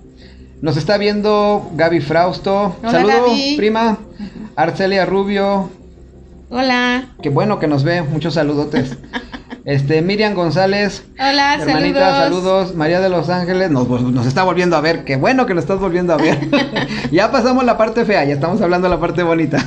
[0.60, 2.76] Nos está viendo Gaby Frausto.
[2.82, 3.98] Saludos, prima.
[4.56, 5.70] Arcelia Rubio.
[6.50, 7.10] Hola.
[7.22, 8.02] Qué bueno que nos ve.
[8.02, 8.96] Muchos saludotes.
[9.64, 11.04] Este, Miriam González.
[11.20, 12.74] Hola, hermanita, saludos.
[12.74, 15.04] María de Los Ángeles, nos, nos, está volviendo a ver.
[15.04, 16.38] Qué bueno que nos estás volviendo a ver.
[17.12, 19.62] ya pasamos la parte fea, ya estamos hablando de la parte bonita.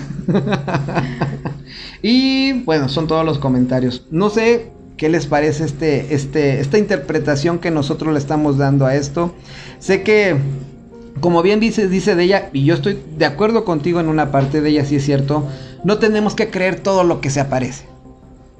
[2.01, 4.07] y bueno, son todos los comentarios.
[4.09, 8.95] No sé qué les parece este, este, esta interpretación que nosotros le estamos dando a
[8.95, 9.35] esto.
[9.77, 10.35] Sé que,
[11.21, 14.59] como bien dice, dice de ella, y yo estoy de acuerdo contigo en una parte
[14.59, 15.47] de ella, sí es cierto,
[15.83, 17.85] no tenemos que creer todo lo que se aparece.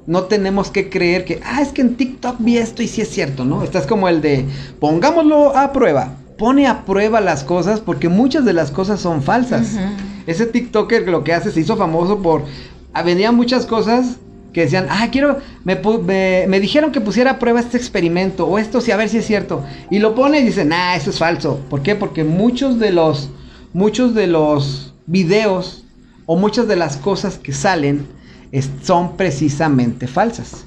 [0.06, 3.08] No tenemos que creer que, ah, es que en TikTok vi esto y sí es
[3.08, 3.62] cierto, ¿no?
[3.62, 4.46] Estás como el de,
[4.80, 6.14] pongámoslo a prueba.
[6.38, 9.76] Pone a prueba las cosas porque muchas de las cosas son falsas.
[10.26, 12.42] Ese TikToker lo que hace se hizo famoso por,
[13.04, 14.16] vendía muchas cosas
[14.52, 15.80] que decían, ah, quiero, me,
[16.46, 19.26] me, dijeron que pusiera a prueba este experimento o esto, sí, a ver si es
[19.26, 19.64] cierto.
[19.90, 21.60] Y lo pone y dice, nah, eso es falso.
[21.70, 21.94] ¿Por qué?
[21.94, 23.30] Porque muchos de los,
[23.72, 25.84] muchos de los videos
[26.26, 28.06] o muchas de las cosas que salen,
[28.82, 30.66] son precisamente falsas.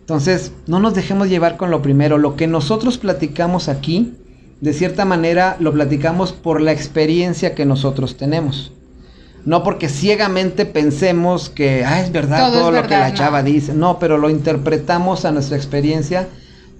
[0.00, 2.18] Entonces, no nos dejemos llevar con lo primero.
[2.18, 4.14] Lo que nosotros platicamos aquí,
[4.60, 8.72] de cierta manera, lo platicamos por la experiencia que nosotros tenemos.
[9.44, 13.74] No porque ciegamente pensemos que ah, es verdad todo, lo que la chava dice.
[13.74, 16.28] No, pero lo interpretamos a nuestra experiencia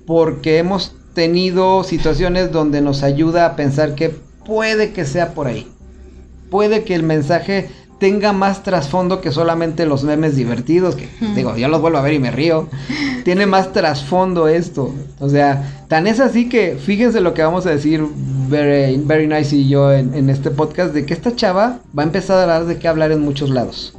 [0.06, 4.10] porque hemos tenido situaciones donde nos ayuda a pensar que
[4.44, 5.70] puede que sea por ahí.
[6.50, 7.68] Puede que el mensaje
[7.98, 12.14] tenga más trasfondo que solamente los memes divertidos, que digo, yo los vuelvo a ver
[12.14, 12.68] y me río.
[13.24, 14.92] Tiene más trasfondo esto.
[15.20, 18.04] O sea, tan es así que fíjense lo que vamos a decir
[18.48, 22.38] Very, very Nice y yo en, este podcast, de que esta chava va a empezar
[22.38, 23.96] a dar de qué hablar en muchos lados.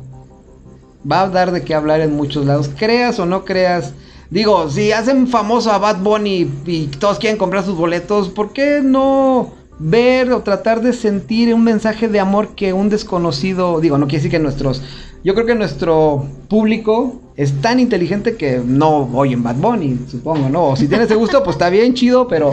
[1.09, 2.69] Va a dar de qué hablar en muchos lados.
[2.77, 3.93] Creas o no creas.
[4.29, 8.81] Digo, si hacen famoso a Bad Bunny y todos quieren comprar sus boletos, ¿por qué
[8.83, 14.07] no ver o tratar de sentir un mensaje de amor que un desconocido, digo, no
[14.07, 14.81] quiere decir que nuestros,
[15.23, 20.67] yo creo que nuestro público es tan inteligente que no oyen Bad Bunny, supongo, ¿no?
[20.69, 22.51] O si tiene ese gusto, pues está bien chido, pero,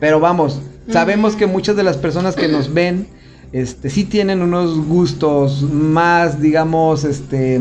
[0.00, 3.06] pero vamos, sabemos que muchas de las personas que nos ven,
[3.52, 7.60] este, sí tienen unos gustos más, digamos, este,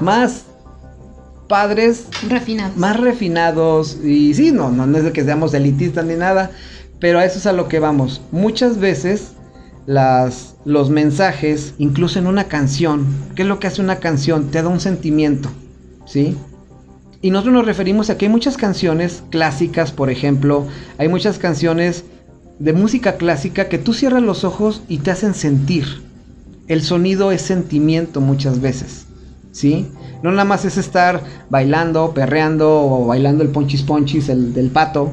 [0.00, 0.44] más
[1.48, 2.06] padres.
[2.28, 2.76] Refinados.
[2.76, 3.98] Más refinados.
[4.04, 6.50] Y sí, no, no, no es de que seamos elitistas ni nada.
[7.00, 8.20] Pero a eso es a lo que vamos.
[8.32, 9.32] Muchas veces
[9.86, 13.06] las los mensajes, incluso en una canción.
[13.36, 14.50] ¿Qué es lo que hace una canción?
[14.50, 15.48] Te da un sentimiento,
[16.06, 16.36] ¿sí?
[17.22, 20.66] Y nosotros nos referimos a que hay muchas canciones clásicas, por ejemplo,
[20.98, 22.04] hay muchas canciones
[22.58, 26.02] de música clásica que tú cierras los ojos y te hacen sentir.
[26.66, 29.06] El sonido es sentimiento muchas veces,
[29.52, 29.86] ¿sí?
[30.24, 35.12] No nada más es estar bailando, perreando o bailando el ponchis ponchis el, del pato,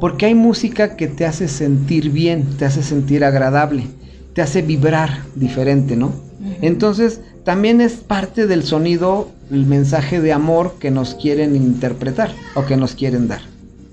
[0.00, 3.86] porque hay música que te hace sentir bien, te hace sentir agradable,
[4.34, 6.12] te hace vibrar diferente, ¿no?
[6.60, 12.66] Entonces, también es parte del sonido el mensaje de amor que nos quieren interpretar o
[12.66, 13.40] que nos quieren dar.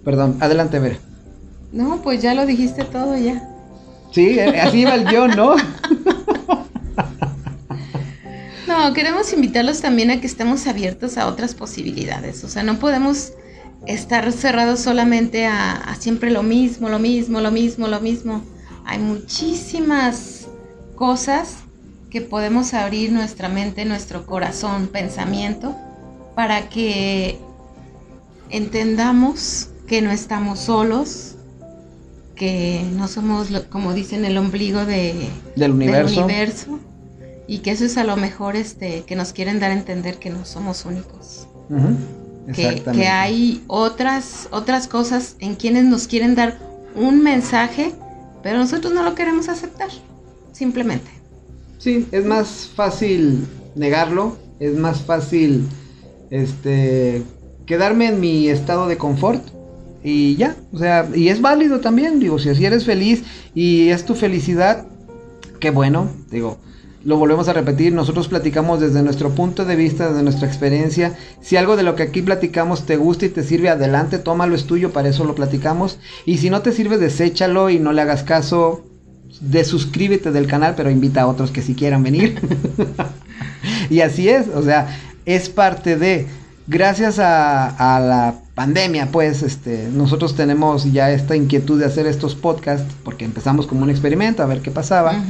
[0.03, 0.97] Perdón, adelante, Vera.
[1.71, 3.49] No, pues ya lo dijiste todo ya.
[4.11, 5.55] Sí, eh, así va el guion, ¿no?
[8.67, 12.43] no, queremos invitarlos también a que estemos abiertos a otras posibilidades.
[12.43, 13.33] O sea, no podemos
[13.87, 18.41] estar cerrados solamente a, a siempre lo mismo, lo mismo, lo mismo, lo mismo.
[18.85, 20.47] Hay muchísimas
[20.95, 21.57] cosas
[22.09, 25.75] que podemos abrir nuestra mente, nuestro corazón, pensamiento,
[26.35, 27.39] para que
[28.49, 31.35] entendamos que no estamos solos,
[32.35, 36.79] que no somos, como dicen, el ombligo de, del, universo.
[37.47, 40.29] y que eso es a lo mejor este, que nos quieren dar a entender que
[40.29, 41.47] no somos únicos.
[42.53, 46.57] Que, que, hay otras, otras cosas en quienes nos quieren dar
[46.95, 47.93] un mensaje,
[48.41, 49.89] pero nosotros no lo queremos aceptar,
[50.51, 51.09] simplemente.
[51.77, 55.67] Sí, es más fácil negarlo, es más fácil
[56.29, 57.23] este
[57.65, 59.43] quedarme en mi estado de confort
[60.03, 63.23] y ya, o sea, y es válido también, digo, si así eres feliz
[63.55, 64.85] y es tu felicidad,
[65.59, 66.57] qué bueno, digo,
[67.05, 71.17] lo volvemos a repetir, nosotros platicamos desde nuestro punto de vista, desde nuestra experiencia.
[71.41, 74.65] Si algo de lo que aquí platicamos te gusta y te sirve, adelante, tómalo, es
[74.65, 75.99] tuyo, para eso lo platicamos.
[76.25, 78.85] Y si no te sirve, deséchalo y no le hagas caso.
[79.41, 82.39] Desuscríbete del canal, pero invita a otros que si quieran venir.
[83.89, 86.27] y así es, o sea, es parte de
[86.67, 92.93] gracias a, la pandemia, pues, este, nosotros tenemos ya esta inquietud de hacer estos podcasts,
[93.03, 95.21] porque empezamos como un experimento a ver qué pasaba.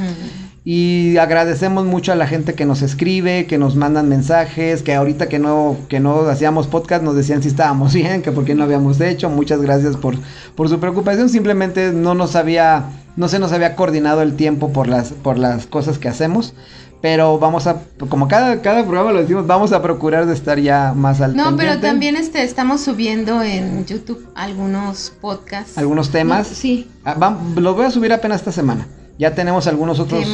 [0.66, 5.28] Y agradecemos mucho a la gente que nos escribe, que nos mandan mensajes, que ahorita
[5.28, 8.64] que no, que no hacíamos podcast nos decían si estábamos bien, que por qué no
[8.64, 9.30] habíamos hecho.
[9.30, 10.16] Muchas gracias por,
[10.56, 11.28] por su preocupación.
[11.28, 12.86] Simplemente no nos había,
[13.18, 16.54] no se nos había coordinado el tiempo por las, por las cosas que hacemos
[17.02, 20.94] pero vamos a, como cada, cada programa lo decimos, vamos a procurar de estar ya
[20.96, 25.78] más al No, pero también este, estamos subiendo en YouTube algunos podcasts.
[25.78, 26.48] ¿Algunos temas?
[26.48, 26.90] sí.
[27.04, 28.88] Ah, los voy a subir apenas esta semana.
[29.18, 30.26] Ya tenemos algunos otros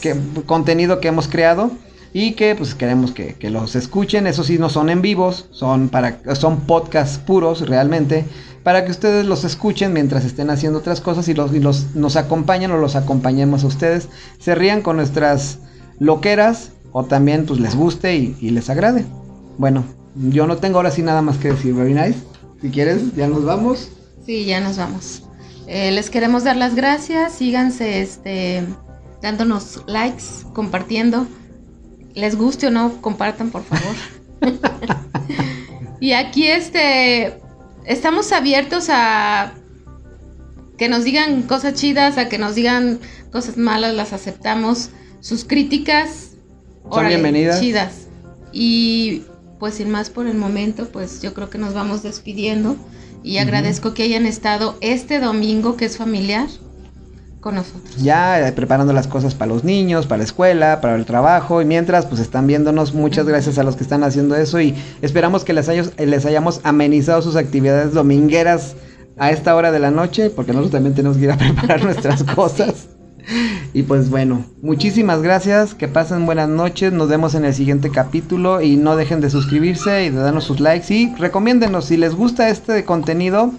[0.00, 0.14] que,
[0.44, 1.70] contenido que hemos creado
[2.12, 4.26] y que pues queremos que, que, los escuchen.
[4.26, 8.24] Eso sí, no son en vivos, son, para, son podcasts puros realmente,
[8.62, 12.16] para que ustedes los escuchen mientras estén haciendo otras cosas y, los, y los, nos
[12.16, 14.08] acompañen o los acompañemos a ustedes.
[14.38, 15.58] Se rían con nuestras
[15.98, 19.04] loqueras o también pues les guste y, les agrade.
[19.58, 19.84] Bueno,
[20.14, 22.18] yo no tengo ahora sí nada más que decir, very nice.
[22.62, 23.90] Si quieres, ya nos vamos.
[24.24, 25.25] Sí, ya nos vamos.
[25.66, 28.64] Eh, les queremos dar las gracias, síganse este,
[29.22, 31.26] dándonos likes, compartiendo.
[32.14, 33.94] Les guste o no, compartan por favor.
[36.00, 37.38] y aquí este
[37.84, 39.52] estamos abiertos a
[40.78, 43.00] que nos digan cosas chidas, a que nos digan
[43.32, 44.90] cosas malas, las aceptamos
[45.20, 46.26] sus críticas
[46.90, 47.60] son bienvenidas.
[47.60, 48.06] Chidas.
[48.52, 49.22] Y
[49.58, 52.76] pues sin más por el momento, pues yo creo que nos vamos despidiendo
[53.26, 56.46] y agradezco que hayan estado este domingo que es familiar
[57.40, 57.96] con nosotros.
[57.96, 61.64] Ya eh, preparando las cosas para los niños, para la escuela, para el trabajo y
[61.64, 65.54] mientras pues están viéndonos, muchas gracias a los que están haciendo eso y esperamos que
[65.54, 68.76] les, les hayamos amenizado sus actividades domingueras
[69.18, 72.22] a esta hora de la noche porque nosotros también tenemos que ir a preparar nuestras
[72.22, 72.86] cosas.
[73.76, 78.62] Y pues bueno, muchísimas gracias, que pasen buenas noches, nos vemos en el siguiente capítulo
[78.62, 82.48] y no dejen de suscribirse y de darnos sus likes y recomiéndenos si les gusta
[82.48, 83.52] este contenido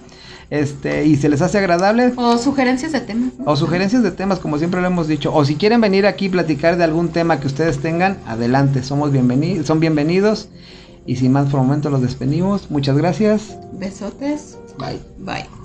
[0.50, 2.14] este y se les hace agradable.
[2.16, 5.32] O sugerencias de temas o sugerencias de temas como siempre lo hemos dicho.
[5.32, 9.12] O si quieren venir aquí y platicar de algún tema que ustedes tengan adelante somos
[9.12, 10.48] bienvenidos son bienvenidos.
[11.06, 12.72] Y sin más por el momento los despedimos.
[12.72, 13.56] Muchas gracias.
[13.72, 14.58] Besotes.
[14.80, 14.98] Bye.
[15.20, 15.57] Bye